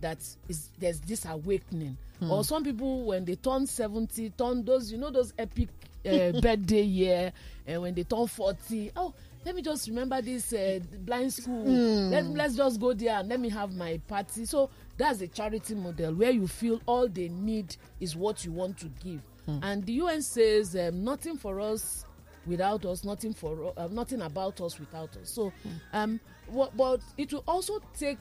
that 0.05 0.19
is 0.47 0.69
there's 0.79 0.99
this 1.01 1.25
awakening 1.25 1.97
Hmm. 2.19 2.31
or 2.31 2.43
some 2.45 2.63
people 2.63 3.03
when 3.07 3.25
they 3.25 3.35
turn 3.35 3.67
70 3.67 4.29
turn 4.37 4.63
those 4.63 4.89
you 4.89 4.97
know 4.97 5.09
those 5.11 5.33
epic 5.37 5.67
uh, 6.07 6.31
birthday 6.41 6.81
year 6.83 7.33
and 7.67 7.81
when 7.81 7.93
they 7.93 8.03
turn 8.03 8.25
40 8.25 8.91
oh 8.95 9.13
let 9.45 9.53
me 9.53 9.61
just 9.61 9.89
remember 9.89 10.21
this 10.21 10.53
uh, 10.53 10.79
blind 10.99 11.33
school 11.33 11.65
Hmm. 11.65 12.11
let, 12.11 12.25
let's 12.29 12.55
just 12.55 12.79
go 12.79 12.93
there 12.93 13.17
and 13.19 13.27
let 13.27 13.39
me 13.41 13.49
have 13.49 13.75
my 13.75 13.99
party 14.07 14.45
so 14.45 14.69
that's 14.95 15.19
a 15.21 15.27
charity 15.27 15.75
model 15.75 16.13
where 16.13 16.31
you 16.31 16.47
feel 16.47 16.79
all 16.85 17.09
they 17.09 17.27
need 17.27 17.75
is 17.99 18.15
what 18.15 18.45
you 18.45 18.51
want 18.53 18.77
to 18.77 18.85
give 19.03 19.19
Hmm. 19.45 19.59
and 19.61 19.85
the 19.85 19.93
un 19.99 20.21
says 20.21 20.73
um, 20.77 21.03
nothing 21.03 21.35
for 21.37 21.59
us 21.59 22.05
without 22.47 22.85
us 22.85 23.03
nothing 23.03 23.33
for 23.33 23.73
uh, 23.75 23.87
nothing 23.91 24.21
about 24.21 24.61
us 24.61 24.79
without 24.79 25.09
us 25.17 25.29
so 25.29 25.51
um 25.91 26.17
what, 26.47 26.77
but 26.77 27.01
it 27.17 27.33
will 27.33 27.43
also 27.47 27.79
take 27.97 28.19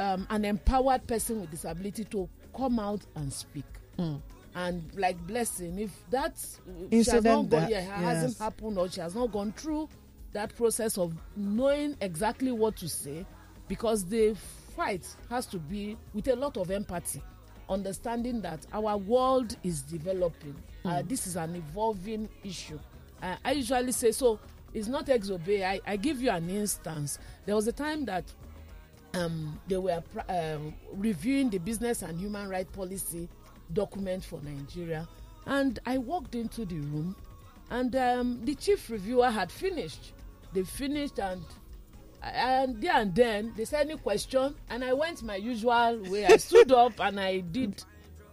um, 0.00 0.26
an 0.30 0.44
empowered 0.44 1.06
person 1.06 1.40
with 1.40 1.50
disability 1.50 2.04
to 2.04 2.28
come 2.56 2.78
out 2.78 3.00
and 3.16 3.32
speak. 3.32 3.64
And 4.54 4.82
like 4.96 5.16
blessing, 5.26 5.78
if 5.78 5.92
that 6.10 6.34
she 6.90 6.96
has 6.98 7.22
not 7.22 7.22
gone, 7.22 7.48
that- 7.50 7.70
yeah, 7.70 7.80
hasn't 7.80 8.38
happened 8.38 8.78
or 8.78 8.88
she 8.90 9.00
has 9.00 9.14
not 9.14 9.30
gone 9.30 9.52
through 9.52 9.88
that 10.32 10.54
process 10.56 10.96
of 10.98 11.12
knowing 11.36 11.96
exactly 12.00 12.50
what 12.50 12.76
to 12.76 12.88
say, 12.88 13.24
because 13.68 14.04
the 14.04 14.34
fight 14.76 15.06
has 15.28 15.46
to 15.46 15.58
be 15.58 15.96
with 16.14 16.28
a 16.28 16.34
lot 16.36 16.56
of 16.56 16.70
empathy 16.70 17.22
understanding 17.68 18.40
that 18.40 18.66
our 18.72 18.96
world 18.96 19.56
is 19.62 19.82
developing. 19.82 20.56
Uh, 20.84 21.02
Hmm. 21.02 21.08
this 21.08 21.26
is 21.28 21.36
an 21.36 21.54
evolving 21.54 22.28
issue. 22.42 22.78
Uh, 23.22 23.36
i 23.44 23.52
usually 23.52 23.92
say 23.92 24.10
so 24.12 24.40
it's 24.72 24.88
not 24.88 25.06
exobey 25.06 25.62
I, 25.62 25.78
I 25.86 25.96
give 25.96 26.20
you 26.22 26.30
an 26.30 26.48
instance. 26.50 27.18
There 27.46 27.54
was 27.54 27.68
a 27.68 27.72
time 27.72 28.04
that 28.06 28.24
um, 29.14 29.58
they 29.66 29.76
were 29.76 30.02
pr- 30.12 30.30
um, 30.32 30.74
reviewing 30.92 31.50
the 31.50 31.58
business 31.58 32.02
and 32.02 32.18
human 32.18 32.48
rights 32.48 32.70
policy 32.76 33.28
document 33.72 34.24
for 34.24 34.40
nigeria. 34.42 35.08
And 35.46 35.78
i 35.86 35.98
walked 35.98 36.34
into 36.34 36.64
the 36.64 36.76
room 36.80 37.16
and 37.70 37.94
um, 37.96 38.40
the 38.44 38.54
chief 38.54 38.90
reviewer 38.90 39.30
had 39.30 39.50
finished. 39.52 40.12
They 40.52 40.64
finished 40.64 41.18
and 41.20 41.42
and 42.22 42.82
there 42.82 42.96
and 42.96 43.14
then 43.14 43.52
they 43.56 43.64
said 43.64 43.86
any 43.88 43.96
question 43.96 44.54
and 44.68 44.84
i 44.84 44.92
went 44.92 45.22
my 45.22 45.36
usual 45.36 45.98
way. 46.10 46.26
I 46.26 46.36
stood 46.36 46.70
up 46.72 46.92
and 47.00 47.18
i 47.18 47.40
did. 47.40 47.82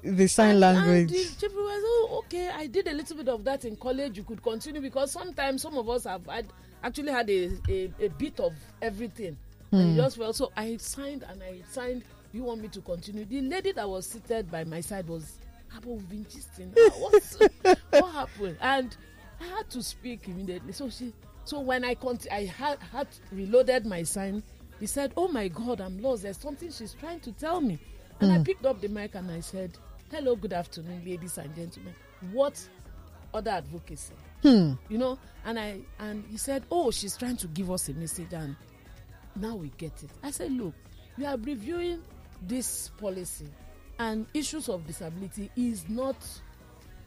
The 0.03 0.27
sign 0.27 0.51
and 0.51 0.59
language. 0.59 1.09
the 1.11 1.17
chief 1.17 1.41
reviewer 1.43 1.69
said 1.69 1.81
oh 1.83 2.23
okay 2.25 2.49
i 2.49 2.67
did 2.67 2.87
a 2.87 2.93
little 2.93 3.15
bit 3.17 3.29
of 3.29 3.43
that 3.45 3.65
in 3.65 3.75
college. 3.77 4.17
You 4.17 4.23
could 4.23 4.41
continue 4.43 4.81
because 4.81 5.11
sometimes 5.11 5.61
some 5.61 5.77
of 5.77 5.87
us 5.89 6.03
have 6.05 6.25
had 6.25 6.47
actually 6.83 7.11
had 7.11 7.29
a 7.29 7.51
a, 7.69 7.91
a 8.01 8.07
bit 8.09 8.39
of 8.39 8.53
everything 8.81 9.37
and 9.71 9.91
Hmm. 9.91 9.97
just 9.97 10.17
felt 10.17 10.35
so 10.35 10.51
i 10.55 10.77
signed 10.77 11.23
and 11.29 11.41
i 11.43 11.61
signed 11.71 12.03
you 12.33 12.43
want 12.43 12.61
me 12.61 12.67
to 12.67 12.81
continue? 12.81 13.23
The 13.25 13.41
lady 13.41 13.71
that 13.71 13.87
was 13.89 14.05
seated 14.05 14.51
by 14.51 14.63
my 14.65 14.81
side 14.81 15.07
was 15.07 15.39
Abo, 15.75 15.95
we've 15.95 16.09
been 16.09 16.25
gisting 16.25 16.73
what? 16.99 17.77
What 17.91 18.11
happened? 18.11 18.57
And 18.61 18.95
i 19.41 19.45
had 19.45 19.69
to 19.71 19.81
speak 19.83 20.27
immediately. 20.27 20.73
So 20.73 20.89
she 20.89 21.13
so 21.45 21.59
when 21.61 21.83
i 21.85 21.95
cont- 21.95 22.27
i 22.31 22.43
had 22.45 22.79
had 22.91 23.07
reloaded 23.31 23.85
my 23.85 24.03
sign 24.03 24.43
he 24.79 24.85
said 24.87 25.13
oh 25.17 25.27
my 25.29 25.47
god 25.47 25.79
i'm 25.81 26.01
lost. 26.01 26.23
There's 26.23 26.37
something 26.37 26.69
she's 26.71 26.93
trying 26.93 27.21
to 27.21 27.31
tell 27.31 27.61
me. 27.61 27.79
And 28.19 28.31
i 28.31 28.37
Hmm. 28.37 28.43
picked 28.43 28.65
up 28.65 28.81
the 28.81 28.89
mic 28.89 29.15
and 29.15 29.31
i 29.31 29.39
said 29.39 29.71
hello 30.11 30.35
good 30.35 30.53
afternoon 30.53 31.01
ladies 31.05 31.37
and 31.37 31.53
gentlemen. 31.55 31.95
What 32.33 32.59
other 33.33 33.51
advocacy? 33.51 34.13
Hmm. 34.43 34.73
you 34.89 34.97
know 34.97 35.17
and 35.45 35.57
i 35.59 35.79
and 35.99 36.23
he 36.29 36.37
said 36.37 36.63
oh 36.69 36.91
she's 36.91 37.15
trying 37.17 37.37
to 37.37 37.47
give 37.47 37.71
us 37.71 37.89
a 37.89 37.93
message 37.93 38.33
and 38.33 38.55
now 39.39 39.55
we 39.55 39.69
get 39.77 39.91
it. 40.03 40.09
I 40.23 40.31
said 40.31 40.51
look 40.51 40.73
we 41.17 41.25
are 41.25 41.37
reviewing 41.37 42.01
this 42.41 42.89
policy 42.97 43.47
and 43.99 44.25
issues 44.33 44.69
of 44.69 44.85
disability 44.85 45.49
is 45.55 45.87
not 45.89 46.15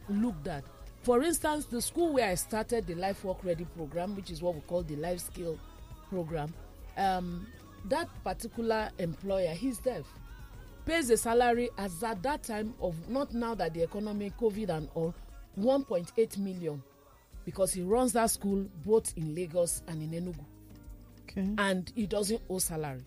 looked 0.09 0.49
at. 0.49 0.65
For 1.03 1.23
instance 1.23 1.67
the 1.67 1.81
school 1.81 2.13
where 2.15 2.29
i 2.31 2.35
started 2.35 2.87
the 2.87 2.95
life 2.95 3.25
work 3.25 3.39
ready 3.45 3.65
program 3.65 4.15
which 4.17 4.31
is 4.31 4.43
what 4.43 4.55
we 4.55 4.61
call 4.63 4.83
the 4.83 4.97
life 4.97 5.21
skill 5.21 5.59
program 6.09 6.53
um, 6.97 7.47
that 7.87 8.09
particular 8.25 8.91
employer 8.99 9.55
he's 9.55 9.79
deaf 9.79 10.05
pays 10.85 11.09
a 11.11 11.17
salary 11.17 11.71
as 11.79 12.03
at 12.03 12.23
that 12.23 12.43
time 12.43 12.75
of 12.81 12.95
not 13.09 13.33
now 13.33 13.55
that 13.55 13.73
the 13.73 13.83
economy 13.83 14.33
covid 14.39 14.69
and 14.71 14.89
all 14.95 15.15
1.8 15.59 16.39
million 16.39 16.83
because 17.45 17.73
he 17.73 17.83
runs 17.83 18.13
that 18.13 18.31
school 18.31 18.67
both 18.85 19.13
in 19.17 19.35
lagos 19.35 19.83
and 19.89 20.03
in 20.03 20.11
enugu 20.11 20.45
Okay. 21.31 21.49
and 21.59 21.93
he 21.95 22.07
doesn't 22.07 22.41
owe 22.49 22.59
salary. 22.59 23.03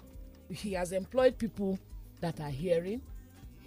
He 0.49 0.73
has 0.73 0.91
employed 0.91 1.37
people 1.37 1.77
that 2.21 2.39
are 2.39 2.49
hearing. 2.49 3.01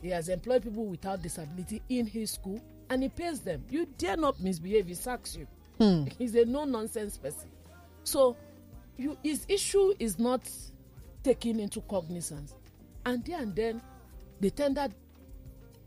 He 0.02 0.08
has 0.10 0.28
employed 0.28 0.62
people 0.62 0.86
without 0.86 1.22
disability 1.22 1.82
in 1.88 2.06
his 2.06 2.30
school 2.32 2.60
and 2.90 3.02
he 3.02 3.08
pays 3.08 3.40
them. 3.40 3.64
You 3.70 3.86
dare 3.98 4.16
not 4.16 4.40
misbehave. 4.40 4.86
He 4.86 4.94
sacks 4.94 5.36
you. 5.36 5.46
Hmm. 5.78 6.04
he's 6.18 6.34
a 6.34 6.44
no 6.46 6.64
nonsense 6.64 7.18
person. 7.18 7.50
So 8.04 8.36
you 8.96 9.16
his 9.22 9.44
issue 9.48 9.92
is 9.98 10.18
not 10.18 10.40
taken 11.22 11.60
into 11.60 11.80
cognizance. 11.82 12.54
And 13.04 13.24
there 13.24 13.40
and 13.40 13.54
then 13.54 13.82
they 14.40 14.50
tendered 14.50 14.94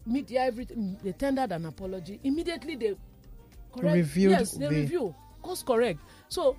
media 0.06 0.42
everything 0.46 0.98
they 1.04 1.12
tendered 1.14 1.52
an 1.52 1.66
apology. 1.66 2.20
Immediately 2.24 2.76
they 2.76 2.96
correct. 3.74 3.96
Reviewed 3.96 4.32
yes 4.32 4.52
they 4.52 4.68
the- 4.68 4.76
review. 4.76 5.16
Course 5.42 5.64
correct. 5.64 6.00
So 6.28 6.56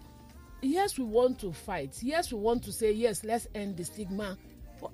yes 0.63 0.99
we 0.99 1.05
want 1.05 1.39
to 1.41 1.53
fight. 1.53 1.97
Yes 2.03 2.33
we 2.33 2.39
want 2.39 2.63
to 2.65 2.73
say 2.73 2.93
yes 2.93 3.25
let's 3.25 3.47
end 3.55 3.77
the 3.77 3.85
stigma. 3.85 4.37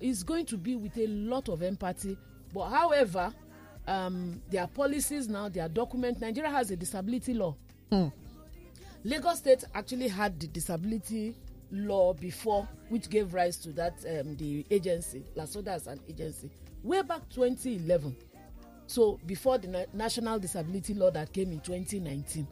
It's 0.00 0.22
going 0.22 0.46
to 0.46 0.56
be 0.56 0.76
with 0.76 0.96
a 0.98 1.06
lot 1.06 1.48
of 1.48 1.62
empathy. 1.62 2.16
But 2.52 2.70
however 2.70 3.32
um, 3.86 4.42
there 4.50 4.62
are 4.62 4.68
policies 4.68 5.28
now 5.28 5.48
there 5.48 5.64
are 5.64 5.68
documents. 5.68 6.20
Nigeria 6.20 6.50
has 6.50 6.70
a 6.70 6.76
disability 6.76 7.34
law. 7.34 7.54
Hmm. 7.90 8.08
lagos 9.04 9.38
state 9.38 9.62
actually 9.74 10.08
had 10.08 10.40
the 10.40 10.48
disability 10.48 11.36
law 11.70 12.12
before 12.14 12.66
which 12.88 13.08
gave 13.08 13.32
rise 13.34 13.56
to 13.58 13.70
that 13.72 13.94
um, 14.20 14.36
the 14.36 14.66
agency 14.70 15.22
lasoda 15.36 15.68
as 15.68 15.86
an 15.86 16.00
agency 16.08 16.50
way 16.82 17.02
back 17.02 17.20
2011 17.30 18.16
so 18.88 19.20
before 19.26 19.58
the 19.58 19.68
na 19.68 19.84
national 19.92 20.38
disability 20.40 20.94
law 20.94 21.10
that 21.10 21.32
came 21.32 21.52
in 21.52 21.60
2019 21.60 22.46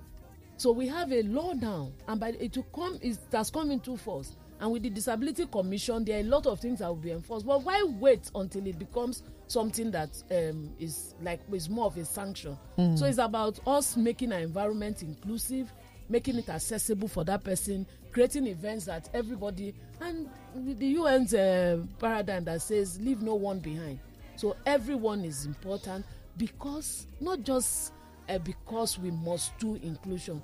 so 0.64 0.72
we 0.72 0.88
have 0.88 1.12
a 1.12 1.22
law 1.24 1.52
now 1.52 1.92
and 2.08 2.18
by 2.18 2.30
it 2.30 2.56
will 2.56 2.62
come 2.74 2.98
it 3.02 3.18
has 3.32 3.50
come 3.50 3.70
into 3.70 3.98
force. 3.98 4.34
And 4.58 4.72
with 4.72 4.82
the 4.82 4.88
disability 4.88 5.44
commission 5.44 6.06
there 6.06 6.16
are 6.16 6.20
a 6.20 6.24
lot 6.24 6.46
of 6.46 6.58
things 6.58 6.78
that 6.78 6.88
will 6.88 6.94
be 6.96 7.10
enforced. 7.10 7.44
But 7.44 7.62
why 7.64 7.82
wait 8.00 8.30
until 8.34 8.66
it 8.66 8.78
becomes 8.78 9.24
something 9.46 9.90
that 9.90 10.08
um, 10.30 10.70
is 10.80 11.16
like 11.20 11.40
is 11.52 11.68
more 11.68 11.84
of 11.84 11.98
a 11.98 12.04
sanction? 12.06 12.56
Mm. 12.78 12.98
so 12.98 13.04
it's 13.04 13.18
about 13.18 13.58
us 13.66 13.94
making 13.98 14.32
our 14.32 14.38
environment 14.38 15.02
inclusive 15.02 15.70
making 16.08 16.36
it 16.38 16.48
accessible 16.48 17.08
for 17.08 17.24
that 17.24 17.44
person 17.44 17.86
creating 18.10 18.46
events 18.46 18.86
that 18.86 19.10
everybody 19.12 19.74
and 20.00 20.30
the 20.54 20.96
un's 20.96 21.34
uh, 21.34 21.76
paradigm 21.98 22.42
that 22.44 22.62
says 22.62 22.98
leave 23.02 23.20
no 23.20 23.34
one 23.34 23.58
behind. 23.58 23.98
So 24.36 24.56
everyone 24.64 25.26
is 25.26 25.44
important 25.44 26.06
because 26.38 27.06
not 27.20 27.42
just 27.42 27.92
uh, 28.30 28.38
because 28.38 28.98
we 28.98 29.10
must 29.10 29.56
do 29.58 29.74
inclusion 29.76 30.40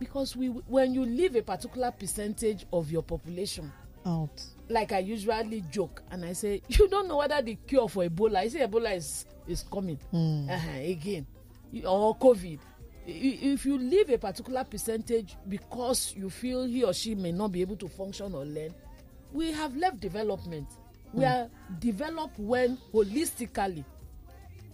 because 0.00 0.34
we 0.34 0.48
when 0.48 0.94
you 0.94 1.04
leave 1.04 1.36
a 1.36 1.42
particular 1.42 1.92
percentage 1.92 2.66
of 2.72 2.90
your 2.90 3.02
population 3.02 3.70
Out. 4.06 4.42
like 4.68 4.90
i 4.92 4.98
usually 4.98 5.60
joke 5.70 6.02
and 6.10 6.24
i 6.24 6.32
say 6.32 6.62
you 6.68 6.88
don't 6.88 7.06
know 7.06 7.18
whether 7.18 7.40
the 7.42 7.54
cure 7.66 7.88
for 7.88 8.02
ebola 8.02 8.38
i 8.38 8.48
say 8.48 8.60
ebola 8.66 8.96
is 8.96 9.26
is 9.46 9.62
coming 9.70 9.98
Hmm. 10.10 10.48
uh-huh, 10.50 10.78
again 10.80 11.26
or 11.86 12.16
covid 12.16 12.58
if 13.06 13.64
you 13.66 13.76
leave 13.78 14.10
a 14.10 14.18
particular 14.18 14.64
percentage 14.64 15.36
because 15.48 16.14
you 16.16 16.30
feel 16.30 16.64
he 16.64 16.82
or 16.84 16.92
she 16.92 17.14
may 17.14 17.32
not 17.32 17.52
be 17.52 17.60
able 17.60 17.76
to 17.76 17.88
function 17.88 18.34
or 18.34 18.44
learn 18.44 18.74
we 19.32 19.52
have 19.52 19.76
left 19.76 20.00
development 20.00 20.66
we 21.12 21.24
Hmm. 21.24 21.30
are 21.30 21.48
developed 21.78 22.38
when 22.38 22.78
holistically 22.94 23.84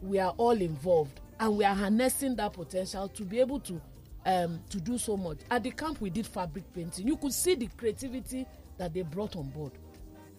we 0.03 0.19
are 0.21 0.35
all 0.37 0.51
involved 0.61 1.21
and 1.41 1.57
we 1.57 1.65
are 1.65 1.75
harnessing 1.75 2.37
that 2.37 2.53
potential 2.53 3.09
to 3.09 3.25
be 3.25 3.41
able 3.41 3.59
to 3.61 3.81
um, 4.27 4.61
to 4.71 4.81
do 4.81 4.99
so 4.99 5.17
much 5.17 5.39
at 5.51 5.63
the 5.63 5.71
camp 5.71 6.01
we 6.01 6.11
did 6.11 6.27
fabric 6.27 6.65
painting 6.75 7.07
you 7.07 7.17
could 7.17 7.33
see 7.33 7.55
the 7.55 7.69
creativity 7.79 8.45
that 8.77 8.93
they 8.93 9.03
brought 9.03 9.37
on 9.37 9.49
board 9.51 9.73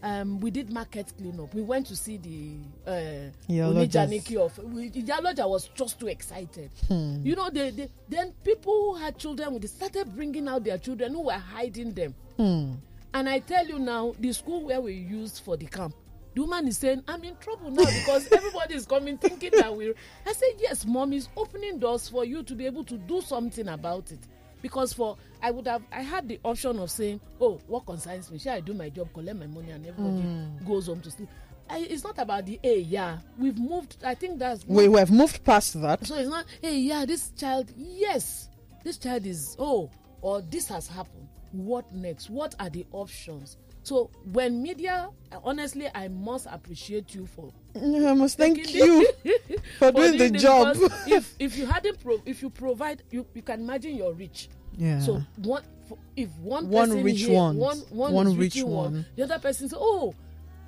um, 0.04 0.40
we 0.42 0.52
did 0.52 0.72
market 0.72 1.12
cleanup 1.18 1.52
we 1.56 1.62
went 1.64 1.88
to 1.88 1.96
see 1.96 2.18
the 2.18 2.58
uh. 2.86 3.32
Onijaniki 3.50 4.36
of 4.38 4.54
Iyaloja 4.58 5.50
was 5.50 5.70
just 5.74 6.00
too 6.00 6.08
excited 6.08 6.70
Hmm. 6.88 7.26
you 7.26 7.36
know 7.36 7.50
they, 7.50 7.72
they 7.72 7.90
then 8.08 8.34
people 8.44 8.74
who 8.74 8.96
had 8.96 9.18
children 9.18 9.58
they 9.60 9.68
started 9.68 10.14
bringing 10.16 10.48
out 10.48 10.64
their 10.64 10.78
children 10.78 11.14
who 11.14 11.22
were 11.24 11.32
hiding 11.56 11.94
them 11.94 12.14
Hmm. 12.38 12.74
and 13.14 13.28
i 13.30 13.40
tell 13.40 13.66
you 13.66 13.80
now 13.80 14.14
the 14.20 14.32
school 14.34 14.66
where 14.66 14.82
we 14.82 14.94
used 14.94 15.42
for 15.44 15.58
the 15.58 15.66
camp 15.66 15.96
the 16.38 16.42
woman 16.44 16.68
is 16.68 16.78
saying 16.78 17.02
i'm 17.08 17.24
in 17.24 17.36
trouble 17.38 17.72
now 17.72 17.84
because 17.86 18.32
everybody 18.32 18.76
is 18.76 18.86
coming 18.86 19.18
thinking 19.18 19.52
that 19.58 19.76
we 19.76 19.92
i 20.26 20.34
said 20.34 20.50
yes 20.60 20.86
mom 20.86 21.12
is 21.14 21.30
opening 21.36 21.80
doors 21.80 22.08
for 22.10 22.24
you 22.26 22.44
to 22.44 22.54
be 22.54 22.66
able 22.66 22.84
to 22.84 22.96
do 22.98 23.22
something 23.22 23.68
about 23.70 24.12
it 24.12 24.20
because 24.62 24.94
for 24.94 25.18
i 25.42 25.50
would 25.50 25.66
have 25.68 25.82
i 25.92 26.02
had 26.02 26.28
the 26.28 26.40
option 26.46 26.78
of 26.80 26.92
saying 26.92 27.20
oh 27.42 27.60
what 27.68 27.86
concerns 27.88 28.30
me 28.32 28.38
shall 28.38 28.54
i 28.56 28.60
do 28.60 28.74
my 28.74 28.90
job 28.90 29.12
collect 29.14 29.38
my 29.40 29.48
money 29.48 29.72
and 29.72 29.86
everybody 29.86 30.18
Mm. 30.22 30.66
goes 30.68 30.86
home 30.88 31.02
to 31.02 31.10
sleep 31.12 31.30
I, 31.70 31.80
it's 31.80 32.04
not 32.04 32.18
about 32.20 32.46
the 32.46 32.60
hey 32.64 32.80
yeah 32.80 33.18
we've 33.38 33.58
moved 33.58 33.98
i 34.06 34.14
think 34.16 34.38
that's 34.40 34.64
We, 34.66 34.88
we 34.88 35.00
have 35.00 35.12
moved 35.12 35.44
past 35.44 35.82
that. 35.82 36.06
so 36.06 36.16
it's 36.18 36.30
not, 36.30 36.46
hey, 36.62 36.78
yeah, 36.80 37.04
this 37.06 37.32
child, 37.32 37.72
yes, 37.76 38.48
this 38.86 38.98
child 38.98 39.26
is, 39.26 39.56
oh, 39.60 39.90
or 40.22 40.42
this 40.42 40.70
has 40.70 40.88
happened. 40.88 41.28
What 41.52 41.92
next? 41.94 42.30
What 42.30 42.56
are 42.60 42.70
the 42.70 42.86
options? 42.94 43.58
So 43.88 44.10
when 44.34 44.62
media, 44.62 45.10
honestly, 45.46 45.88
I 45.96 46.10
must 46.10 46.46
appreciate 46.52 47.16
you 47.16 47.26
for. 47.26 47.54
I 47.74 48.14
must 48.14 48.36
thank 48.38 48.58
you 48.74 49.08
the- 49.24 49.62
for 49.80 49.94
doing 49.94 50.18
the 50.18 50.30
job. 50.32 50.76
if 51.08 51.34
if 51.40 51.58
you 51.58 51.66
hadn't, 51.66 52.04
pro- 52.04 52.22
if 52.26 52.42
you 52.42 52.50
provide, 52.50 53.04
you 53.12 53.26
you 53.34 53.42
can 53.42 53.62
imagine 53.62 53.96
you're 53.96 54.12
rich. 54.12 54.50
Yeah. 54.76 55.00
So 55.00 55.22
one, 55.38 55.64
for- 55.88 55.98
if 56.18 56.28
one 56.40 56.70
One 56.70 57.02
rich 57.02 57.22
here, 57.22 57.34
one 57.38 57.58
one, 57.58 58.12
One 58.12 58.28
rich 58.36 58.56
reaching 58.56 58.68
one. 58.68 59.06
the 59.16 59.24
other 59.24 59.40
person 59.40 59.70
say, 59.70 59.78
oh, 59.80 60.14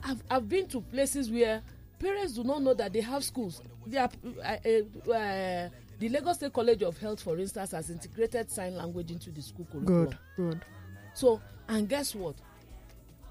I've 0.02 0.24
I've 0.32 0.48
been 0.48 0.68
to 0.70 0.80
places 0.80 1.30
where 1.30 1.62
parents 2.00 2.36
do 2.36 2.46
not 2.46 2.62
know 2.62 2.74
that 2.74 2.94
they 2.94 3.02
have 3.02 3.26
schools. 3.26 3.62
They 3.86 3.98
are, 3.98 4.10
uh, 4.46 4.56
uh, 4.66 5.12
uh, 5.12 5.70
the 6.00 6.08
Lagos 6.08 6.38
State 6.38 6.54
College 6.54 6.84
of 6.84 6.98
Health, 6.98 7.22
for 7.22 7.38
instance, 7.38 7.72
has 7.72 7.90
integrated 7.90 8.50
sign 8.50 8.78
language 8.78 9.12
into 9.12 9.30
the 9.30 9.42
school 9.42 9.68
curriculum. 9.70 10.06
Good, 10.06 10.18
good. 10.38 10.66
So, 11.14 11.42
and 11.68 11.90
guess 11.90 12.16
what? 12.16 12.36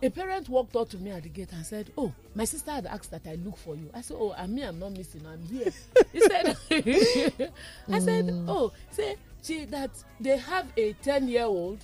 A 0.02 0.10
parent 0.10 0.48
walked 0.48 0.76
up 0.76 0.88
to 0.90 0.98
me 0.98 1.10
at 1.10 1.22
the 1.22 1.28
gate 1.28 1.52
and 1.52 1.64
said, 1.64 1.90
"Oh, 1.96 2.12
my 2.34 2.44
sister 2.44 2.70
had 2.70 2.86
asked 2.86 3.10
that 3.10 3.22
I 3.26 3.34
look 3.34 3.56
for 3.56 3.74
you." 3.74 3.90
I 3.94 4.00
said, 4.00 4.16
"Oh, 4.18 4.32
and 4.32 4.54
me, 4.54 4.62
I'm 4.62 4.78
not 4.78 4.92
missing. 4.92 5.22
I'm 5.26 5.42
here." 5.46 5.72
he 6.12 6.20
said, 6.20 6.56
"I 7.88 7.98
said, 7.98 8.30
oh, 8.46 8.72
say 8.90 9.16
she 9.42 9.64
that 9.66 9.90
they 10.20 10.36
have 10.36 10.66
a 10.76 10.92
ten-year-old. 10.94 11.78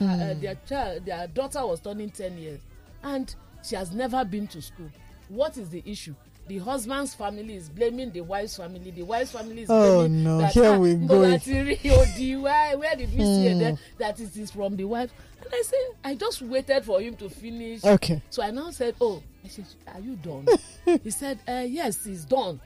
Uh, 0.00 0.04
uh, 0.04 0.34
their 0.34 0.56
child, 0.68 1.04
their 1.04 1.26
daughter 1.26 1.66
was 1.66 1.80
turning 1.80 2.10
ten 2.10 2.38
years, 2.38 2.60
and 3.02 3.34
she 3.64 3.74
has 3.74 3.92
never 3.92 4.24
been 4.24 4.46
to 4.46 4.62
school. 4.62 4.90
What 5.28 5.56
is 5.56 5.68
the 5.70 5.82
issue?" 5.84 6.14
The 6.48 6.58
husband's 6.58 7.14
family 7.14 7.56
is 7.56 7.68
blaming 7.68 8.10
the 8.10 8.22
wife's 8.22 8.56
family. 8.56 8.90
The 8.90 9.02
wife's 9.02 9.32
family 9.32 9.62
is 9.62 9.70
Oh, 9.70 10.00
blaming 10.00 10.24
no. 10.24 10.38
that, 10.38 10.52
Here 10.52 10.64
ah, 10.72 10.78
we 10.78 10.94
go. 10.94 11.20
that 11.20 11.44
the 11.44 12.36
why, 12.36 12.74
where 12.74 12.96
did 12.96 13.10
we 13.12 13.18
see? 13.18 13.52
Hmm. 13.52 13.74
That 13.98 14.18
it 14.18 14.34
is 14.36 14.50
from 14.50 14.76
the 14.76 14.84
wife. 14.84 15.12
And 15.42 15.50
I 15.52 15.62
said, 15.62 15.86
I 16.02 16.14
just 16.14 16.40
waited 16.42 16.84
for 16.84 17.00
him 17.00 17.16
to 17.16 17.28
finish. 17.28 17.84
Okay. 17.84 18.22
So 18.30 18.42
I 18.42 18.50
now 18.50 18.70
said, 18.70 18.94
Oh, 19.00 19.22
I 19.44 19.48
said, 19.48 19.66
Are 19.94 20.00
you 20.00 20.16
done? 20.16 20.46
he 21.04 21.10
said, 21.10 21.38
uh, 21.46 21.64
Yes, 21.68 22.04
he's 22.04 22.24
done. 22.24 22.60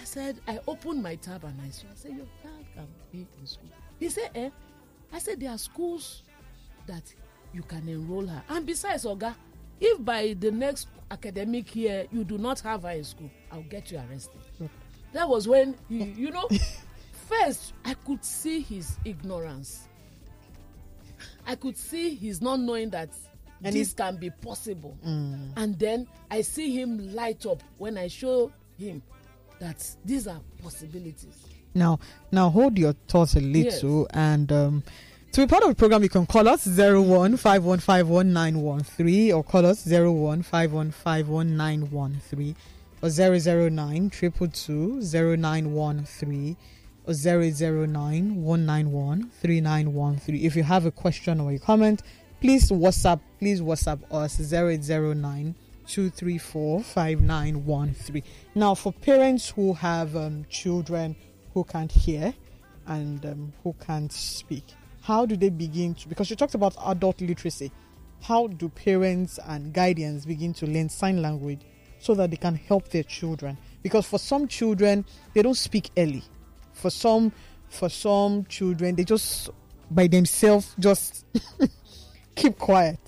I 0.00 0.04
said, 0.04 0.40
I 0.46 0.60
opened 0.68 1.02
my 1.02 1.16
tab 1.16 1.42
and 1.44 1.60
I 1.60 1.70
saw. 1.70 1.86
I 1.90 1.94
said, 1.96 2.12
Your 2.12 2.26
child 2.42 2.64
can 2.74 2.86
be 3.10 3.26
in 3.40 3.46
school. 3.46 3.68
He 3.98 4.08
said, 4.08 4.30
Eh? 4.36 4.50
I 5.12 5.18
said, 5.18 5.40
There 5.40 5.50
are 5.50 5.58
schools 5.58 6.22
that 6.86 7.02
you 7.52 7.62
can 7.62 7.88
enroll 7.88 8.26
her. 8.26 8.42
And 8.48 8.64
besides, 8.66 9.04
Oga, 9.04 9.34
if 9.80 10.04
by 10.04 10.34
the 10.38 10.50
next 10.50 10.88
academic 11.10 11.74
year 11.76 12.06
you 12.10 12.24
do 12.24 12.38
not 12.38 12.60
have 12.60 12.82
her 12.82 12.90
in 12.90 13.04
school, 13.04 13.30
I'll 13.52 13.62
get 13.62 13.90
you 13.90 13.98
arrested. 14.10 14.40
That 15.12 15.28
was 15.28 15.46
when, 15.48 15.76
he, 15.88 16.04
you 16.04 16.30
know, 16.30 16.48
first 17.28 17.72
I 17.84 17.94
could 17.94 18.24
see 18.24 18.60
his 18.60 18.96
ignorance. 19.04 19.88
I 21.46 21.54
could 21.54 21.76
see 21.76 22.14
he's 22.14 22.42
not 22.42 22.60
knowing 22.60 22.90
that 22.90 23.10
And 23.64 23.74
this 23.74 23.92
can 23.92 24.16
be 24.16 24.30
possible. 24.30 24.96
Mm. 25.06 25.52
And 25.56 25.78
then 25.78 26.06
I 26.30 26.42
see 26.42 26.72
him 26.78 27.14
light 27.14 27.46
up 27.46 27.62
when 27.78 27.96
I 27.96 28.08
show 28.08 28.52
him 28.78 29.02
that 29.58 29.88
these 30.04 30.26
are 30.26 30.40
possibilities. 30.62 31.36
Now, 31.74 31.98
now 32.32 32.48
hold 32.50 32.78
your 32.78 32.94
thoughts 33.08 33.34
a 33.34 33.40
little, 33.40 34.06
and 34.12 34.50
um, 34.50 34.82
to 35.32 35.42
be 35.42 35.46
part 35.46 35.64
of 35.64 35.68
the 35.68 35.74
program, 35.74 36.02
you 36.02 36.08
can 36.08 36.24
call 36.24 36.48
us 36.48 36.62
zero 36.62 37.02
one 37.02 37.36
five 37.36 37.62
one 37.64 37.78
five 37.78 38.08
one 38.08 38.32
nine 38.32 38.62
one 38.62 38.82
three, 38.82 39.30
or 39.32 39.44
call 39.44 39.66
us 39.66 39.82
zero 39.82 40.10
one 40.10 40.42
five 40.42 40.72
one 40.72 40.90
five 40.90 41.28
one 41.28 41.54
nine 41.56 41.90
one 41.90 42.22
three, 42.30 42.56
or 43.02 43.10
zero 43.10 43.38
zero 43.38 43.68
nine 43.68 44.08
triple 44.08 44.48
two 44.48 45.02
zero 45.02 45.36
nine 45.36 45.74
one 45.74 46.04
three, 46.04 46.56
or 47.06 47.12
zero 47.12 47.50
zero 47.50 47.84
nine 47.84 48.42
one 48.42 48.64
nine 48.64 48.92
one 48.92 49.30
three 49.42 49.60
nine 49.60 49.92
one 49.92 50.16
three. 50.16 50.46
If 50.46 50.56
you 50.56 50.62
have 50.62 50.86
a 50.86 50.90
question 50.90 51.38
or 51.38 51.52
a 51.52 51.58
comment, 51.58 52.00
please 52.40 52.70
WhatsApp, 52.70 53.20
please 53.38 53.60
WhatsApp 53.60 54.00
us 54.10 54.36
zero 54.36 54.74
zero 54.80 55.12
nine. 55.12 55.54
234-5913 55.86 58.22
now 58.56 58.74
for 58.74 58.92
parents 58.92 59.50
who 59.50 59.72
have 59.72 60.16
um, 60.16 60.44
children 60.50 61.14
who 61.54 61.62
can't 61.62 61.92
hear 61.92 62.34
and 62.88 63.24
um, 63.24 63.52
who 63.62 63.72
can't 63.86 64.12
speak 64.12 64.64
how 65.06 65.24
do 65.24 65.36
they 65.36 65.50
begin 65.50 65.94
to 65.94 66.08
because 66.08 66.28
you 66.28 66.36
talked 66.36 66.54
about 66.54 66.74
adult 66.84 67.20
literacy 67.20 67.70
how 68.22 68.46
do 68.48 68.68
parents 68.68 69.38
and 69.46 69.72
guardians 69.72 70.26
begin 70.26 70.52
to 70.54 70.66
learn 70.66 70.88
sign 70.88 71.22
language 71.22 71.60
so 71.98 72.14
that 72.14 72.30
they 72.30 72.36
can 72.36 72.54
help 72.54 72.88
their 72.88 73.02
children? 73.02 73.56
Because 73.82 74.06
for 74.06 74.18
some 74.18 74.48
children 74.48 75.04
they 75.34 75.42
don't 75.42 75.54
speak 75.56 75.90
early. 75.96 76.24
For 76.72 76.90
some 76.90 77.32
for 77.68 77.88
some 77.88 78.44
children 78.46 78.94
they 78.94 79.04
just 79.04 79.50
by 79.90 80.06
themselves 80.06 80.74
just 80.78 81.24
keep 82.34 82.58
quiet 82.58 82.98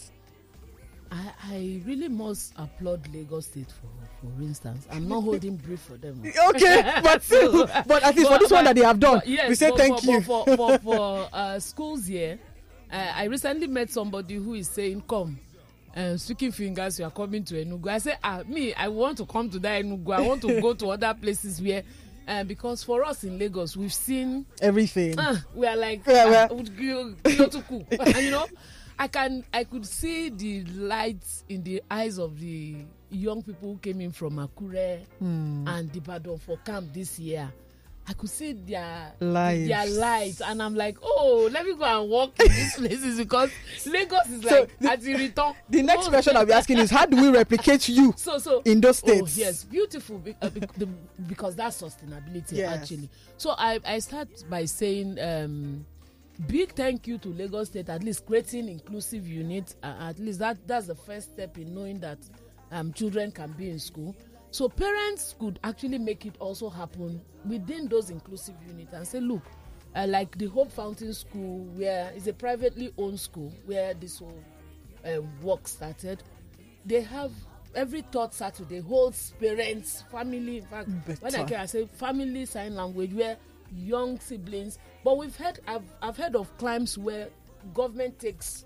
I, 1.11 1.33
I 1.45 1.83
really 1.87 2.09
must 2.09 2.53
applaud 2.57 3.07
Lagos 3.15 3.47
State 3.47 3.71
for 3.71 3.89
for 4.21 4.43
instance. 4.43 4.87
I'm 4.91 5.09
not 5.09 5.21
holding 5.25 5.57
brief 5.57 5.81
for 5.81 5.97
them. 5.97 6.23
Okay, 6.51 6.83
but 7.03 7.23
still- 7.23 7.67
but 7.87 8.03
at 8.03 8.15
least 8.17 8.31
for 8.31 8.39
this 8.39 8.51
one 8.51 8.65
that 8.65 8.75
they 8.77 8.83
have 8.83 9.01
done, 9.01 9.19
but 9.19 9.27
yes, 9.27 9.49
we 9.49 9.55
say 9.55 9.71
but 9.71 9.79
thank 9.79 10.01
for, 10.01 10.11
you. 10.11 10.21
For, 10.23 10.45
for, 10.45 10.57
for, 10.57 10.79
for 10.79 11.29
uh, 11.33 11.59
schools 11.61 12.07
here, 12.07 12.39
uh, 12.93 13.13
I 13.15 13.25
recently 13.25 13.67
met 13.69 13.91
somebody 13.91 14.35
who 14.37 14.55
is 14.55 14.69
saying, 14.69 15.03
"Come." 15.09 15.39
Uh, 15.97 16.17
speaking 16.17 16.53
fingers, 16.53 16.99
you 16.99 17.05
are 17.07 17.11
coming 17.11 17.43
to 17.43 17.55
Enugu. 17.65 17.89
I 17.89 17.99
say, 17.99 18.15
ah, 18.23 18.43
me, 18.47 18.73
I 18.75 18.87
want 18.89 19.17
to 19.19 19.27
come 19.27 19.49
to 19.51 19.59
that 19.61 19.83
Enugu. 19.85 20.15
I 20.15 20.21
want 20.21 20.43
to 20.43 20.61
go 20.61 20.73
to 20.75 20.91
other 20.91 21.13
places 21.21 21.61
where, 21.61 21.83
uh, 22.29 22.45
because 22.45 22.85
for 22.85 23.03
us 23.05 23.25
in 23.25 23.37
Lagos, 23.39 23.77
we've 23.77 23.93
seen 23.93 24.47
everything. 24.61 25.19
uh, 25.19 25.35
we 25.55 25.67
are 25.67 25.75
like 25.77 26.03
Yeah, 26.07 26.47
uh, 26.51 26.55
you- 26.55 27.17
Kyotoku. 27.25 27.85
and 27.99 28.25
you 28.25 28.31
know 28.31 28.47
i 28.99 29.07
can 29.09 29.45
i 29.53 29.65
could 29.65 29.87
see 29.87 30.29
the 30.31 30.65
lights 30.65 31.45
in 31.49 31.63
the 31.63 31.83
eyes 31.91 32.19
of 32.19 32.39
the 32.41 32.77
young 33.11 33.43
people 33.43 33.73
who 33.73 33.79
came 33.79 34.01
in 34.01 34.11
from 34.13 34.37
akure 34.39 35.01
Hmm. 35.19 35.67
and 35.69 35.95
ibadan 35.97 36.39
for 36.39 36.59
camp 36.59 36.93
this 36.93 37.19
year 37.19 37.51
i 38.07 38.13
could 38.15 38.31
see 38.31 38.53
their 38.55 39.13
Lives. 39.21 39.69
their 39.69 39.87
lights 39.87 40.41
and 40.41 40.63
i'm 40.63 40.75
like 40.75 40.97
oh 41.03 41.49
let 41.53 41.65
me 41.65 41.75
go 41.75 41.85
and 41.85 42.11
walk 42.11 42.39
in 42.41 42.49
these 42.53 42.75
places 42.77 43.19
because 43.19 43.51
lagos 43.87 44.27
is 44.31 44.45
like 44.45 44.71
at 44.83 45.01
the 45.01 45.15
return 45.15 45.53
the 45.69 45.83
next 45.83 46.09
question 46.09 46.37
I'll 46.37 46.47
be 46.47 46.53
asking 46.53 46.79
is 46.79 46.91
how 46.91 47.05
do 47.07 47.17
we 47.21 47.29
replicate 47.37 47.89
you 47.89 48.15
so 48.17 48.39
so 48.39 48.63
in 48.65 48.81
those 48.81 49.03
oh 49.05 49.09
states? 49.09 49.37
yes 49.37 49.65
beautiful 49.65 50.19
be, 50.19 50.35
uh, 50.43 50.49
be, 50.51 50.61
the, 50.77 50.87
because 51.27 51.55
that's 51.55 51.81
sustainability 51.83 52.53
Yes. 52.53 52.81
actually 52.83 53.09
so 53.37 53.51
i 53.59 53.79
i 53.87 53.99
start 53.99 54.29
by 54.51 54.65
saying 54.65 55.19
um 55.21 55.85
big 56.47 56.73
thank 56.75 57.07
you 57.07 57.19
to 57.19 57.29
lagos 57.31 57.69
state 57.69 57.89
at 57.89 58.03
least 58.05 58.25
creating 58.25 58.69
inclusive 58.69 59.27
unit 59.27 59.75
uh, 59.83 59.95
at 60.01 60.19
least 60.19 60.39
that 60.39 60.57
that's 60.69 60.87
the 60.87 60.95
first 60.95 61.33
step 61.33 61.59
in 61.59 61.75
knowing 61.75 61.99
that 61.99 62.19
um, 62.71 62.93
children 62.93 63.33
can 63.33 63.51
be 63.53 63.71
in 63.71 63.79
school 63.79 64.15
so 64.51 64.69
parents 64.69 65.35
could 65.39 65.59
actually 65.65 65.99
make 65.99 66.25
it 66.27 66.35
also 66.39 66.71
happen 66.71 67.21
within 67.45 67.89
those 67.89 68.11
inclusive 68.11 68.55
units 68.67 68.93
and 68.93 69.07
say 69.07 69.21
look 69.21 69.43
uh, 69.97 70.07
like 70.09 70.37
the 70.39 70.47
hope 70.47 70.71
fountain 70.71 71.13
school 71.13 71.65
where 71.75 72.13
it's 72.15 72.29
a 72.29 72.33
privately 72.33 72.93
owned 72.99 73.19
school 73.19 73.53
where 73.67 73.95
this 73.95 74.19
whole 74.21 74.43
uh, 75.05 75.21
work 75.43 75.67
started 75.67 76.23
they 76.85 77.01
have 77.01 77.33
every 77.75 78.03
third 78.13 78.33
saturday 78.33 78.81
holds 78.81 79.35
parents 79.41 80.05
family 80.11 80.59
in 80.59 80.65
fact 80.67 80.89
when 80.89 81.17
i 81.35 81.39
Better. 81.39 81.45
came 81.45 81.61
i 81.61 81.67
say 81.67 81.85
family 81.87 82.47
sign 82.47 82.77
language 82.77 83.13
where 83.13 83.37
young 83.75 84.19
siblings 84.21 84.79
but 85.05 85.17
we've 85.17 85.37
heard 85.37 85.61
i've, 85.67 85.83
I've 86.03 86.17
heard 86.17 86.37
of 86.37 86.57
climes 86.59 86.97
where 86.99 87.29
government 87.75 88.19
takes 88.19 88.65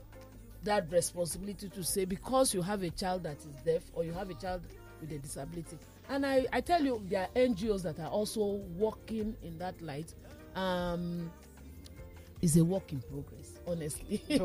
that 0.64 0.90
responsibility 0.92 1.68
to 1.68 1.82
say 1.82 2.04
because 2.04 2.54
you 2.54 2.62
have 2.62 2.82
a 2.82 2.90
child 2.90 3.24
that 3.24 3.38
is 3.38 3.46
deaf 3.64 3.82
or 3.94 4.04
you 4.04 4.12
have 4.12 4.30
a 4.30 4.34
child 4.34 4.62
with 5.00 5.10
a 5.10 5.18
disability. 5.18 5.76
And 6.08 6.24
i 6.24 6.46
i 6.52 6.60
tell 6.60 6.84
you 6.84 7.02
there 7.08 7.22
are 7.22 7.28
ngos 7.40 7.82
that 7.82 7.98
are 7.98 8.06
also 8.08 8.60
working 8.76 9.34
in 9.42 9.58
that 9.58 9.80
light. 9.82 10.14
Um 10.54 11.30
it's 12.40 12.56
a 12.56 12.64
work 12.64 12.92
in 12.92 13.00
progress 13.02 13.58
honestly. 13.66 14.22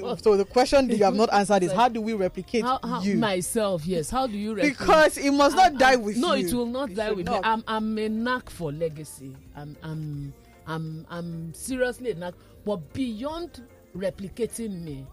So, 0.00 0.16
so 0.16 0.36
the 0.38 0.44
question 0.46 0.88
you 0.88 1.04
have 1.04 1.14
not 1.14 1.30
answered 1.32 1.62
is 1.62 1.72
how 1.72 1.88
do 1.88 2.00
we 2.00 2.14
replicate 2.14 2.62
how, 2.64 2.78
how, 2.82 3.02
you? 3.02 3.16
myself 3.18 3.84
yes. 3.86 4.08
How 4.08 4.26
do 4.26 4.36
you 4.38 4.54
replicate- 4.54 4.78
Because 4.78 5.18
it 5.18 5.30
must 5.32 5.56
not 5.56 5.64
I'm- 5.72 5.76
die 5.78 5.90
I'm- 5.90 6.02
with 6.02 6.16
no 6.16 6.32
you. 6.34 6.46
it 6.46 6.54
will 6.54 6.66
not 6.66 6.90
It 6.90 6.96
die 6.96 7.12
with 7.12 7.26
not. 7.26 7.42
me 7.42 7.48
i'm 7.50 7.64
i'm 7.68 7.98
a 7.98 8.08
knack 8.08 8.48
for 8.48 8.72
legacy. 8.72 9.34
I'm 9.54 9.76
i'm 9.82 10.32
i'm 10.66 11.06
i'm 11.10 11.52
seriously 11.54 12.12
knack 12.14 12.34
but 12.64 12.92
beyond 12.92 13.62
replicating 13.96 14.82
me 14.82 15.06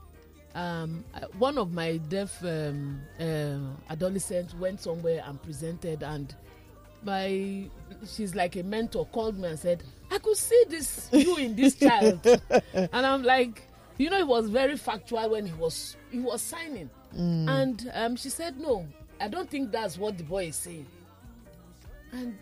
um 0.56 1.04
one 1.38 1.58
of 1.58 1.72
my 1.74 1.98
deaf 2.10 2.44
um, 2.44 3.02
uh, 3.20 3.58
adolescents 3.92 4.54
went 4.56 4.80
somewhere 4.80 5.24
and 5.26 5.42
presented 5.42 6.04
and 6.04 6.36
my 7.04 7.66
she's 8.08 8.36
like 8.36 8.56
a 8.56 8.64
mentor 8.64 9.06
called 9.08 9.38
me 9.38 9.48
and 9.48 9.60
said 9.60 9.84
i 10.12 10.18
could 10.20 10.38
see 10.38 10.64
this 10.70 11.10
you 11.12 11.36
in 11.38 11.56
this 11.56 11.76
child. 11.76 12.20
And 12.74 13.06
i'm 13.06 13.24
like 13.24 13.68
you 13.98 14.10
know 14.10 14.18
it 14.18 14.28
was 14.28 14.50
very 14.50 14.78
factual 14.78 15.30
when 15.32 15.46
he 15.46 15.54
was 15.54 15.98
he 16.12 16.20
was 16.20 16.42
signing. 16.42 16.90
Mm. 17.16 17.48
and 17.48 17.92
um, 17.94 18.16
she 18.16 18.30
said 18.30 18.60
no 18.60 18.88
i 19.22 19.28
don't 19.28 19.48
think 19.50 19.72
that's 19.72 19.98
what 19.98 20.18
the 20.18 20.24
boy 20.24 20.46
is 20.48 20.56
saying. 20.56 20.88
And 22.12 22.38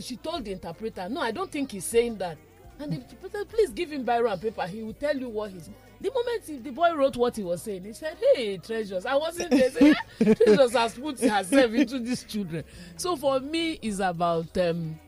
she 0.00 0.16
told 0.16 0.44
the 0.44 0.52
interpreter 0.52 1.08
no 1.08 1.20
i 1.20 1.30
don't 1.30 1.50
think 1.50 1.72
he's 1.72 1.84
saying 1.84 2.16
that. 2.18 2.36
And 2.80 2.90
the 2.92 2.96
interpreter 2.96 3.44
please 3.44 3.70
give 3.70 3.92
him 3.92 4.04
biro 4.04 4.32
and 4.32 4.42
paper. 4.42 4.66
He 4.66 4.82
will 4.82 4.94
tell 4.94 5.16
you 5.16 5.28
what 5.28 5.52
he's 5.52 5.70
the 6.00 6.10
moment 6.10 6.42
he, 6.44 6.58
the 6.58 6.70
boy 6.70 6.92
wrote 6.92 7.16
what 7.16 7.36
he 7.36 7.44
was 7.44 7.62
saying 7.62 7.84
he 7.84 7.92
said 7.92 8.16
hey 8.34 8.58
treasures. 8.58 9.06
I 9.06 9.14
wasn't 9.14 9.50
there. 9.50 9.70
Say, 9.70 9.94
"Ah, 9.96 10.34
treasures 10.34 10.72
has 10.72 10.94
put 10.94 11.20
herself 11.20 11.72
into 11.72 12.00
these 12.00 12.24
children. 12.24 12.64
So 12.96 13.14
for 13.16 13.38
me 13.38 13.78
it's 13.80 14.00
about 14.00 14.58
um, 14.58 14.98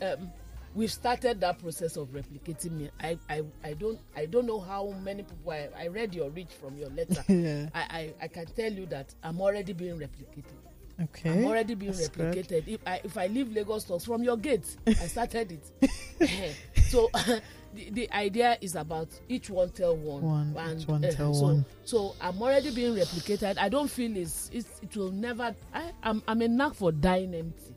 um, 0.00 0.30
we've 0.76 0.92
started 0.92 1.40
that 1.40 1.58
process 1.58 1.96
of 1.96 2.08
replicating 2.10 2.70
me. 2.72 2.90
I, 3.00 3.18
I 3.28 3.42
i 3.64 3.72
don't 3.74 3.98
i 4.16 4.24
don't 4.24 4.46
know 4.46 4.60
how 4.60 4.94
many 5.02 5.24
people 5.24 5.50
i, 5.50 5.68
I 5.76 5.88
read 5.88 6.14
your 6.14 6.30
reach 6.30 6.52
from 6.60 6.76
your 6.78 6.90
letter. 6.90 7.24
Yeah. 7.28 7.68
I, 7.74 7.80
I 7.80 8.14
i 8.22 8.28
can 8.28 8.46
tell 8.46 8.72
you 8.72 8.86
that 8.86 9.12
i'm 9.24 9.40
already 9.40 9.72
being 9.72 9.98
replicated 9.98 10.54
Okay. 11.00 11.30
I'm 11.30 11.44
already 11.44 11.74
being 11.74 11.92
That's 11.92 12.08
good. 12.08 12.34
replicated. 12.34 12.66
If 12.66 12.80
I 12.86 13.00
if 13.04 13.16
I 13.16 13.26
leave 13.28 13.52
Lagos 13.52 13.84
talks 13.84 14.04
from 14.04 14.22
your 14.24 14.36
gate, 14.36 14.66
I 14.86 14.92
started 15.06 15.52
it. 15.52 16.54
So 16.88 17.10
the, 17.74 17.90
the 17.90 18.10
idea 18.12 18.56
is 18.62 18.74
about 18.74 19.08
each 19.28 19.50
one 19.50 19.68
tell 19.70 19.94
one, 19.94 20.22
One, 20.54 20.56
and 20.56 20.80
each 20.80 20.88
one 20.88 21.04
uh, 21.04 21.10
tell 21.10 21.34
so, 21.34 21.42
one. 21.42 21.64
So 21.84 22.14
I'm 22.20 22.40
already 22.40 22.70
being 22.74 22.94
replicated. 22.94 23.58
I 23.58 23.68
don't 23.68 23.90
feel 23.90 24.16
it's, 24.16 24.50
it's 24.54 24.80
it 24.82 24.96
will 24.96 25.12
never. 25.12 25.54
I, 25.74 25.92
I'm 26.02 26.22
I'm 26.26 26.40
a 26.40 26.48
knack 26.48 26.74
for 26.74 26.90
dying 26.92 27.34
empty. 27.34 27.74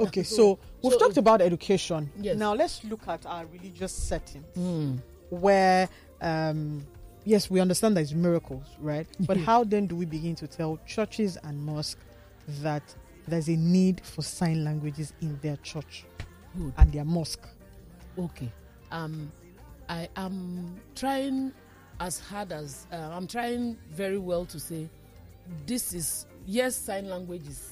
Okay, 0.00 0.22
so, 0.22 0.58
we've 0.82 0.92
so- 0.92 0.98
talked 0.98 1.16
about 1.16 1.40
education. 1.40 2.10
Yes. 2.20 2.36
Now 2.36 2.54
let's 2.54 2.82
look 2.84 3.06
at 3.08 3.24
our 3.26 3.46
religious 3.46 3.92
setting, 3.92 4.44
Mm. 4.56 4.98
where, 5.30 5.88
um, 6.20 6.84
yes, 7.24 7.48
we 7.50 7.60
understand 7.60 7.96
there's 7.96 8.14
miracles, 8.14 8.64
right? 8.80 9.06
But 9.20 9.36
how 9.48 9.64
then 9.64 9.86
do 9.86 9.94
we 9.96 10.04
begin 10.04 10.34
to 10.36 10.46
tell 10.46 10.78
churches 10.86 11.36
and 11.44 11.58
mosques 11.64 12.00
that 12.48 12.82
there's 13.28 13.48
a 13.48 13.56
need 13.56 14.04
for 14.04 14.22
sign 14.22 14.64
languages 14.64 15.12
in 15.20 15.38
their 15.42 15.56
church 15.58 16.04
Good. 16.56 16.72
and 16.76 16.92
their 16.92 17.04
mosque? 17.04 17.46
Okay. 18.18 18.50
Um, 18.90 19.30
I 19.88 20.08
am 20.16 20.74
trying 20.94 21.52
as 22.00 22.18
hard 22.18 22.52
as 22.52 22.86
uh, 22.92 22.96
I'm 22.96 23.26
trying 23.26 23.76
very 23.90 24.18
well 24.18 24.44
to 24.46 24.58
say 24.58 24.88
this 25.66 25.92
is 25.94 26.26
yes 26.46 26.74
sign 26.76 27.08
languages, 27.08 27.70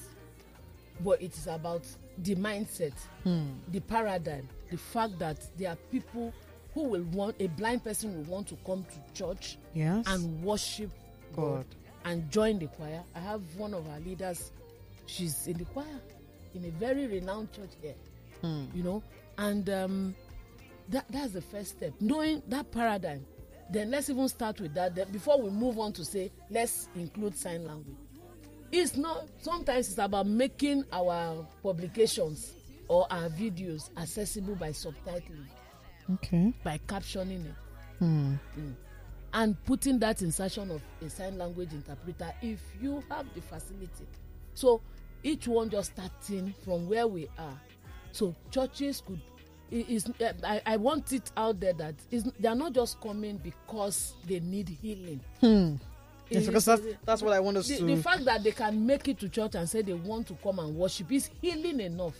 but 1.03 1.21
it 1.21 1.35
is 1.35 1.47
about 1.47 1.83
the 2.19 2.35
mindset, 2.35 2.93
Hmm. 3.23 3.45
the 3.69 3.79
paradigm, 3.81 4.47
the 4.69 4.77
fact 4.77 5.17
that 5.19 5.37
there 5.57 5.69
are 5.71 5.77
people 5.91 6.33
who 6.73 6.83
will 6.83 7.03
want 7.11 7.35
a 7.39 7.47
blind 7.47 7.83
person 7.83 8.15
will 8.15 8.33
want 8.33 8.47
to 8.47 8.55
come 8.65 8.85
to 8.85 9.13
church 9.13 9.57
Yes. 9.73 10.05
and 10.07 10.41
worship 10.43 10.89
God 11.35 11.57
God. 11.57 11.65
and 12.05 12.29
join 12.31 12.59
the 12.59 12.67
choir. 12.67 13.01
I 13.15 13.19
have 13.19 13.41
one 13.57 13.73
of 13.73 13.87
our 13.89 13.99
leaders, 13.99 14.51
she's 15.11 15.47
in 15.47 15.57
the 15.57 15.65
choir 15.65 15.85
in 16.55 16.63
a 16.65 16.69
very 16.71 17.07
renowned 17.07 17.51
church 17.51 17.71
here 17.81 17.95
Hmm. 18.41 18.65
you 18.73 18.81
know 18.81 19.03
and 19.37 19.69
um 19.69 20.15
that 20.89 21.05
that's 21.11 21.31
the 21.33 21.41
first 21.41 21.71
step 21.77 21.93
knowing 21.99 22.41
that 22.47 22.71
paradigm 22.71 23.23
then 23.69 23.91
let's 23.91 24.09
even 24.09 24.27
start 24.27 24.59
with 24.59 24.73
that 24.73 24.95
then 24.95 25.09
before 25.11 25.39
we 25.41 25.49
move 25.49 25.77
on 25.79 25.93
to 25.93 26.03
say 26.03 26.31
let's 26.49 26.89
include 26.95 27.37
sign 27.37 27.65
language 27.67 27.95
it's 28.71 28.95
not 28.97 29.27
sometimes 29.41 29.89
it's 29.89 29.97
about 29.99 30.25
making 30.25 30.83
our 30.91 31.45
publications 31.61 32.53
or 32.87 33.05
our 33.11 33.29
videos 33.29 33.89
accessible 33.97 34.55
by 34.55 34.69
subtitling 34.69 35.45
Okay. 36.13 36.51
by 36.63 36.79
captioning 36.87 37.45
it 37.45 37.55
Hmm. 37.99 38.33
Mm. 38.57 38.73
and 39.33 39.65
putting 39.65 39.99
that 39.99 40.21
insertion 40.23 40.71
of 40.71 40.81
a 41.05 41.09
sign 41.11 41.37
language 41.37 41.73
interpreter 41.73 42.33
if 42.41 42.59
you 42.81 43.03
have 43.09 43.27
the 43.35 43.41
facility 43.41 44.07
so 44.55 44.81
each 45.23 45.47
one 45.47 45.69
just 45.69 45.91
starting 45.93 46.53
from 46.65 46.87
where 46.89 47.07
we 47.07 47.27
are 47.37 47.59
so 48.11 48.35
churches 48.51 49.01
could 49.05 49.19
i- 49.71 49.85
is 49.87 50.07
uh, 50.21 50.33
I, 50.43 50.61
I 50.65 50.77
want 50.77 51.11
it 51.13 51.31
out 51.37 51.59
there 51.59 51.73
that 51.73 51.95
is 52.09 52.23
they 52.39 52.47
are 52.47 52.55
not 52.55 52.73
just 52.73 52.99
coming 53.01 53.37
because 53.37 54.13
they 54.27 54.39
need 54.39 54.69
healing 54.69 55.19
Hmm. 55.39 55.75
Yes, 56.29 56.45
because 56.45 56.63
that's 56.65 56.81
that's 57.05 57.21
what 57.21 57.33
I 57.33 57.39
want 57.41 57.57
us 57.57 57.67
the, 57.67 57.77
to. 57.77 57.85
the 57.85 57.97
fact 57.97 58.23
that 58.25 58.41
they 58.43 58.51
can 58.51 58.85
make 58.85 59.07
it 59.09 59.19
to 59.19 59.27
church 59.27 59.55
and 59.55 59.67
say 59.69 59.81
they 59.81 59.93
want 59.93 60.27
to 60.27 60.33
come 60.35 60.59
and 60.59 60.75
worship 60.77 61.11
is 61.11 61.29
healing 61.41 61.79
enough 61.81 62.15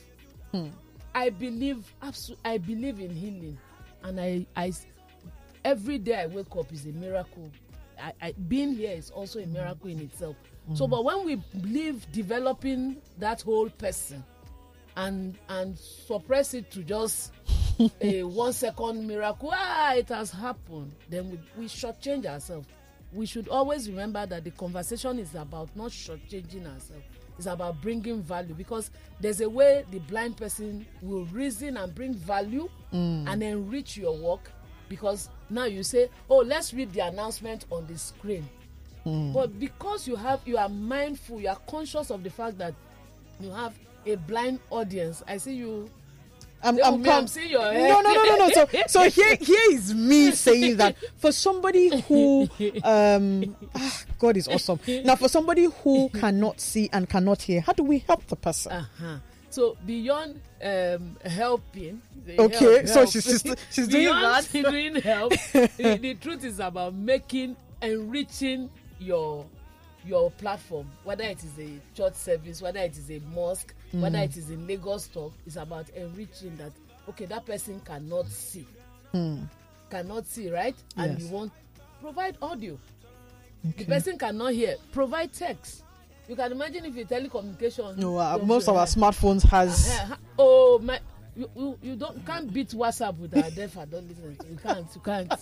Hmm. 0.51 0.67
i 1.15 1.29
believe 1.29 1.89
i 2.43 2.57
believe 2.57 2.99
in 2.99 3.09
healing 3.09 3.57
and 4.03 4.19
I, 4.19 4.45
I 4.55 4.73
every 5.63 5.97
day 5.97 6.15
i 6.15 6.25
wake 6.27 6.53
up 6.57 6.71
is 6.73 6.85
a 6.85 6.89
miracle 6.89 7.49
I, 8.01 8.13
I 8.21 8.31
being 8.33 8.73
here 8.75 8.91
is 8.91 9.11
also 9.11 9.39
a 9.39 9.45
miracle 9.45 9.89
in 9.89 9.99
itself 10.01 10.35
so 10.73 10.87
but 10.87 11.03
when 11.03 11.25
we 11.25 11.41
live 11.63 12.05
developing 12.11 12.97
that 13.17 13.41
whole 13.41 13.69
person 13.69 14.23
and 14.97 15.35
and 15.49 15.77
suppress 15.77 16.53
it 16.53 16.69
to 16.71 16.83
just 16.83 17.31
a 18.01 18.23
one 18.23 18.53
second 18.53 19.05
miracle 19.07 19.49
ah 19.53 19.93
it 19.95 20.07
has 20.09 20.31
happened 20.31 20.91
then 21.09 21.29
we 21.31 21.39
we 21.57 21.65
shortchange 21.67 22.25
ourselves. 22.25 22.67
We 23.13 23.25
should 23.25 23.49
always 23.49 23.89
remember 23.89 24.25
that 24.25 24.45
the 24.45 24.51
conversation 24.51 25.19
is 25.19 25.35
about 25.35 25.69
not 25.75 25.91
shortchanging 25.91 26.65
ourselves. 26.73 27.03
It's 27.37 27.45
about 27.47 27.81
bringing 27.81 28.21
value 28.21 28.53
because 28.53 28.89
there's 29.19 29.41
a 29.41 29.49
way 29.49 29.83
the 29.91 29.99
blind 29.99 30.37
person 30.37 30.85
will 31.01 31.25
reason 31.25 31.75
and 31.77 31.93
bring 31.93 32.13
value 32.13 32.69
Mm. 32.93 33.25
and 33.31 33.41
enrich 33.43 33.95
your 33.97 34.17
work 34.17 34.51
because 34.89 35.29
now 35.49 35.63
you 35.65 35.81
say 35.83 36.09
oh 36.29 36.37
let's 36.39 36.73
read 36.73 36.91
the 36.93 36.99
announcement 36.99 37.65
on 37.71 37.87
the 37.87 37.97
screen 37.97 38.47
Mm. 39.05 39.33
but 39.33 39.59
because 39.59 40.07
you 40.07 40.15
have 40.15 40.41
you 40.45 40.57
are 40.57 40.69
mindful 40.69 41.41
you 41.41 41.47
are 41.49 41.57
conscious 41.67 42.11
of 42.11 42.23
the 42.23 42.29
fact 42.29 42.59
that 42.59 42.73
you 43.39 43.49
have 43.49 43.73
a 44.05 44.13
blind 44.15 44.59
audience 44.69 45.23
i 45.27 45.37
see 45.37 45.55
you 45.55 45.89
I'm, 46.63 46.75
I'm, 46.83 47.03
com- 47.03 47.21
I'm 47.21 47.27
seeing 47.27 47.49
your 47.49 47.61
no, 47.73 48.01
no, 48.01 48.13
no, 48.13 48.23
no, 48.23 48.35
no. 48.35 48.49
So, 48.49 48.67
so 48.85 49.09
here, 49.09 49.35
here 49.35 49.71
is 49.71 49.95
me 49.95 50.29
saying 50.29 50.77
that 50.77 50.95
for 51.17 51.31
somebody 51.31 52.01
who, 52.01 52.47
um, 52.83 53.55
ah, 53.73 54.03
God 54.19 54.37
is 54.37 54.47
awesome. 54.47 54.79
Now, 55.03 55.15
for 55.15 55.27
somebody 55.27 55.63
who 55.65 56.09
cannot 56.09 56.59
see 56.61 56.87
and 56.93 57.09
cannot 57.09 57.41
hear, 57.41 57.61
how 57.61 57.73
do 57.73 57.81
we 57.81 57.97
help 57.97 58.27
the 58.27 58.35
person? 58.35 58.73
Uh-huh. 58.73 59.17
So 59.49 59.75
beyond 59.87 60.39
um, 60.63 61.17
helping, 61.25 61.99
Okay, 62.29 62.75
help- 62.75 62.87
so 62.87 62.93
help. 62.93 63.09
she's- 63.09 63.25
she's- 63.41 63.55
she's 63.71 63.87
doing 63.87 64.05
that. 64.09 64.47
doing 64.51 64.95
help. 65.01 65.33
the, 65.53 65.97
the 65.99 66.13
truth 66.21 66.43
is 66.43 66.59
about 66.59 66.93
making 66.93 67.55
enriching 67.81 68.69
your 69.01 69.45
your 70.03 70.31
platform, 70.31 70.87
whether 71.03 71.23
it 71.23 71.43
is 71.43 71.59
a 71.59 71.79
church 71.95 72.15
service, 72.15 72.59
whether 72.61 72.79
it 72.79 72.97
is 72.97 73.11
a 73.11 73.19
mosque, 73.35 73.71
whether 73.91 74.17
Mm. 74.17 74.23
it 74.23 74.35
is 74.37 74.49
in 74.49 74.65
Lagos 74.65 75.07
talk, 75.07 75.31
it's 75.45 75.57
about 75.57 75.87
enriching 75.89 76.55
that. 76.57 76.71
Okay, 77.09 77.25
that 77.25 77.45
person 77.45 77.79
cannot 77.85 78.27
see, 78.27 78.65
Hmm. 79.11 79.43
cannot 79.91 80.25
see, 80.25 80.49
right? 80.49 80.75
And 80.97 81.19
Yes. 81.19 81.21
you 81.29 81.35
want 81.35 81.51
provide 82.01 82.35
audio. 82.41 82.79
Okay. 83.69 83.83
The 83.83 83.85
person 83.85 84.17
cannot 84.17 84.53
hear, 84.53 84.75
provide 84.91 85.31
text. 85.33 85.83
You 86.27 86.35
can 86.35 86.51
imagine 86.51 86.85
if 86.85 86.97
a 86.97 87.05
telecommunication. 87.05 87.97
No, 87.97 88.17
uh, 88.17 88.39
most 88.43 88.67
of 88.67 88.75
our 88.77 88.87
smartphones 88.87 89.43
has. 89.43 89.87
Uh-huh. 89.99 90.15
Oh 90.39 90.79
my! 90.79 90.99
You, 91.35 91.49
you, 91.55 91.77
you 91.81 91.95
don't 91.95 92.25
can't 92.25 92.51
beat 92.53 92.69
WhatsApp 92.69 93.17
with 93.17 93.35
our 93.37 93.49
deaf 93.51 93.77
and 93.77 93.89
don't 93.89 94.07
listen. 94.07 94.35
to. 94.35 94.47
You 94.47 94.57
can't. 94.57 94.87
You 94.93 95.01
can't. 95.01 95.33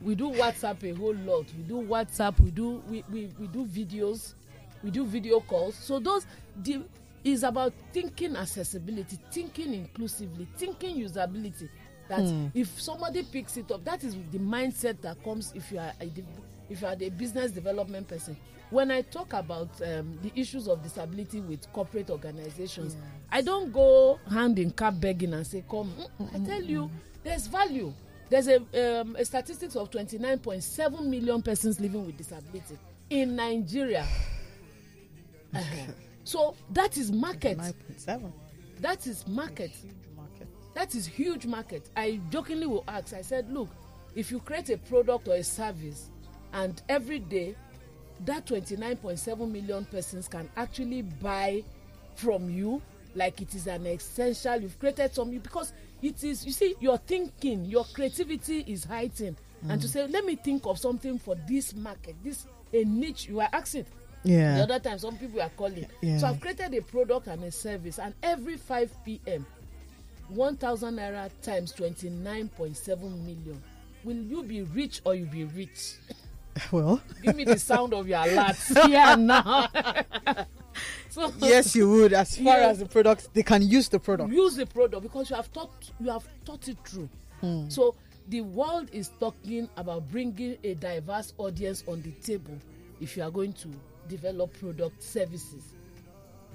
we 0.00 0.14
do 0.14 0.30
WhatsApp 0.30 0.82
a 0.90 0.94
whole 0.96 1.14
lot. 1.14 1.44
We 1.56 1.62
do 1.64 1.74
WhatsApp. 1.82 2.40
We 2.40 2.50
do 2.50 2.82
we, 2.88 3.04
we, 3.12 3.30
we 3.38 3.46
do 3.48 3.66
videos. 3.66 4.34
We 4.82 4.90
do 4.90 5.04
video 5.04 5.40
calls. 5.40 5.74
So 5.74 5.98
those 5.98 6.26
the 6.62 6.82
is 7.22 7.42
about 7.42 7.74
thinking 7.92 8.34
accessibility, 8.34 9.18
thinking 9.30 9.74
inclusively, 9.74 10.48
thinking 10.56 10.96
usability. 10.96 11.68
That 12.08 12.20
Hmm. 12.22 12.46
if 12.54 12.80
somebody 12.80 13.22
picks 13.22 13.56
it 13.58 13.70
up, 13.70 13.84
that 13.84 14.02
is 14.02 14.16
the 14.32 14.38
mindset 14.38 15.00
that 15.02 15.22
comes 15.22 15.52
if 15.54 15.70
you 15.70 15.78
are 15.80 15.92
a, 16.00 16.10
if 16.70 16.80
you 16.80 16.86
are 16.86 16.96
the 16.96 17.10
business 17.10 17.52
development 17.52 18.08
person. 18.08 18.36
When 18.70 18.90
I 18.90 19.02
talk 19.02 19.32
about 19.32 19.68
um, 19.82 20.16
the 20.22 20.30
issues 20.34 20.68
of 20.68 20.82
disability 20.82 21.40
with 21.40 21.70
corporate 21.72 22.08
organizations, 22.10 22.96
I 23.30 23.40
don't 23.42 23.72
go 23.72 24.18
hand 24.30 24.58
in 24.58 24.70
cap 24.70 24.94
begging 25.00 25.34
and 25.34 25.46
say, 25.46 25.64
"Come." 25.68 25.92
I 26.34 26.38
tell 26.38 26.62
you, 26.62 26.90
there's 27.24 27.46
value. 27.48 27.92
There's 28.28 28.46
a, 28.46 29.00
um, 29.00 29.16
a 29.16 29.24
statistics 29.24 29.74
of 29.74 29.90
29.7 29.90 31.04
million 31.04 31.42
persons 31.42 31.80
living 31.80 32.06
with 32.06 32.16
disability 32.16 32.78
in 33.10 33.34
Nigeria. 33.34 34.06
Uh-huh. 35.52 35.92
So 36.22 36.54
that 36.70 36.96
is 36.96 37.10
market. 37.10 37.58
9.7. 37.58 38.32
That 38.78 39.04
is 39.08 39.26
market. 39.26 39.72
market. 40.16 40.48
That 40.74 40.94
is 40.94 41.06
huge 41.06 41.44
market. 41.44 41.90
I 41.96 42.20
jokingly 42.30 42.66
will 42.66 42.84
ask. 42.86 43.12
I 43.14 43.22
said, 43.22 43.52
look, 43.52 43.68
if 44.14 44.30
you 44.30 44.38
create 44.38 44.70
a 44.70 44.78
product 44.78 45.26
or 45.26 45.34
a 45.34 45.42
service, 45.42 46.10
and 46.52 46.80
every 46.88 47.18
day, 47.18 47.56
that 48.26 48.46
29.7 48.46 49.50
million 49.50 49.84
persons 49.86 50.28
can 50.28 50.48
actually 50.56 51.02
buy 51.02 51.62
from 52.16 52.50
you 52.50 52.80
like 53.14 53.40
it 53.40 53.54
is 53.54 53.66
an 53.66 53.86
essential. 53.86 54.60
You've 54.60 54.78
created 54.78 55.14
something 55.14 55.38
because 55.38 55.72
it 56.02 56.22
is. 56.22 56.44
You 56.46 56.52
see, 56.52 56.74
your 56.80 56.98
thinking, 56.98 57.64
your 57.64 57.84
creativity 57.92 58.64
is 58.66 58.84
heightened, 58.84 59.36
and 59.68 59.80
to 59.82 59.86
Mm. 59.88 59.90
say, 59.90 60.06
let 60.06 60.24
me 60.24 60.36
think 60.36 60.64
of 60.66 60.78
something 60.78 61.18
for 61.18 61.34
this 61.48 61.74
market, 61.74 62.14
this 62.22 62.46
a 62.72 62.84
niche. 62.84 63.28
You 63.28 63.40
are 63.40 63.48
asking. 63.52 63.86
Yeah. 64.22 64.56
The 64.58 64.62
other 64.64 64.78
time, 64.78 64.98
some 64.98 65.16
people 65.16 65.40
are 65.40 65.50
calling. 65.56 65.86
Yeah. 66.02 66.18
So 66.18 66.26
I've 66.28 66.40
created 66.40 66.74
a 66.74 66.82
product 66.82 67.26
and 67.26 67.42
a 67.44 67.50
service, 67.50 67.98
and 67.98 68.14
every 68.22 68.56
5 68.58 68.92
p.m., 69.04 69.44
1,000 70.28 70.94
naira 70.96 71.30
times 71.42 71.72
29.7 71.72 73.00
million. 73.24 73.62
Will 74.04 74.16
you 74.16 74.42
be 74.42 74.62
rich 74.62 75.00
or 75.04 75.14
you 75.14 75.26
be 75.26 75.44
rich? 75.44 75.94
Well, 76.72 77.00
Give 77.22 77.36
me 77.36 77.44
the 77.44 77.58
sound 77.58 77.94
of 77.94 78.08
your 78.08 78.20
alert 78.20 78.56
here 78.86 79.16
now. 79.16 79.68
so 81.08 81.32
yes, 81.38 81.74
you 81.74 81.88
would. 81.90 82.12
As 82.12 82.36
far 82.36 82.58
Yeah. 82.58 82.68
as 82.68 82.78
the 82.80 82.86
products, 82.86 83.28
they 83.32 83.42
can 83.42 83.62
use 83.62 83.88
the 83.88 83.98
product. 84.00 84.30
use 84.32 84.56
the 84.56 84.66
product 84.66 85.02
because 85.02 85.30
you 85.30 85.36
have 85.36 85.46
thought 85.46 85.70
you 86.00 86.10
have 86.10 86.26
thought 86.44 86.68
it 86.68 86.76
through. 86.84 87.08
Hmm. 87.40 87.68
So 87.68 87.94
the 88.28 88.40
world 88.42 88.88
is 88.92 89.10
talking 89.20 89.68
about 89.76 90.08
bringing 90.10 90.56
a 90.64 90.74
diverse 90.74 91.32
audience 91.38 91.84
on 91.86 92.02
the 92.02 92.10
table 92.22 92.56
if 93.00 93.16
you 93.16 93.22
are 93.22 93.30
going 93.30 93.52
to 93.54 93.68
develop 94.08 94.52
product 94.58 95.02
services 95.02 95.72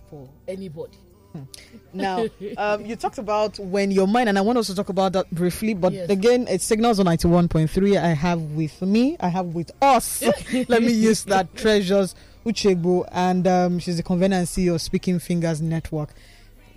for 0.10 0.30
anybody. 0.48 0.98
Now, 1.94 2.26
um, 2.58 2.86
you 2.86 2.98
talked 2.98 3.20
about 3.20 3.58
when 3.58 3.90
your 3.90 4.06
mind, 4.06 4.28
and 4.28 4.38
I 4.38 4.42
want 4.42 4.58
us 4.58 4.68
to 4.68 4.76
talk 4.76 4.90
about 4.90 5.14
that 5.14 5.30
briefly. 5.32 5.74
But 5.74 5.94
Yes. 5.94 6.10
again, 6.10 6.46
it's 6.50 6.66
signals 6.66 7.00
on 7.00 7.06
ninety 7.06 7.28
one 7.30 7.48
point 7.48 7.70
three. 7.70 7.96
I 7.98 8.08
have 8.10 8.42
with 8.42 8.82
me, 8.82 9.16
I 9.22 9.30
have 9.30 9.48
with 9.56 9.72
us. 9.82 10.22
Let 10.68 10.84
me 10.84 10.92
use 10.92 11.24
that. 11.26 11.56
Treasures 11.56 12.14
Uchegbu, 12.46 13.08
and 13.14 13.48
um, 13.48 13.80
she's 13.80 13.96
the 13.98 14.04
convener 14.04 14.36
and 14.36 14.46
CEO 14.48 14.76
of 14.76 14.82
Speaking 14.82 15.20
Fingers 15.20 15.62
Network. 15.62 16.14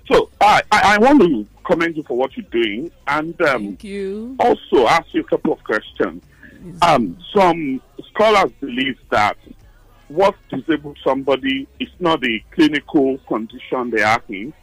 so 0.07 0.30
I, 0.41 0.61
I, 0.72 0.95
I 0.95 0.97
want 0.99 1.22
to 1.22 1.47
commend 1.66 1.97
you 1.97 2.03
for 2.03 2.18
what 2.18 2.36
you're 2.38 2.45
doing 2.51 2.91
and 3.07 3.39
um, 3.41 3.63
Thank 3.63 3.84
you. 3.84 4.36
also 4.39 4.88
ask 4.88 5.13
you 5.13 5.22
a 5.22 5.26
couple 5.26 5.53
of 5.53 5.63
questions. 5.63 6.24
Um, 6.82 7.18
some 7.34 7.82
scholars 8.09 8.51
believe 8.59 8.97
that 9.11 9.38
what 10.07 10.36
disables 10.49 10.97
somebody 11.03 11.68
is 11.80 11.89
not 11.99 12.22
the 12.22 12.41
clinical 12.51 13.18
condition 13.28 13.89
they 13.89 14.01
are 14.01 14.22
in. 14.30 14.53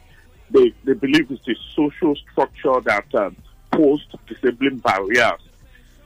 They, 0.49 0.73
they 0.83 0.93
believe 0.93 1.31
it's 1.31 1.43
the 1.45 1.55
social 1.75 2.15
structure 2.15 2.79
that 2.81 3.13
um, 3.15 3.35
posed 3.71 4.15
disabling 4.27 4.77
barriers. 4.79 5.41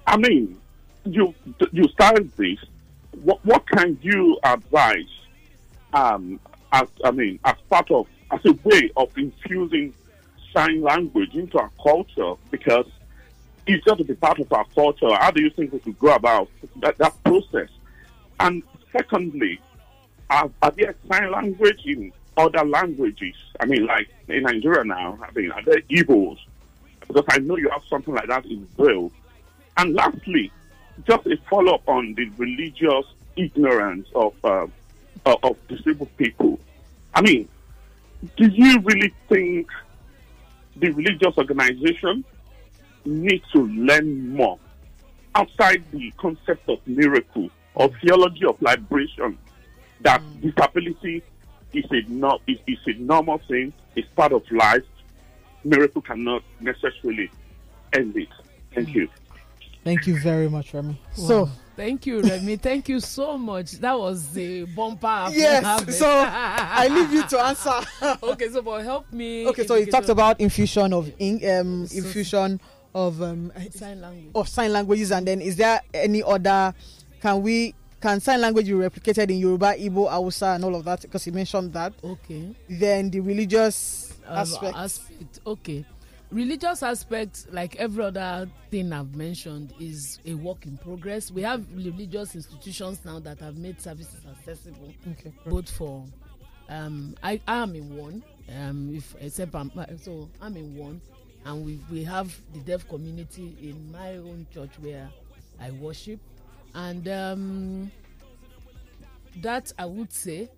I 0.06 0.18
mean, 0.18 0.60
you 1.04 1.34
you 1.72 1.88
started 1.89 2.32
this. 2.38 2.60
What 3.24 3.43
what 3.45 3.68
can 3.68 3.98
you 4.02 4.39
advise? 4.43 5.10
Um, 5.98 6.39
as 6.72 6.88
I 7.04 7.12
mean, 7.12 7.39
as 7.43 7.56
part 7.70 7.89
of 7.91 8.08
as 8.30 8.39
a 8.45 8.54
way 8.64 8.91
of 8.95 9.18
infusing 9.18 9.93
sign 10.54 10.82
language 10.82 11.34
into 11.34 11.58
our 11.58 11.72
culture, 11.82 12.34
because 12.52 12.86
it's 13.66 13.84
got 13.84 13.98
to 13.98 14.04
be 14.04 14.14
part 14.14 14.39
of 14.39 14.52
our 14.54 14.66
culture. 14.76 15.10
How 15.14 15.32
do 15.32 15.41
you 15.41 15.50
think 15.50 15.74
we 15.74 15.82
should 15.82 15.98
go 15.98 16.14
about 16.14 16.50
that, 16.78 16.98
that 17.00 17.14
process? 17.24 17.70
And 18.39 18.62
secondly, 18.91 19.60
are, 20.30 20.50
are 20.62 20.72
there 20.72 20.95
sign 21.10 21.32
language 21.32 21.82
in 21.86 22.12
other 22.36 22.64
languages? 22.64 23.36
I 23.60 23.66
mean, 23.66 23.88
like 23.88 24.08
in 24.28 24.43
Nigeria 24.43 24.84
now, 24.84 25.18
I 25.22 25.32
mean, 25.38 25.52
are 25.52 25.64
there 25.64 25.82
Igbos? 25.82 26.38
Because 27.08 27.26
I 27.30 27.39
know 27.39 27.58
you 27.58 27.70
have 27.70 27.84
something 27.89 28.14
like 28.14 28.28
that 28.28 28.45
in 28.45 28.68
Braille. 28.78 29.12
And 29.78 29.95
lastly, 29.95 30.52
just 31.08 31.26
a 31.26 31.38
follow 31.50 31.76
up 31.76 31.88
on 31.88 32.14
the 32.14 32.30
religious 32.38 33.06
ignorance 33.36 34.08
of 34.14 34.34
uh, 34.43 34.68
of 35.26 35.38
of 35.43 35.68
disabled 35.68 36.15
people. 36.18 36.59
I 37.13 37.22
mean, 37.22 37.47
do 38.36 38.47
you 38.47 38.80
really 38.82 39.13
think 39.30 39.68
the 40.76 40.91
religious 40.91 41.38
organization 41.38 42.24
need 43.05 43.41
to 43.53 43.68
learn 43.68 44.30
more 44.30 44.59
outside 45.36 45.84
the 45.91 46.11
concept 46.18 46.68
of 46.70 46.80
miracle 46.86 47.49
or 47.76 47.89
mm. 47.89 48.01
theology 48.01 48.45
of 48.45 48.61
liberation 48.61 49.38
that 50.01 50.22
mm. 50.22 50.41
disability 50.41 51.24
is 51.74 51.86
a 51.91 52.01
no, 52.07 52.39
is, 52.47 52.57
is 52.68 52.80
a 52.88 52.93
normal 52.93 53.39
thing, 53.47 53.74
it's 53.95 54.07
part 54.15 54.32
of 54.32 54.43
life. 54.51 54.84
Miracle 55.63 56.01
cannot 56.01 56.43
necessarily 56.59 57.30
end 57.93 58.15
it. 58.15 58.30
Thank 58.74 58.89
mm. 58.89 58.95
you. 58.95 59.09
Thank 59.84 60.07
you 60.07 60.20
very 60.20 60.49
much, 60.49 60.74
Remy. 60.74 60.99
Wow. 61.18 61.28
So, 61.28 61.49
thank 61.78 62.06
you, 62.06 62.22
Remy. 62.22 62.58
Thank 62.58 62.90
you 62.90 63.00
so 63.00 63.38
much. 63.38 63.74
That 63.74 63.98
was 63.98 64.30
the 64.34 64.66
bumper. 64.66 65.30
Yes, 65.32 65.98
so 65.98 66.08
I 66.28 66.88
leave 66.90 67.14
you 67.14 67.24
to 67.28 67.40
answer. 67.40 67.80
okay, 68.24 68.50
so 68.50 68.62
but 68.62 68.84
help 68.84 69.12
me. 69.14 69.48
Okay, 69.48 69.66
so 69.66 69.76
you 69.76 69.86
talked 69.86 70.10
about 70.10 70.42
infusion 70.42 70.92
of 70.92 71.10
in, 71.20 71.36
um, 71.50 71.88
infusion 71.94 72.60
of 72.94 73.22
um, 73.22 73.52
sign 73.72 74.02
language. 74.02 74.32
of 74.36 74.50
sign 74.50 74.74
languages, 74.74 75.12
and 75.12 75.26
then 75.28 75.40
is 75.40 75.56
there 75.56 75.80
any 75.94 76.22
other? 76.24 76.74
Can 77.22 77.42
we 77.42 77.74
can 78.02 78.20
sign 78.20 78.42
language 78.42 78.66
be 78.68 78.74
replicated 78.74 79.30
in 79.32 79.38
Yoruba, 79.38 79.74
Igbo, 79.76 80.10
Hausa, 80.10 80.48
and 80.48 80.66
all 80.66 80.76
of 80.76 80.84
that? 80.86 81.02
Because 81.02 81.26
you 81.26 81.34
mentioned 81.34 81.74
that. 81.74 81.94
Okay. 82.04 82.56
Then 82.70 83.10
the 83.10 83.20
religious 83.22 84.14
um, 84.28 84.38
aspect. 84.40 84.76
aspect. 84.76 85.40
Okay. 85.46 85.86
Religious 86.30 86.84
aspect, 86.84 87.48
like 87.52 87.78
every 87.78 88.04
other 88.04 88.50
thing 88.70 88.92
I've 88.92 89.16
mentioned, 89.16 89.74
is 89.80 90.20
a 90.26 90.34
work 90.34 90.66
in 90.66 90.78
progress. 90.78 91.32
We 91.32 91.42
have 91.44 91.66
religious 91.74 92.36
institutions 92.36 93.00
now 93.06 93.20
that 93.20 93.40
have 93.40 93.58
made 93.58 93.80
services 93.82 94.20
accessible, 94.30 94.94
Okay, 95.12 95.32
both 95.46 95.70
for. 95.70 96.04
Um, 96.68 97.16
I 97.24 97.40
I 97.48 97.64
am 97.64 97.76
in 97.76 97.96
one. 97.96 98.24
Um, 98.54 98.94
if 98.94 99.16
except 99.22 99.56
I'm 99.56 99.72
so 100.02 100.30
I'm 100.42 100.58
in 100.58 100.76
one, 100.76 101.00
and 101.46 101.66
we 101.66 101.80
we 101.90 102.04
have 102.04 102.38
the 102.54 102.60
deaf 102.60 102.86
community 102.90 103.56
in 103.62 103.90
my 103.90 104.18
own 104.18 104.48
church 104.54 104.72
where 104.82 105.10
I 105.62 105.72
worship, 105.72 106.20
and 106.76 107.08
um, 107.08 107.92
that 109.42 109.72
I 109.80 109.86
would 109.86 110.12
say 110.12 110.50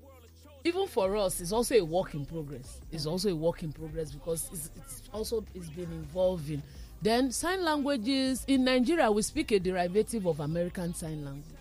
even 0.64 0.88
for 0.88 1.16
us 1.16 1.40
it's 1.42 1.52
also 1.52 1.76
a 1.76 1.82
work 1.84 2.14
in 2.14 2.26
progress. 2.26 2.82
It's 2.92 3.06
also 3.06 3.30
a 3.30 3.36
work 3.36 3.64
in 3.64 3.72
progress 3.72 4.12
because 4.12 4.50
it's, 4.52 4.72
it's 4.76 5.02
also 5.14 5.44
it's 5.56 5.70
been 5.70 5.92
evolving 6.10 6.62
then 7.02 7.32
sign 7.32 7.64
languages. 7.64 8.44
In 8.48 8.66
nigeria 8.66 9.10
we 9.12 9.22
speak 9.22 9.52
a 9.52 9.60
derivative 9.60 10.26
of 10.26 10.40
american 10.42 10.94
sign 10.94 11.24
language. 11.24 11.56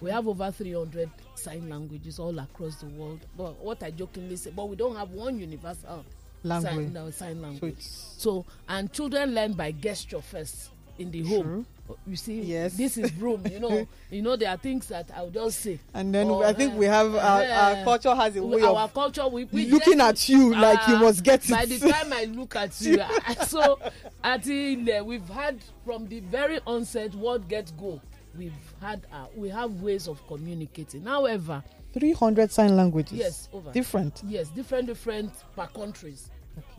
We 0.00 0.10
have 0.10 0.28
over 0.28 0.50
300 0.50 1.10
sign 1.34 1.68
languages 1.68 2.18
all 2.18 2.38
across 2.38 2.76
the 2.76 2.86
world. 2.86 3.20
But 3.36 3.58
what 3.62 3.82
i 3.82 3.90
jokingly 3.90 4.36
say 4.36 4.50
but 4.50 4.68
we 4.68 4.76
don't 4.76 4.96
have 4.96 5.10
one 5.10 5.38
universal 5.38 6.04
Language. 6.44 6.72
sign, 6.72 6.92
no, 6.92 7.10
sign 7.10 7.42
language. 7.42 7.72
it's- 7.72 8.14
so 8.16 8.44
and 8.68 8.92
children 8.92 9.34
learn 9.34 9.52
by 9.54 9.72
gesture 9.72 10.20
first 10.22 10.70
in 10.98 11.10
the 11.10 11.22
home 11.24 11.66
you 12.06 12.16
see 12.16 12.40
Yes. 12.42 12.76
this 12.76 12.96
is 12.96 13.10
broom 13.12 13.44
you 13.50 13.60
know. 13.60 13.86
You 14.10 14.22
know 14.22 14.36
there 14.36 14.48
are 14.50 14.56
things 14.56 14.86
that 14.88 15.10
i'll 15.14 15.30
just 15.30 15.60
say. 15.60 15.78
And 15.92 16.14
then 16.14 16.28
Or, 16.30 16.44
I 16.46 16.52
think 16.54 16.72
uh, 16.74 16.76
we 16.76 16.86
have 16.86 17.14
our, 17.14 17.42
our 17.44 17.72
uh, 17.72 17.84
culture 17.84 18.14
has 18.14 18.36
a 18.36 18.42
way 18.42 18.62
our 18.62 18.84
of 18.84 18.94
culture 18.94 19.28
we, 19.28 19.44
we 19.44 19.66
looking 19.66 19.98
just- 19.98 20.24
at 20.24 20.28
you 20.30 20.54
like 20.54 20.86
you 20.88 20.94
Ah, 20.96 21.00
must 21.00 21.22
get 21.22 21.46
by 21.48 21.62
it. 21.64 21.68
the 21.80 21.90
time 21.90 22.12
i 22.12 22.24
look 22.24 22.56
at 22.56 22.80
you 22.80 23.00
I- 23.26 23.34
so 23.46 23.78
at 24.24 24.44
the 24.44 25.00
we've 25.02 25.28
had 25.28 25.58
from 25.84 26.08
the 26.08 26.20
very 26.20 26.58
onset 26.66 27.14
what 27.14 27.46
get 27.48 27.70
go 27.78 28.00
we've 28.36 28.52
had 28.80 29.06
uh, 29.12 29.26
we 29.36 29.48
have 29.48 29.82
ways 29.82 30.06
of 30.08 30.24
communicating. 30.26 31.04
However 31.04 31.62
300 31.92 32.50
sign 32.52 32.76
languages. 32.76 33.18
yes 33.18 33.48
over. 33.52 33.72
Different. 33.72 34.22
yes 34.26 34.48
different 34.48 34.86
different 34.86 35.32
per 35.56 35.66
countries 35.66 36.30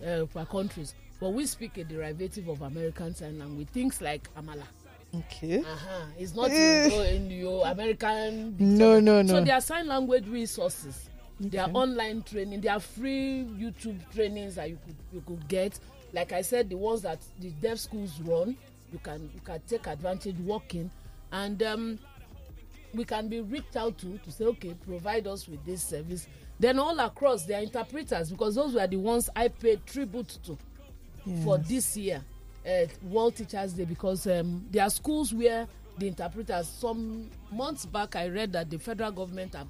uh, 0.05 0.25
per 0.33 0.45
countries. 0.45 0.93
But 1.19 1.31
we 1.33 1.45
speak 1.47 1.77
a 1.77 1.83
derivative 1.83 2.47
of 2.47 2.61
american 2.61 3.13
sign 3.13 3.37
language 3.39 3.67
things 3.69 4.01
like 4.01 4.33
amala 4.35 4.63
Okay. 5.15 5.59
uh-huh. 5.59 6.05
it's 6.19 6.35
not 6.35 6.51
Eh. 6.51 6.85
in, 6.85 6.91
your- 6.91 7.05
in 7.05 7.31
your 7.31 7.67
american 7.67 8.55
No, 8.59 8.99
no, 8.99 9.21
no. 9.23 9.33
so 9.33 9.43
there 9.43 9.55
are 9.55 9.61
sign 9.61 9.87
language 9.87 10.27
resources. 10.27 11.09
There 11.39 11.63
are 11.63 11.69
online 11.71 12.21
training. 12.23 12.61
There 12.61 12.73
are 12.73 12.79
free 12.81 13.45
youtube 13.57 13.99
trainings 14.13 14.55
that 14.55 14.69
you 14.69 14.77
could 14.85 14.95
you 15.13 15.21
could 15.25 15.47
get. 15.47 15.79
Like 16.13 16.31
i 16.31 16.41
said 16.41 16.69
the 16.69 16.75
ones 16.77 17.01
that 17.03 17.19
the 17.39 17.49
deaf 17.49 17.79
schools 17.79 18.19
run 18.21 18.55
you 18.91 18.99
can 18.99 19.29
you 19.33 19.41
can 19.43 19.59
take 19.67 19.87
advantage 19.87 20.35
working. 20.39 20.91
And 21.31 21.61
um, 21.63 21.99
we 22.93 23.03
can 23.05 23.29
be 23.29 23.39
reached 23.41 23.75
out 23.77 23.97
to 23.99 24.17
to 24.17 24.31
say 24.31 24.45
okay 24.45 24.75
provide 24.85 25.25
us 25.27 25.47
with 25.47 25.63
this 25.65 25.81
service. 25.81 26.27
Then 26.59 26.77
all 26.77 26.99
across 26.99 27.45
there 27.45 27.59
are 27.59 27.63
interpreters 27.63 28.29
because 28.31 28.55
those 28.55 28.73
were 28.75 28.85
the 28.85 28.97
ones 28.97 29.29
i 29.35 29.47
paid 29.47 29.85
tribute 29.87 30.37
to 30.43 30.57
for 31.43 31.57
this 31.57 31.95
year 31.95 32.21
uh, 32.67 32.85
World 33.03 33.35
Teachers 33.35 33.73
Day 33.73 33.85
because 33.85 34.27
um, 34.27 34.65
there 34.71 34.83
are 34.83 34.89
schools 34.89 35.33
where 35.33 35.67
the 35.97 36.07
interpreters. 36.07 36.67
Some 36.67 37.29
months 37.51 37.85
back, 37.85 38.15
I 38.15 38.27
read 38.29 38.53
that 38.53 38.69
the 38.69 38.79
federal 38.79 39.11
government 39.11 39.55
have 39.55 39.67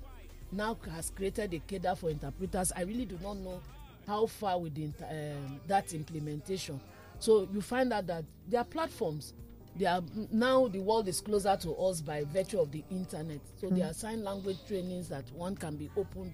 now 0.51 0.77
has 0.91 1.09
created 1.11 1.53
a 1.53 1.59
cadre 1.59 1.95
for 1.95 2.09
interpreters. 2.09 2.71
I 2.75 2.81
really 2.83 3.05
do 3.05 3.17
not 3.21 3.37
know 3.37 3.61
how 4.07 4.25
far 4.25 4.59
with 4.59 4.73
the, 4.75 4.85
um, 5.07 5.59
that 5.67 5.93
implementation. 5.93 6.79
So 7.19 7.47
you 7.53 7.61
find 7.61 7.91
out 7.93 8.07
that 8.07 8.23
there 8.47 8.61
are 8.61 8.65
platforms. 8.65 9.33
They 9.75 9.85
are 9.85 10.01
now 10.31 10.67
the 10.67 10.79
world 10.79 11.07
is 11.07 11.21
closer 11.21 11.55
to 11.61 11.73
us 11.75 12.01
by 12.01 12.23
virtue 12.25 12.59
of 12.59 12.71
the 12.71 12.83
internet. 12.89 13.39
So 13.61 13.69
there 13.69 13.85
Mm. 13.85 13.91
are 13.91 13.93
sign 13.93 14.23
language 14.23 14.57
trainings 14.67 15.09
that 15.09 15.25
one 15.33 15.55
can 15.55 15.75
be 15.77 15.89
opened 15.95 16.33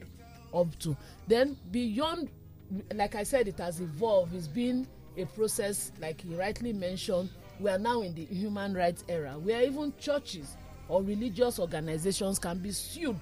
up 0.53 0.78
to. 0.80 0.95
Then 1.28 1.58
beyond, 1.72 2.30
like 2.93 3.16
I 3.16 3.24
said, 3.24 3.47
it 3.49 3.58
has 3.58 3.82
evolved. 3.82 4.34
It's 4.34 4.47
been 4.47 4.88
a 5.18 5.26
process, 5.26 5.91
like 5.99 6.24
you 6.26 6.38
rightly 6.38 6.74
mentioned. 6.74 7.30
We 7.59 7.70
are 7.70 7.80
now 7.80 8.01
in 8.01 8.13
the 8.16 8.26
human 8.26 8.74
rights 8.74 9.03
era, 9.07 9.36
where 9.39 9.61
even 9.63 9.93
churches 9.99 10.57
or 10.89 11.01
religious 11.01 11.57
organizations 11.59 12.38
can 12.39 12.59
be 12.59 12.72
sued 12.72 13.20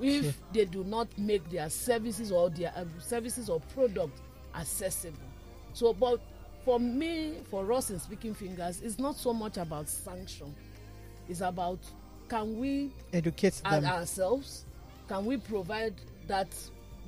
if 0.00 0.36
they 0.52 0.64
do 0.64 0.84
not 0.84 1.08
make 1.18 1.48
their 1.50 1.68
services 1.70 2.30
or 2.32 2.50
their 2.50 2.72
uh, 2.76 2.84
services 3.00 3.48
or 3.48 3.60
products 3.74 4.20
accessible. 4.54 5.18
So, 5.72 5.92
but 5.92 6.20
for 6.64 6.78
me, 6.80 7.34
for 7.50 7.70
us 7.72 7.90
in 7.90 7.98
Speaking 8.00 8.34
Fingers, 8.34 8.80
it's 8.82 8.98
not 8.98 9.16
so 9.16 9.32
much 9.32 9.56
about 9.56 9.88
sanction. 9.88 10.54
It's 11.28 11.40
about 11.42 11.78
can 12.28 12.58
we 12.58 12.90
Educate 13.12 13.54
them. 13.64 13.84
ourselves 13.86 14.66
can 15.08 15.24
we 15.24 15.38
provide 15.38 15.94
that 16.26 16.48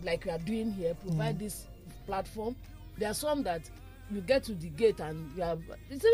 like 0.03 0.25
we 0.25 0.31
are 0.31 0.39
doing 0.39 0.73
here 0.73 0.95
provide 0.95 1.37
Mm. 1.37 1.41
this 1.41 1.67
platform 2.07 2.57
there 3.01 3.11
are 3.11 3.15
some 3.15 3.43
that 3.43 3.63
you 4.13 4.21
get 4.21 4.45
to 4.45 4.55
the 4.55 4.69
gate 4.69 5.01
and 5.01 5.31
you 5.37 5.43
have 5.43 5.61
I've- 5.71 6.07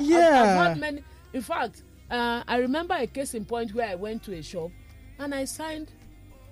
Yeah. 0.00 0.42
I've, 0.42 0.68
had 0.68 0.78
many 0.80 1.02
in 1.32 1.42
fact 1.42 1.82
uh, 2.10 2.42
i 2.46 2.56
remember 2.58 2.94
a 2.94 3.06
case 3.06 3.34
in 3.34 3.44
point 3.44 3.74
where 3.74 3.88
i 3.88 3.94
went 3.94 4.22
to 4.24 4.34
a 4.34 4.42
shop 4.42 4.70
and 5.18 5.34
i 5.34 5.44
signed 5.44 5.90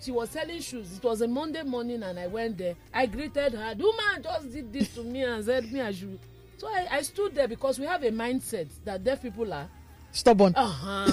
she 0.01 0.11
was 0.12 0.31
selling 0.31 0.61
shoes 0.61 0.97
it 0.99 1.03
was 1.05 1.22
a 1.22 1.29
monday 1.29 1.62
morning 1.62 2.03
and 2.03 2.18
i 2.18 2.27
went 2.27 2.59
there 2.59 2.74
i 2.93 3.07
greeted 3.07 3.53
her 3.55 3.74
the 3.74 3.83
woman 3.85 4.22
just 4.22 4.53
did 4.53 4.72
this 4.72 4.95
to 4.95 5.03
me 5.03 5.22
and 5.22 5.45
said 5.45 5.70
me 5.72 5.81
i 5.81 5.93
should 5.93 6.18
so 6.59 6.68
I, 6.68 6.87
I 6.91 7.03
stood 7.03 7.35
there 7.35 7.49
because 7.49 7.79
we 7.79 7.87
have 7.87 8.03
a 8.03 8.11
mindset 8.11 8.68
that 8.85 9.05
deaf 9.05 9.22
people 9.22 9.53
are 9.53 9.68
Stubborn. 10.12 10.55
uh-huh. 10.57 11.07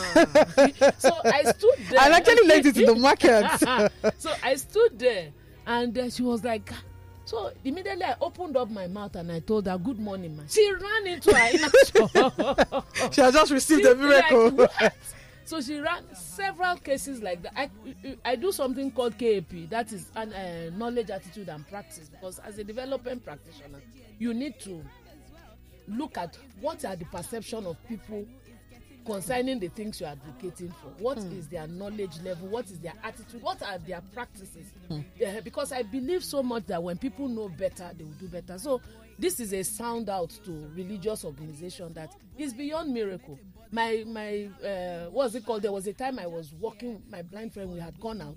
so 0.98 1.12
I 1.26 1.44
stood 1.44 1.76
there. 1.90 2.00
I 2.00 2.10
actually 2.10 2.48
learned 2.48 2.66
it 2.68 2.78
in 2.78 2.86
the 2.86 2.96
market. 2.96 3.46
so 4.18 4.32
I 4.42 4.56
stood 4.56 4.98
there, 4.98 5.28
and 5.68 5.98
uh, 5.98 6.10
she 6.10 6.22
was 6.24 6.42
like. 6.46 6.72
So 7.26 7.52
immediately 7.64 8.04
I 8.04 8.16
opened 8.22 8.58
up 8.58 8.70
my 8.70 8.88
mouth 8.88 9.16
and 9.16 9.32
I 9.32 9.40
told 9.40 9.68
her, 9.68 9.78
"Good 9.78 10.00
morning, 10.00 10.36
ma." 10.38 10.44
She 10.50 10.72
ran 10.74 11.08
into 11.08 11.34
her 11.36 11.50
inner 11.54 11.70
shop. 12.10 13.14
She 13.14 13.22
has 13.22 13.34
just 13.34 13.52
received 13.52 13.86
a 13.86 13.96
miracle. 13.96 14.50
Like, 14.52 14.94
so 15.46 15.62
she 15.62 15.78
ran 15.80 16.04
several 16.16 16.78
cases 16.78 17.22
like 17.22 17.42
that. 17.44 17.54
I, 17.56 17.70
I 18.24 18.36
do 18.36 18.52
something 18.52 18.92
called 18.92 19.18
KAP, 19.18 19.70
that 19.70 19.92
is 19.92 20.10
an, 20.16 20.32
uh, 20.34 20.70
knowledge, 20.78 21.10
attitude, 21.10 21.50
and 21.50 21.68
practice. 21.68 22.10
Because 22.10 22.40
as 22.40 22.58
a 22.60 22.64
development 22.64 23.26
practitioner, 23.26 23.82
you 24.20 24.34
need 24.34 24.60
to 24.62 24.82
look 25.88 26.18
at 26.18 26.38
what 26.62 26.86
are 26.86 26.96
the 26.96 27.06
perception 27.06 27.66
of 27.66 27.76
people 27.88 28.26
concerning 29.06 29.60
the 29.60 29.68
things 29.70 30.00
you're 30.00 30.10
advocating 30.10 30.70
for. 30.70 30.90
What 31.02 31.18
is 31.20 31.46
Hmm. 31.46 31.52
their 31.52 31.68
knowledge 31.68 32.20
level? 32.24 32.48
What 32.48 32.66
is 32.66 32.80
their 32.80 32.94
attitude? 33.04 33.42
What 33.42 33.62
are 33.64 33.78
their 33.78 34.02
practices? 34.14 34.72
Yeah, 35.18 35.40
because 35.42 35.72
I 35.72 35.84
believe 35.84 36.24
so 36.24 36.42
much 36.44 36.66
that 36.68 36.82
when 36.82 36.98
people 36.98 37.28
know 37.28 37.50
better, 37.50 37.92
they 37.98 38.04
will 38.04 38.12
do 38.14 38.28
better. 38.28 38.58
So 38.58 38.82
this 39.20 39.40
is 39.40 39.54
a 39.54 39.64
sound 39.64 40.10
out 40.10 40.32
to 40.46 40.52
religious 40.76 41.24
organization 41.26 41.94
that 41.94 42.16
is 42.38 42.54
beyond 42.54 42.94
miracle. 42.94 43.40
My 43.72 44.04
my 44.08 44.50
uh, 44.64 45.10
what's 45.10 45.36
it 45.36 45.46
called? 45.46 45.64
There 45.64 45.72
was 45.72 45.88
a 45.88 45.94
time 45.94 46.20
I 46.20 46.28
was 46.28 46.54
walking. 46.54 47.02
My 47.10 47.22
blind 47.24 47.54
friend, 47.54 47.72
we 47.72 47.80
had 47.80 48.00
gone 48.00 48.22
out. 48.22 48.36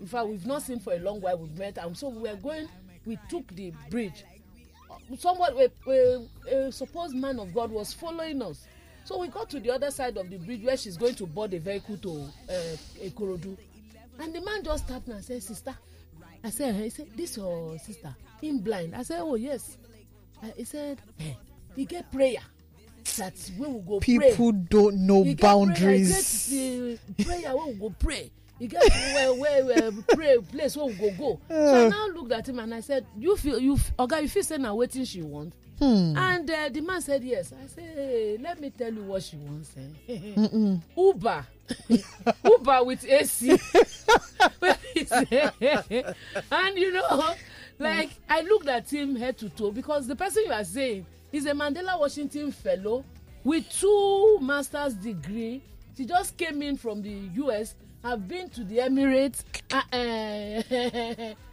In 0.00 0.06
fact, 0.06 0.26
we've 0.28 0.46
not 0.46 0.62
seen 0.62 0.78
for 0.80 0.92
a 0.92 0.98
long 0.98 1.20
while. 1.20 1.38
We've 1.38 1.56
met, 1.56 1.78
and 1.78 1.96
so 1.96 2.08
we 2.08 2.28
were 2.28 2.36
going. 2.36 2.68
We 3.06 3.18
took 3.28 3.46
the 3.54 3.72
bridge. 3.90 4.24
Someone, 5.18 5.52
a, 5.58 5.90
a, 5.90 6.66
a 6.66 6.72
supposed 6.72 7.14
man 7.14 7.38
of 7.38 7.52
God, 7.54 7.70
was 7.70 7.92
following 7.92 8.40
us. 8.42 8.66
So 9.04 9.18
we 9.18 9.28
got 9.28 9.50
to 9.50 9.60
the 9.60 9.70
other 9.70 9.90
side 9.90 10.16
of 10.16 10.30
the 10.30 10.38
bridge 10.38 10.62
where 10.64 10.76
she's 10.76 10.96
going 10.96 11.14
to 11.16 11.26
board 11.26 11.52
a 11.54 11.58
vehicle 11.58 11.96
to 11.98 12.22
uh, 12.48 12.76
Ikorodu. 13.04 13.56
And 14.18 14.34
the 14.34 14.40
man 14.40 14.62
just 14.64 14.88
tapped 14.88 15.06
me 15.08 15.14
and 15.14 15.24
said, 15.24 15.42
Sister. 15.42 15.74
I 16.42 16.50
said, 16.50 16.74
he 16.74 16.90
said, 16.90 17.06
This 17.16 17.36
your 17.36 17.78
sister? 17.78 18.14
Him 18.40 18.58
blind. 18.58 18.94
I 18.94 19.02
said, 19.02 19.20
Oh, 19.20 19.34
yes. 19.34 19.78
Uh, 20.42 20.46
he 20.56 20.64
said, 20.64 20.98
hey, 21.16 21.36
he 21.74 21.84
get 21.84 22.10
prayer. 22.12 22.40
That 23.18 23.34
we 23.58 23.66
will 23.66 23.80
go 23.82 24.00
pray. 24.00 24.18
People 24.30 24.52
don't 24.52 25.06
know 25.06 25.22
He 25.22 25.34
boundaries. 25.34 26.48
Prayer, 26.48 26.58
he 26.58 26.96
get 26.96 27.16
the 27.16 27.24
prayer 27.24 27.56
where 27.56 27.66
we 27.66 27.74
go 27.74 27.94
pray. 27.98 28.30
He 28.58 28.66
get 28.66 28.82
where 29.14 29.34
where 29.34 29.64
where 29.64 29.92
pray 30.14 30.38
place 30.38 30.76
where 30.76 30.86
we 30.86 30.94
go 30.94 31.10
go. 31.18 31.40
So 31.48 31.86
I 31.86 31.88
now 31.90 32.06
looked 32.08 32.32
at 32.32 32.48
him 32.48 32.58
and 32.60 32.74
I 32.74 32.80
said, 32.80 33.06
"You 33.16 33.36
feel 33.36 33.58
you 33.58 33.78
okay? 33.98 34.22
You 34.22 34.28
feel 34.28 34.42
say 34.42 34.56
na 34.56 34.72
wetin 34.72 35.06
she 35.06 35.22
want?" 35.22 35.54
Hmm. 35.78 36.16
And 36.16 36.48
uh, 36.50 36.68
the 36.68 36.80
man 36.80 37.00
said 37.00 37.24
yes. 37.24 37.52
I 37.52 37.66
said, 37.66 37.92
hey, 37.94 38.38
"Let 38.40 38.60
me 38.60 38.70
tell 38.70 38.92
you 38.92 39.02
what 39.02 39.22
she 39.22 39.36
wants." 39.36 39.74
Eh? 39.76 39.90
Mm-mm. 40.36 40.80
Uber, 40.96 41.46
Uber 42.44 42.84
with 42.84 43.04
AC. 43.04 43.50
and 46.52 46.78
you 46.78 46.92
know, 46.92 47.34
like 47.78 48.10
I 48.28 48.42
looked 48.42 48.68
at 48.68 48.88
him 48.92 49.16
head 49.16 49.36
to 49.38 49.48
toe 49.48 49.72
because 49.72 50.06
the 50.06 50.14
person 50.16 50.44
you 50.46 50.52
are 50.52 50.64
saying 50.64 51.06
is 51.32 51.46
a 51.46 51.52
Mandela 51.52 51.98
Washington 51.98 52.52
fellow 52.52 53.04
with 53.42 53.68
two 53.70 54.38
master's 54.40 54.94
degree. 54.94 55.60
She 55.96 56.06
just 56.06 56.36
came 56.36 56.62
in 56.62 56.76
from 56.76 57.02
the 57.02 57.10
US. 57.34 57.74
Have 58.04 58.28
been 58.28 58.50
to 58.50 58.64
the 58.64 58.78
Emirates. 58.78 59.42
Uh, 59.72 59.80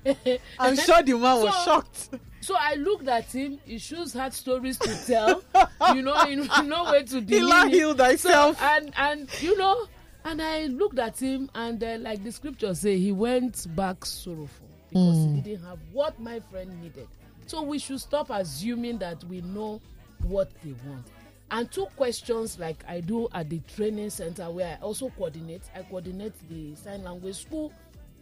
uh, 0.05 0.37
I'm 0.59 0.75
sure 0.75 1.01
the 1.01 1.13
man 1.13 1.41
was 1.41 1.63
shocked. 1.63 2.09
So 2.41 2.55
I 2.59 2.73
looked 2.75 3.07
at 3.07 3.31
him. 3.31 3.57
His 3.65 3.81
shoes 3.81 4.11
had 4.13 4.33
stories 4.33 4.77
to 4.79 5.05
tell. 5.07 5.43
you 5.95 6.01
know, 6.01 6.21
in 6.23 6.49
no 6.67 6.91
way 6.91 7.03
to 7.03 7.15
He 7.15 7.21
demean 7.21 7.69
healed 7.69 7.97
thyself. 7.99 8.59
So, 8.59 8.65
and 8.65 8.91
and 8.97 9.29
you 9.41 9.57
know, 9.57 9.87
and 10.25 10.41
I 10.41 10.65
looked 10.65 10.99
at 10.99 11.17
him, 11.17 11.49
and 11.55 11.81
uh, 11.81 11.97
like 12.01 12.21
the 12.21 12.31
scripture 12.33 12.73
say, 12.75 12.97
he 12.97 13.13
went 13.13 13.73
back 13.75 14.05
sorrowful 14.05 14.67
because 14.89 15.15
Mm. 15.17 15.35
he 15.35 15.41
didn't 15.41 15.65
have 15.65 15.79
what 15.93 16.19
my 16.19 16.41
friend 16.51 16.81
needed. 16.81 17.07
So 17.45 17.61
we 17.61 17.79
should 17.79 18.01
stop 18.01 18.29
assuming 18.29 18.97
that 18.97 19.23
we 19.23 19.39
know 19.41 19.79
what 20.23 20.51
they 20.63 20.73
want. 20.85 21.05
And 21.51 21.69
two 21.69 21.85
questions 21.97 22.57
like 22.57 22.81
I 22.87 23.01
do 23.01 23.27
at 23.33 23.49
the 23.49 23.59
training 23.75 24.09
center 24.09 24.49
where 24.49 24.77
I 24.79 24.83
also 24.83 25.09
coordinate. 25.09 25.63
I 25.75 25.81
coordinate 25.83 26.33
the 26.49 26.75
sign 26.75 27.03
language 27.03 27.41
school 27.41 27.73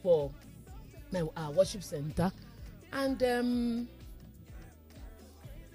for 0.02 0.32
my 1.12 1.22
uh, 1.38 1.52
worship 1.52 1.84
center, 1.84 2.32
and 2.92 3.22
um, 3.22 3.88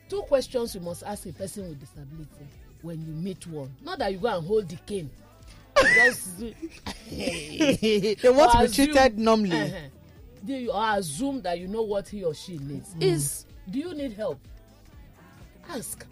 two 0.08 0.22
questions 0.22 0.74
you 0.74 0.80
must 0.80 1.04
ask 1.04 1.26
a 1.26 1.32
person 1.32 1.68
with 1.68 1.78
disability 1.78 2.46
when 2.82 3.00
you 3.06 3.12
meet 3.12 3.46
one. 3.46 3.72
Not 3.84 4.00
that 4.00 4.10
you 4.10 4.18
go 4.18 4.36
and 4.36 4.44
hold 4.44 4.68
the 4.68 4.76
cane. 4.76 5.10
Just 5.94 6.38
They 6.38 8.16
want 8.24 8.52
to 8.52 8.58
be 8.62 8.68
treated 8.86 9.16
normally. 9.18 9.74
Do 10.44 10.52
you 10.54 10.72
assume 10.74 11.40
that 11.42 11.58
you 11.58 11.68
know 11.68 11.82
what 11.82 12.08
he 12.08 12.24
or 12.24 12.34
she 12.34 12.58
needs? 12.58 12.94
Mm. 12.94 13.02
Is 13.02 13.46
do 13.70 13.78
you 13.78 13.94
need 13.94 14.12
help? 14.12 14.40
Ask. 15.70 16.04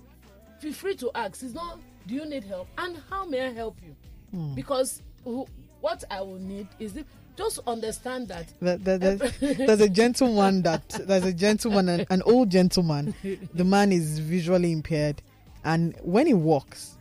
Feel 0.63 0.73
free 0.73 0.95
to 0.97 1.11
ask. 1.15 1.43
It's 1.43 1.55
not 1.55 1.81
do 2.07 2.15
you 2.15 2.25
need 2.25 2.45
help 2.45 2.69
and 2.79 2.97
how 3.11 3.25
may 3.25 3.47
I 3.47 3.53
help 3.53 3.77
you? 3.85 3.95
Mm. 4.35 4.55
Because 4.55 5.03
who, 5.25 5.47
what 5.81 6.03
I 6.11 6.21
will 6.21 6.39
need 6.39 6.69
is 6.79 6.97
if, 6.97 7.05
just 7.37 7.59
understand 7.67 8.29
that 8.29 8.47
There- 8.61 8.77
there- 8.77 8.99
there- 8.99 9.17
there's 9.41 9.81
a 9.81 9.89
gentleman 9.89 10.63
that 10.63 10.89
there's 11.07 11.25
a 11.25 11.33
gentleman, 11.33 11.89
an, 11.89 12.07
an 12.11 12.23
old 12.23 12.51
gentleman. 12.51 13.15
The 13.55 13.65
man 13.65 13.91
is 13.93 14.19
visually 14.21 14.71
impaired, 14.73 15.21
and 15.65 15.97
when 16.03 16.27
he 16.27 16.35
walks, 16.35 16.97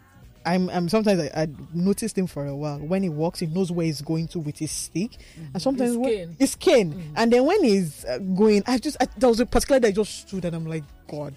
I'm, 0.45 0.69
I'm 0.69 0.87
sometimes 0.89 1.19
I, 1.19 1.41
I 1.43 1.47
noticed 1.73 2.17
him 2.17 2.27
for 2.27 2.45
a 2.47 2.55
while. 2.55 2.79
When 2.79 3.03
he 3.03 3.09
walks, 3.09 3.39
he 3.39 3.45
knows 3.47 3.71
where 3.71 3.85
he's 3.85 4.01
going 4.01 4.27
to 4.29 4.39
with 4.39 4.57
his 4.57 4.71
stick, 4.71 5.17
and 5.53 5.61
sometimes 5.61 5.89
His 5.91 5.97
when- 5.97 6.09
cane. 6.11 6.35
his 6.39 6.55
cane. 6.55 7.13
And 7.15 7.31
then 7.33 7.45
when 7.45 7.63
he's 7.63 8.05
uh, 8.05 8.17
going, 8.19 8.63
I 8.67 8.77
just 8.77 8.97
I, 9.01 9.07
there 9.17 9.29
was 9.29 9.39
a 9.39 9.45
particular 9.45 9.79
day 9.79 9.89
I 9.89 9.91
just 9.91 10.27
stood 10.29 10.45
and 10.45 10.55
I'm 10.55 10.65
like, 10.65 10.83
God. 11.07 11.35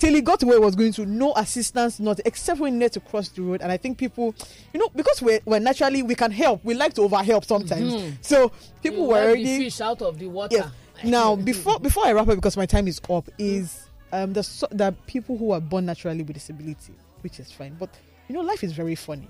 Till 0.00 0.14
he 0.14 0.22
got 0.22 0.42
where 0.42 0.58
he 0.58 0.64
was 0.64 0.74
going 0.74 0.92
to, 0.94 1.04
no 1.04 1.34
assistance, 1.34 2.00
not 2.00 2.20
except 2.24 2.58
when 2.58 2.72
he 2.72 2.78
needed 2.78 2.94
to 2.94 3.00
cross 3.00 3.28
the 3.28 3.42
road. 3.42 3.60
And 3.60 3.70
I 3.70 3.76
think 3.76 3.98
people, 3.98 4.34
you 4.72 4.80
know, 4.80 4.88
because 4.96 5.20
we're, 5.20 5.40
we're 5.44 5.58
naturally 5.58 6.02
we 6.02 6.14
can 6.14 6.30
help, 6.30 6.64
we 6.64 6.72
like 6.72 6.94
to 6.94 7.02
overhelp 7.02 7.44
sometimes. 7.44 7.92
Mhm. 7.92 8.14
So 8.22 8.50
people 8.82 9.02
you 9.02 9.08
were 9.10 9.18
already 9.18 9.58
fish 9.58 9.80
out 9.82 10.00
of 10.00 10.18
the 10.18 10.26
water. 10.26 10.56
Yes. 10.56 10.70
Now, 11.04 11.36
before 11.50 11.78
before 11.78 12.06
I 12.06 12.12
wrap 12.12 12.28
up, 12.28 12.34
because 12.34 12.56
my 12.56 12.64
time 12.64 12.88
is 12.88 12.98
up, 13.10 13.28
is 13.38 13.86
um 14.12 14.32
the 14.32 14.42
so, 14.42 14.66
the 14.70 14.94
people 15.06 15.36
who 15.36 15.52
are 15.52 15.60
born 15.60 15.84
naturally 15.84 16.22
with 16.22 16.32
disability, 16.34 16.94
which 17.20 17.38
is 17.38 17.52
fine. 17.52 17.76
But 17.78 17.90
you 18.26 18.34
know, 18.34 18.40
life 18.40 18.64
is 18.64 18.72
very 18.72 18.94
funny. 18.94 19.28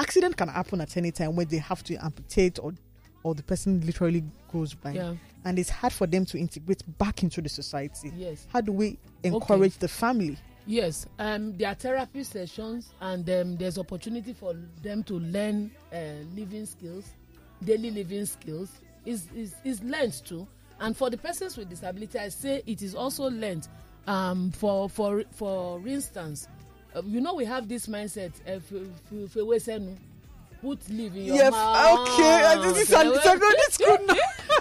Accident 0.00 0.36
can 0.36 0.48
happen 0.48 0.80
at 0.80 0.96
any 0.96 1.12
time 1.12 1.36
when 1.36 1.46
they 1.46 1.58
have 1.58 1.84
to 1.84 1.94
amputate 2.04 2.58
or 2.58 2.72
or 3.22 3.34
the 3.34 3.42
person 3.42 3.80
literally 3.86 4.24
goes 4.52 4.74
blind, 4.74 4.96
Yeah. 4.96 5.14
and 5.44 5.58
it's 5.58 5.70
hard 5.70 5.92
for 5.92 6.06
them 6.06 6.24
to 6.26 6.38
integrate 6.38 6.82
back 6.98 7.22
into 7.22 7.40
the 7.42 7.48
society. 7.48 8.12
Yes. 8.16 8.46
How 8.52 8.60
do 8.60 8.72
we 8.72 8.98
encourage 9.22 9.76
the 9.78 9.88
family 9.88 10.38
Yes, 10.66 11.06
um, 11.18 11.56
there 11.56 11.68
are 11.70 11.74
therapy 11.74 12.22
sessions, 12.22 12.92
and 13.00 13.28
um, 13.30 13.56
there's 13.56 13.78
opportunity 13.78 14.32
for 14.32 14.54
them 14.82 15.02
to 15.04 15.14
learn 15.18 15.70
uh, 15.92 15.96
living 16.36 16.66
skills, 16.66 17.04
daily 17.64 17.90
living 17.90 18.26
skills. 18.26 18.70
is 19.06 19.26
is 19.34 19.54
is 19.64 19.82
learned 19.82 20.12
too, 20.24 20.46
and 20.78 20.96
for 20.96 21.10
the 21.10 21.16
persons 21.16 21.56
with 21.56 21.70
disability, 21.70 22.18
I 22.18 22.28
say 22.28 22.62
it 22.66 22.82
is 22.82 22.94
also 22.94 23.30
learned. 23.30 23.66
Um, 24.06 24.50
for 24.52 24.88
for 24.88 25.24
for 25.32 25.80
instance, 25.88 26.46
uh, 26.94 27.02
you 27.04 27.20
know 27.20 27.34
we 27.34 27.44
have 27.46 27.66
this 27.68 27.86
mindset. 27.86 28.32
Uh, 28.46 28.52
if, 28.52 28.70
if, 28.70 28.82
if, 29.10 29.36
if, 29.36 29.68
if, 29.68 29.88
put 30.60 30.88
leave 30.88 31.14
in 31.16 31.24
your 31.24 31.36
Yes, 31.36 31.50
mouth. 31.52 32.08
okay, 32.08 32.44
and 32.52 32.62
this 32.64 32.82
is 32.88 32.92
an- 32.92 33.14
secondary 33.14 33.70
school 33.70 33.98
now. 34.06 34.14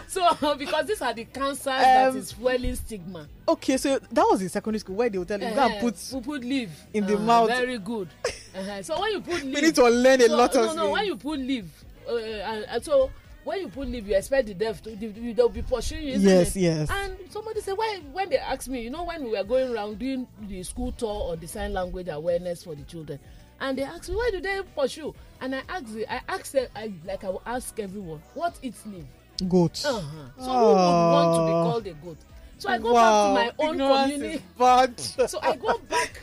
so 0.07 0.55
because 0.55 0.85
these 0.85 1.01
are 1.01 1.13
the 1.13 1.25
cancers 1.25 1.63
that 1.65 2.07
Um, 2.09 2.17
is 2.17 2.31
fueling 2.31 2.75
stigma. 2.75 3.27
Okay, 3.47 3.77
so 3.77 3.99
that 3.99 4.25
was 4.29 4.41
in 4.41 4.49
secondary 4.49 4.79
school 4.79 4.95
where 4.95 5.09
they 5.09 5.17
will 5.17 5.25
tell 5.25 5.39
you 5.39 5.47
Eh, 5.47 5.81
put 5.81 5.95
we 6.13 6.21
put 6.21 6.43
leaf 6.43 6.69
in 6.93 7.05
the 7.05 7.15
Ah, 7.15 7.19
mouth. 7.19 7.47
Very 7.49 7.77
good. 7.79 8.07
Uh-huh. 8.25 8.83
So 8.83 8.99
when 8.99 9.11
you 9.13 9.21
put 9.21 9.43
leaf, 9.43 9.61
need 9.61 9.75
to 9.75 9.89
learn 9.89 10.21
a 10.21 10.27
so, 10.27 10.35
lot 10.37 10.55
of 10.55 10.65
No, 10.65 10.73
no. 10.73 10.81
things. 10.83 10.93
When 10.93 11.05
you 11.05 11.15
put 11.17 11.39
leaf, 11.39 11.65
uh, 12.09 12.15
and, 12.17 12.65
and 12.65 12.83
so 12.83 13.11
when 13.43 13.59
you 13.61 13.67
put 13.69 13.87
leaf, 13.87 14.07
you 14.07 14.15
expect 14.15 14.47
the 14.47 14.53
deaf 14.53 14.81
to 14.83 14.95
they, 14.95 15.07
they'll 15.33 15.49
be 15.49 15.61
pursuing 15.61 16.03
you. 16.07 16.17
Yes, 16.19 16.55
it? 16.55 16.59
yes. 16.61 16.89
And 16.91 17.15
somebody 17.29 17.61
said 17.61 17.73
why 17.77 17.99
when 18.11 18.29
they 18.29 18.37
asked 18.37 18.67
me, 18.69 18.81
you 18.81 18.89
know, 18.89 19.03
when 19.03 19.23
we 19.23 19.31
were 19.31 19.43
going 19.43 19.71
around 19.73 19.99
doing 19.99 20.27
the 20.47 20.61
school 20.63 20.91
tour 20.91 21.31
on 21.31 21.39
the 21.39 21.47
sign 21.47 21.73
language 21.73 22.07
awareness 22.09 22.63
for 22.63 22.75
the 22.75 22.83
children. 22.83 23.19
And 23.61 23.77
they 23.77 23.83
asked 23.83 24.09
me, 24.09 24.15
why 24.15 24.29
do 24.31 24.39
they 24.41 24.61
pursue? 24.75 25.13
And 25.41 25.55
I 25.55 25.61
asked, 25.69 25.93
the- 25.93 26.11
I 26.11 26.21
asked 26.29 26.53
them, 26.53 26.67
I, 26.75 26.91
like 27.05 27.23
I 27.23 27.29
will 27.29 27.41
ask 27.45 27.77
everyone, 27.79 28.21
what 28.33 28.57
eats 28.61 28.85
leaf? 28.85 29.05
goat. 29.47 29.81
Uh-huh. 29.85 30.01
So 30.43 30.51
who 30.51 30.65
would 30.65 31.11
want 31.11 31.33
to 31.35 31.41
be 31.45 31.51
Oh. 31.53 31.63
called 31.63 31.87
a 31.87 31.93
goat? 31.93 32.17
So 32.57 32.69
I 32.69 32.77
go 32.77 32.91
Wow, 32.93 33.01
back 33.01 33.23
to 33.23 33.33
my 33.33 33.67
own 33.67 33.75
ignorance 33.75 34.11
community. 34.11 34.43
bad. 34.57 34.99
so 35.29 35.39
I 35.41 35.55
go 35.55 35.77
back 35.77 36.19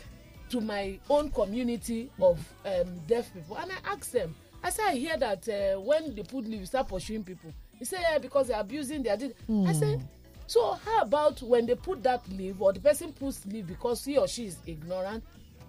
to 0.50 0.60
my 0.60 0.98
own 1.08 1.30
community 1.30 2.10
of 2.20 2.38
um, 2.66 3.00
deaf 3.06 3.32
people 3.32 3.56
and 3.56 3.72
I 3.72 3.92
ask 3.92 4.10
them. 4.10 4.34
I 4.62 4.68
say 4.70 4.82
I 4.86 4.94
hear 4.96 5.16
that 5.16 5.48
uh, 5.48 5.80
when 5.80 6.14
they 6.14 6.22
put 6.24 6.44
leave, 6.44 6.60
you 6.60 6.66
start 6.66 6.88
pursuing 6.88 7.24
people. 7.24 7.52
He 7.78 7.84
say 7.86 7.98
yeah, 8.02 8.18
because 8.18 8.48
they're 8.48 8.60
abusing 8.60 9.02
their. 9.02 9.16
Did. 9.16 9.34
I 9.66 9.72
say 9.72 9.98
so. 10.46 10.74
How 10.84 11.00
about 11.02 11.40
when 11.42 11.64
they 11.66 11.74
put 11.74 12.02
that 12.02 12.28
leave 12.28 12.60
or 12.60 12.72
the 12.74 12.80
person 12.80 13.12
puts 13.14 13.46
leave 13.46 13.66
because 13.66 14.04
he 14.04 14.18
or 14.18 14.28
she 14.28 14.46
is 14.46 14.56
ignorant? 14.66 15.24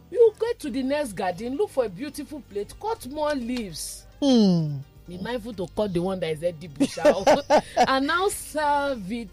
You 0.09 0.33
go 0.39 0.53
to 0.59 0.69
the 0.69 0.83
next 0.83 1.13
garden, 1.13 1.55
look 1.57 1.69
for 1.69 1.85
a 1.85 1.89
beautiful 1.89 2.41
plate, 2.49 2.73
cut 2.81 3.07
more 3.11 3.33
leaves. 3.33 4.05
Hmm. 4.21 4.77
be 5.07 5.17
mindful 5.19 5.53
to 5.53 5.67
cut 5.75 5.93
the 5.93 6.01
one 6.01 6.19
that 6.21 6.31
is 6.31 6.43
empty 6.43 6.67
bush 6.67 6.97
out. 6.97 7.27
And 7.77 8.07
now 8.07 8.27
serve 8.29 9.11
it 9.11 9.29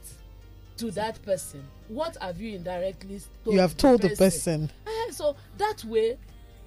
to 0.77 0.91
that 0.93 1.23
person. 1.23 1.65
What 1.89 2.17
have 2.21 2.41
you 2.41 2.57
indirectly 2.57 3.21
told 3.45 3.55
You 3.55 3.61
have 3.61 3.77
told 3.77 4.03
the 4.03 4.11
person. 4.11 4.71
Eh, 4.87 5.11
so 5.13 5.37
that 5.59 5.83
way 5.85 6.19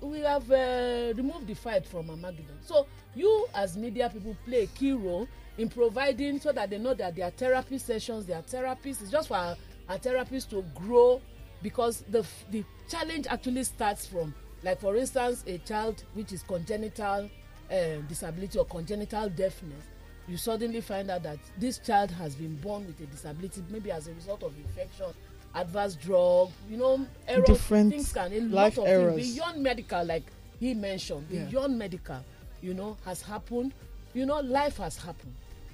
we 0.01 0.20
have 0.20 0.49
uh, 0.51 1.14
removed 1.16 1.47
the 1.47 1.55
fight 1.55 1.86
from 1.86 2.10
armageddon 2.10 2.58
so 2.64 2.86
you 3.16 3.47
as 3.55 3.76
media 3.76 4.10
people 4.10 4.36
play 4.45 4.64
a 4.64 4.68
key 4.68 4.91
role 4.91 5.28
in 5.58 5.70
providing 5.70 6.39
so 6.39 6.51
that 6.51 6.70
they 6.70 6.78
know 6.78 6.93
that 6.93 7.16
their 7.16 7.32
therapy 7.32 7.78
sessions 7.78 8.26
their 8.26 8.41
therapists 8.43 9.01
is 9.01 9.10
just 9.12 9.28
for 9.28 9.36
our, 9.38 9.55
our 9.89 9.97
therapists 9.97 10.47
to 10.49 10.64
grow 10.76 11.20
because 11.62 12.03
the 12.10 12.26
the 12.51 12.64
challenge 12.89 13.28
actually 13.28 13.64
starts 13.64 14.05
from 14.05 14.34
like 14.64 14.80
for 14.80 14.95
instance 14.95 15.43
a 15.47 15.58
child 15.60 16.03
which 16.14 16.32
is 16.32 16.43
congenital 16.43 17.30
uh, 17.72 17.76
disability 18.08 18.58
or 18.58 18.66
congenital 18.66 19.30
deafness 19.30 19.84
you 20.28 20.38
suddenly 20.38 20.82
find 20.82 21.10
out 21.10 21.24
that 21.24 21.38
this 21.58 21.80
child 21.80 22.12
has 22.12 22.36
been 22.36 22.55
born 22.58 22.86
with 22.86 22.99
a 23.01 23.05
disability 23.05 23.64
maybe 23.70 23.91
as 23.91 24.08
a 24.08 24.14
result 24.14 24.43
of 24.43 24.53
infection 24.58 25.08
adverse 25.55 25.95
drug 25.95 26.49
you 26.70 26.78
know 26.78 27.05
errors 27.28 27.47
Different 27.47 27.91
things 27.91 28.14
can 28.14 28.32
a 28.34 28.39
life 28.41 28.78
lot 28.78 28.84
of 28.86 28.88
errors. 28.89 29.16
things 29.16 29.36
beyond 29.36 29.64
medical 29.64 30.03
like 30.05 30.24
he 30.60 30.74
mentioned 30.74 31.26
Yeah. 31.30 31.43
beyond 31.45 31.78
medical 31.78 32.24
you 32.62 32.74
know 32.74 32.97
has 33.05 33.22
happened 33.22 33.74
you 34.14 34.26
know 34.26 34.39
life 34.39 34.78
has 34.78 34.97
happened 34.97 35.34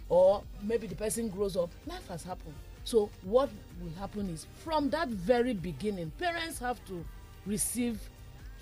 or 0.09 0.43
maybe 0.61 0.87
the 0.87 0.95
person 0.95 1.29
grows 1.29 1.55
up 1.57 1.69
life 1.87 2.07
has 2.09 2.23
happened 2.23 2.55
so 2.83 3.09
what 3.23 3.49
will 3.81 3.91
happen 3.99 4.29
is 4.29 4.45
from 4.63 4.89
that 4.89 5.07
very 5.09 5.53
beginning 5.53 6.11
parents 6.17 6.59
have 6.59 6.83
to 6.85 7.03
receive 7.45 7.99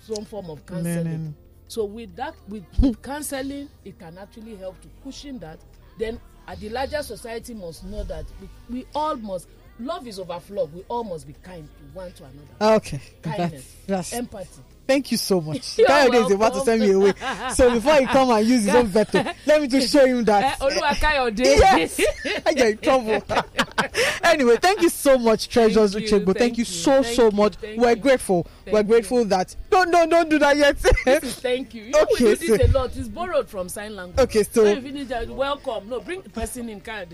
some 0.00 0.24
form 0.24 0.50
of 0.50 0.64
counseling 0.66 0.96
Learning. 1.04 1.34
so 1.68 1.84
with 1.84 2.14
that 2.16 2.34
with, 2.48 2.64
with 2.80 3.00
counseling 3.02 3.68
it 3.84 3.98
can 3.98 4.18
actually 4.18 4.56
help 4.56 4.80
to 4.82 4.88
cushion 5.04 5.38
that 5.38 5.58
then 5.98 6.20
uh, 6.48 6.54
the 6.56 6.68
larger 6.68 7.02
society 7.02 7.54
must 7.54 7.84
know 7.84 8.02
that 8.04 8.24
we, 8.40 8.48
we 8.78 8.86
all 8.94 9.16
must 9.16 9.48
love 9.78 10.06
is 10.06 10.18
overflow 10.18 10.64
we 10.66 10.82
all 10.88 11.04
must 11.04 11.26
be 11.26 11.34
kind 11.42 11.66
to 11.66 11.84
one 11.98 12.12
to 12.12 12.24
another 12.24 12.76
Okay. 12.76 13.00
kindness 13.22 13.74
That's, 13.86 14.10
that's, 14.10 14.12
empathy 14.12 14.62
Thank 14.92 15.10
you 15.10 15.16
so 15.16 15.40
much. 15.40 15.60
Kayode 15.78 16.26
is 16.26 16.32
about 16.32 16.52
to 16.52 16.60
send 16.60 16.82
me 16.82 16.90
away. 16.90 17.14
So 17.54 17.72
before 17.72 17.94
he 17.94 18.04
come 18.04 18.28
and 18.30 18.46
use 18.46 18.64
his 18.64 18.74
own 18.74 18.88
veto, 18.88 19.24
let 19.46 19.62
me 19.62 19.66
just 19.66 19.90
show 19.90 20.04
him 20.04 20.22
that. 20.24 20.60
Eh, 20.60 20.66
yes, 21.38 22.00
I 22.44 22.52
get 22.52 22.66
in 22.72 22.76
trouble. 22.76 23.24
anyway, 24.22 24.56
thank 24.60 24.82
you 24.82 24.90
so 24.90 25.16
much, 25.16 25.48
Treasures 25.48 25.94
Thank 25.94 26.10
you, 26.10 26.18
Uchegbu. 26.18 26.24
Thank, 26.26 26.38
thank 26.38 26.58
you 26.58 26.62
you, 26.62 26.64
so 26.66 27.02
thank 27.02 27.16
so 27.16 27.24
you, 27.24 27.30
much. 27.30 27.54
thank 27.54 27.80
We're 27.80 27.90
you. 27.90 27.96
grateful. 27.96 28.46
Thank 28.66 28.74
We're 28.74 28.80
you. 28.80 28.84
grateful 28.84 29.24
that. 29.24 29.56
No, 29.72 29.84
no, 29.84 30.06
don't 30.06 30.28
do 30.28 30.38
that 30.40 30.58
yet. 30.58 30.76
Is 31.06 31.36
thank 31.36 31.72
you. 31.72 31.84
You 31.84 31.90
know 31.92 32.02
Okay, 32.02 32.12
we 32.12 32.18
do 32.18 32.36
this 32.58 32.60
so- 32.60 32.66
a 32.66 32.78
lot. 32.78 32.94
It's 32.94 33.08
borrowed 33.08 33.48
from 33.48 33.70
sign 33.70 33.96
language. 33.96 34.20
Okay, 34.20 34.42
so- 34.42 34.64
you 34.66 34.82
finish 34.82 35.08
that, 35.08 35.26
welcome. 35.30 35.88
No, 35.88 36.00
bring 36.00 36.20
the 36.20 36.28
person 36.28 36.68
in 36.68 36.82
card. 36.82 37.08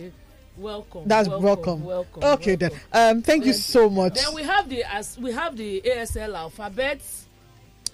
Welcome. 0.56 1.04
That's 1.06 1.28
welcome. 1.28 1.44
welcome. 1.84 1.84
Welcome. 1.84 2.24
Okay 2.24 2.56
then. 2.56 2.72
Um, 2.92 3.22
thank 3.22 3.46
you 3.46 3.52
so 3.52 3.88
much. 3.88 4.14
Then 4.14 4.34
we 4.34 4.42
have 4.42 4.68
the 4.68 4.82
as 4.82 5.16
we 5.16 5.30
have 5.30 5.56
the 5.56 5.80
ASL 5.82 6.34
alphabets. 6.34 7.27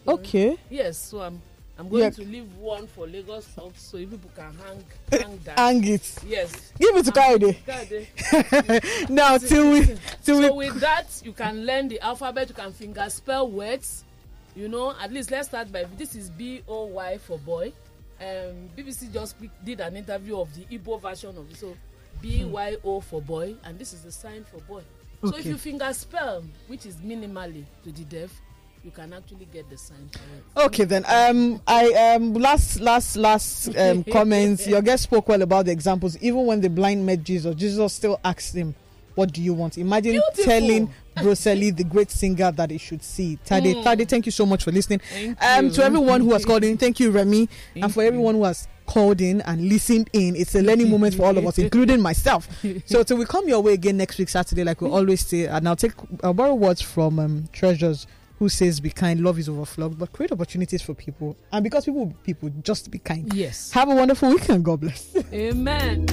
Okay. 0.07 0.57
Yes, 0.71 0.99
so 0.99 1.21
I'm 1.23 1.41
I'm 1.77 1.89
going 1.89 2.05
Yeah. 2.05 2.11
to 2.11 2.23
leave 2.25 2.57
one 2.59 2.87
for 2.87 3.07
Lagos 3.09 3.47
South 3.49 3.77
so 3.79 3.97
if 3.97 4.09
people 4.11 4.31
can 4.37 4.57
hang 4.65 4.85
hang 5.21 5.39
that. 5.45 5.59
Hang 5.59 5.83
it. 5.85 6.19
Yes. 6.27 6.73
Give 6.79 6.95
it 6.97 7.05
to 7.07 7.21
Hang 7.21 7.39
Kayode. 7.41 7.57
Kayode. 7.67 9.09
now 9.11 9.39
till 9.39 9.71
we 9.73 9.81
till 10.23 10.41
so 10.41 10.55
we 10.55 10.69
with 10.69 10.81
that 10.81 11.07
you 11.25 11.33
can 11.33 11.67
learn 11.67 11.89
the 11.89 11.99
alphabet 12.01 12.49
you 12.49 12.55
can 12.55 12.73
finger 12.73 13.09
spell 13.11 13.51
words 13.51 14.05
you 14.55 14.69
know 14.69 14.95
at 15.03 15.13
least 15.13 15.31
let's 15.33 15.49
start 15.49 15.73
by 15.73 15.85
this 15.99 16.15
is 16.15 16.31
b-o-y 16.31 17.19
for 17.19 17.39
boy 17.39 17.73
um, 18.21 18.69
bbc 18.77 19.13
just 19.13 19.35
did 19.65 19.81
an 19.81 19.97
interview 19.97 20.39
of 20.39 20.49
the 20.55 20.65
igbo 20.79 21.01
version 21.03 21.37
of 21.37 21.51
it 21.51 21.57
so 21.57 21.77
b-y-o 22.23 23.01
for 23.01 23.21
boy 23.21 23.55
and 23.65 23.77
this 23.81 23.93
is 23.93 24.03
the 24.03 24.13
sign 24.13 24.45
for 24.45 24.59
boy 24.61 24.81
so 25.23 25.31
if 25.31 25.41
Okay. 25.41 25.49
you 25.49 25.57
finger 25.59 25.93
spell 25.93 26.45
which 26.69 26.87
is 26.87 26.95
minimally 26.97 27.65
to 27.83 27.91
the 27.91 28.05
deaf 28.05 28.31
you 28.85 28.91
can 28.91 29.12
actually 29.14 29.47
get 29.53 29.68
the 29.70 29.78
sign 29.78 30.11
Okay 30.57 30.85
then. 30.85 31.05
Um, 31.09 31.61
I 31.66 32.14
um 32.14 32.35
last 32.35 32.80
last 32.80 33.16
last 33.16 33.74
um 33.76 34.05
comments. 34.12 34.66
Your 34.66 34.82
guest 34.82 35.05
spoke 35.05 35.28
well 35.28 35.41
about 35.43 35.64
the 35.66 35.72
examples. 35.72 36.18
Even 36.18 36.45
when 36.47 36.61
the 36.61 36.68
blind 36.68 37.05
met 37.05 37.24
Jesus, 37.24 37.55
Jesus 37.57 37.95
still 37.95 38.20
asked 38.22 38.55
him, 38.55 38.74
"What 39.14 39.32
do 39.32 39.43
you 39.43 39.55
want?" 39.55 39.78
Imagine 39.78 40.12
Beautiful. 40.12 40.45
telling 40.45 40.95
Brosely, 41.16 41.70
the 41.70 41.85
great 41.85 42.11
singer, 42.11 42.51
that 42.51 42.70
he 42.70 42.78
should 42.78 43.03
see. 43.03 43.39
Tade, 43.47 43.74
Mm. 43.76 43.85
Tade, 43.85 44.09
thank 44.09 44.26
you 44.26 44.32
so 44.32 44.45
much 44.45 44.64
for 44.64 44.72
listening. 44.72 45.01
Thank 45.11 45.43
um, 45.43 45.66
you. 45.66 45.70
to 45.72 45.85
everyone 45.85 46.20
who 46.20 46.32
has 46.32 46.45
called 46.45 46.64
in, 46.64 46.76
thank 46.76 46.99
you, 46.99 47.11
Remy, 47.12 47.49
and 47.76 47.95
for 47.95 48.03
everyone 48.03 48.35
who 48.35 48.45
has 48.45 48.66
called 48.85 49.20
in 49.20 49.41
and 49.43 49.68
listened 49.68 50.11
in. 50.12 50.35
It's 50.37 50.55
a 50.57 50.61
learning 50.61 50.91
moment 50.91 51.14
for 51.14 51.24
all 51.26 51.39
of 51.39 51.47
us, 51.47 51.59
including 51.66 52.01
myself. 52.03 52.49
So 52.87 53.03
till 53.05 53.16
we 53.16 53.24
come 53.26 53.49
your 53.49 53.61
way 53.62 53.74
again 53.74 53.97
next 53.97 54.18
week 54.18 54.28
Saturday, 54.28 54.64
like 54.64 54.80
we 54.80 54.89
always 54.91 55.24
say, 55.24 55.47
and 55.47 55.68
I'll 55.68 55.76
take 55.76 55.93
I'll 56.24 56.35
borrow 56.35 56.55
words 56.55 56.82
from 56.82 57.18
um, 57.20 57.49
Treasures, 57.53 58.07
who 58.45 58.51
says, 58.51 58.78
"Be 58.78 58.90
kind, 58.90 59.20
love 59.20 59.38
is 59.38 59.49
overflowed, 59.49 59.99
but 59.99 60.12
create 60.12 60.30
opportunities 60.30 60.82
for 60.82 60.92
people, 60.92 61.34
and 61.51 61.64
because 61.64 61.86
people 61.86 62.12
people, 62.28 62.51
just 62.62 62.90
be 62.90 62.99
kind." 62.99 63.32
Yes. 63.32 63.70
Have 63.72 63.88
a 63.88 63.95
wonderful 63.95 64.28
weekend. 64.28 64.64
God 64.66 64.80
bless. 64.80 65.03
amen 65.32 66.07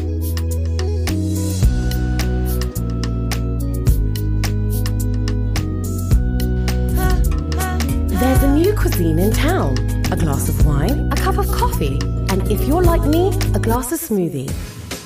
There's 8.21 8.43
a 8.43 8.51
new 8.59 8.71
cuisine 8.81 9.19
in 9.19 9.31
town 9.33 9.71
a 10.15 10.15
glass 10.15 10.47
of 10.47 10.65
wine, 10.65 11.09
a 11.11 11.15
cup 11.15 11.37
of 11.37 11.47
coffee, 11.61 11.97
and 12.31 12.39
if 12.51 12.59
you're 12.67 12.83
like 12.93 13.03
me, 13.15 13.23
a 13.55 13.59
glass 13.67 13.91
of 13.91 13.99
smoothie. 13.99 14.49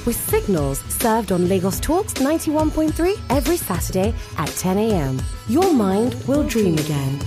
With 0.05 0.15
signals 0.29 0.79
served 0.81 1.31
on 1.31 1.47
Lagos 1.49 1.79
Talks 1.79 2.13
91.3 2.13 3.19
every 3.31 3.57
Saturday 3.57 4.13
at 4.37 4.49
10 4.49 4.77
a.m. 4.77 5.19
Your 5.47 5.73
mind 5.73 6.13
will 6.27 6.43
dream 6.43 6.75
again. 6.77 7.19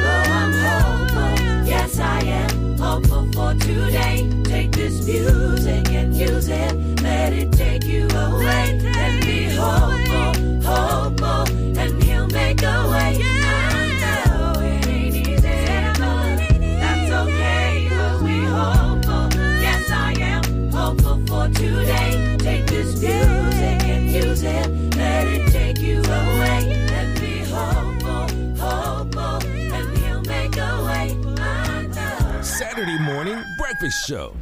I'm 0.00 0.52
hopeful. 0.52 1.66
Yes, 1.66 1.98
I 1.98 2.20
am 2.20 2.78
hopeful 2.78 3.32
for 3.32 3.54
today. 3.54 4.30
Take 4.44 4.70
this 4.70 5.04
music 5.04 5.88
and 5.90 6.14
use 6.14 6.48
it. 6.48 7.02
Let 7.02 7.32
it 7.32 7.50
take 7.50 7.82
you 7.84 8.06
away. 8.06 8.78
And 8.84 9.24
be 9.24 9.48
hopeful, 9.48 10.62
hopeful, 10.62 11.17
breakfast 33.78 34.08
show. 34.08 34.34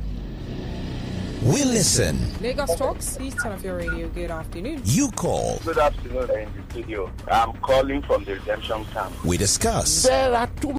We 1.42 1.64
listen. 1.64 2.18
Lagos 2.40 2.74
Talks, 2.76 3.16
please 3.18 3.34
turn 3.34 3.52
off 3.52 3.62
your 3.62 3.76
radio. 3.76 4.08
Good 4.08 4.30
afternoon. 4.30 4.80
You 4.84 5.10
call. 5.10 5.58
Good 5.64 5.78
afternoon 5.78 6.30
in 6.30 6.48
the 6.56 6.70
studio. 6.70 7.10
I'm 7.30 7.52
calling 7.58 8.00
from 8.02 8.24
the 8.24 8.34
redemption 8.34 8.84
camp. 8.86 9.24
We 9.24 9.36
discuss. 9.36 10.04
There 10.04 10.34
are 10.34 10.46
too 10.60 10.72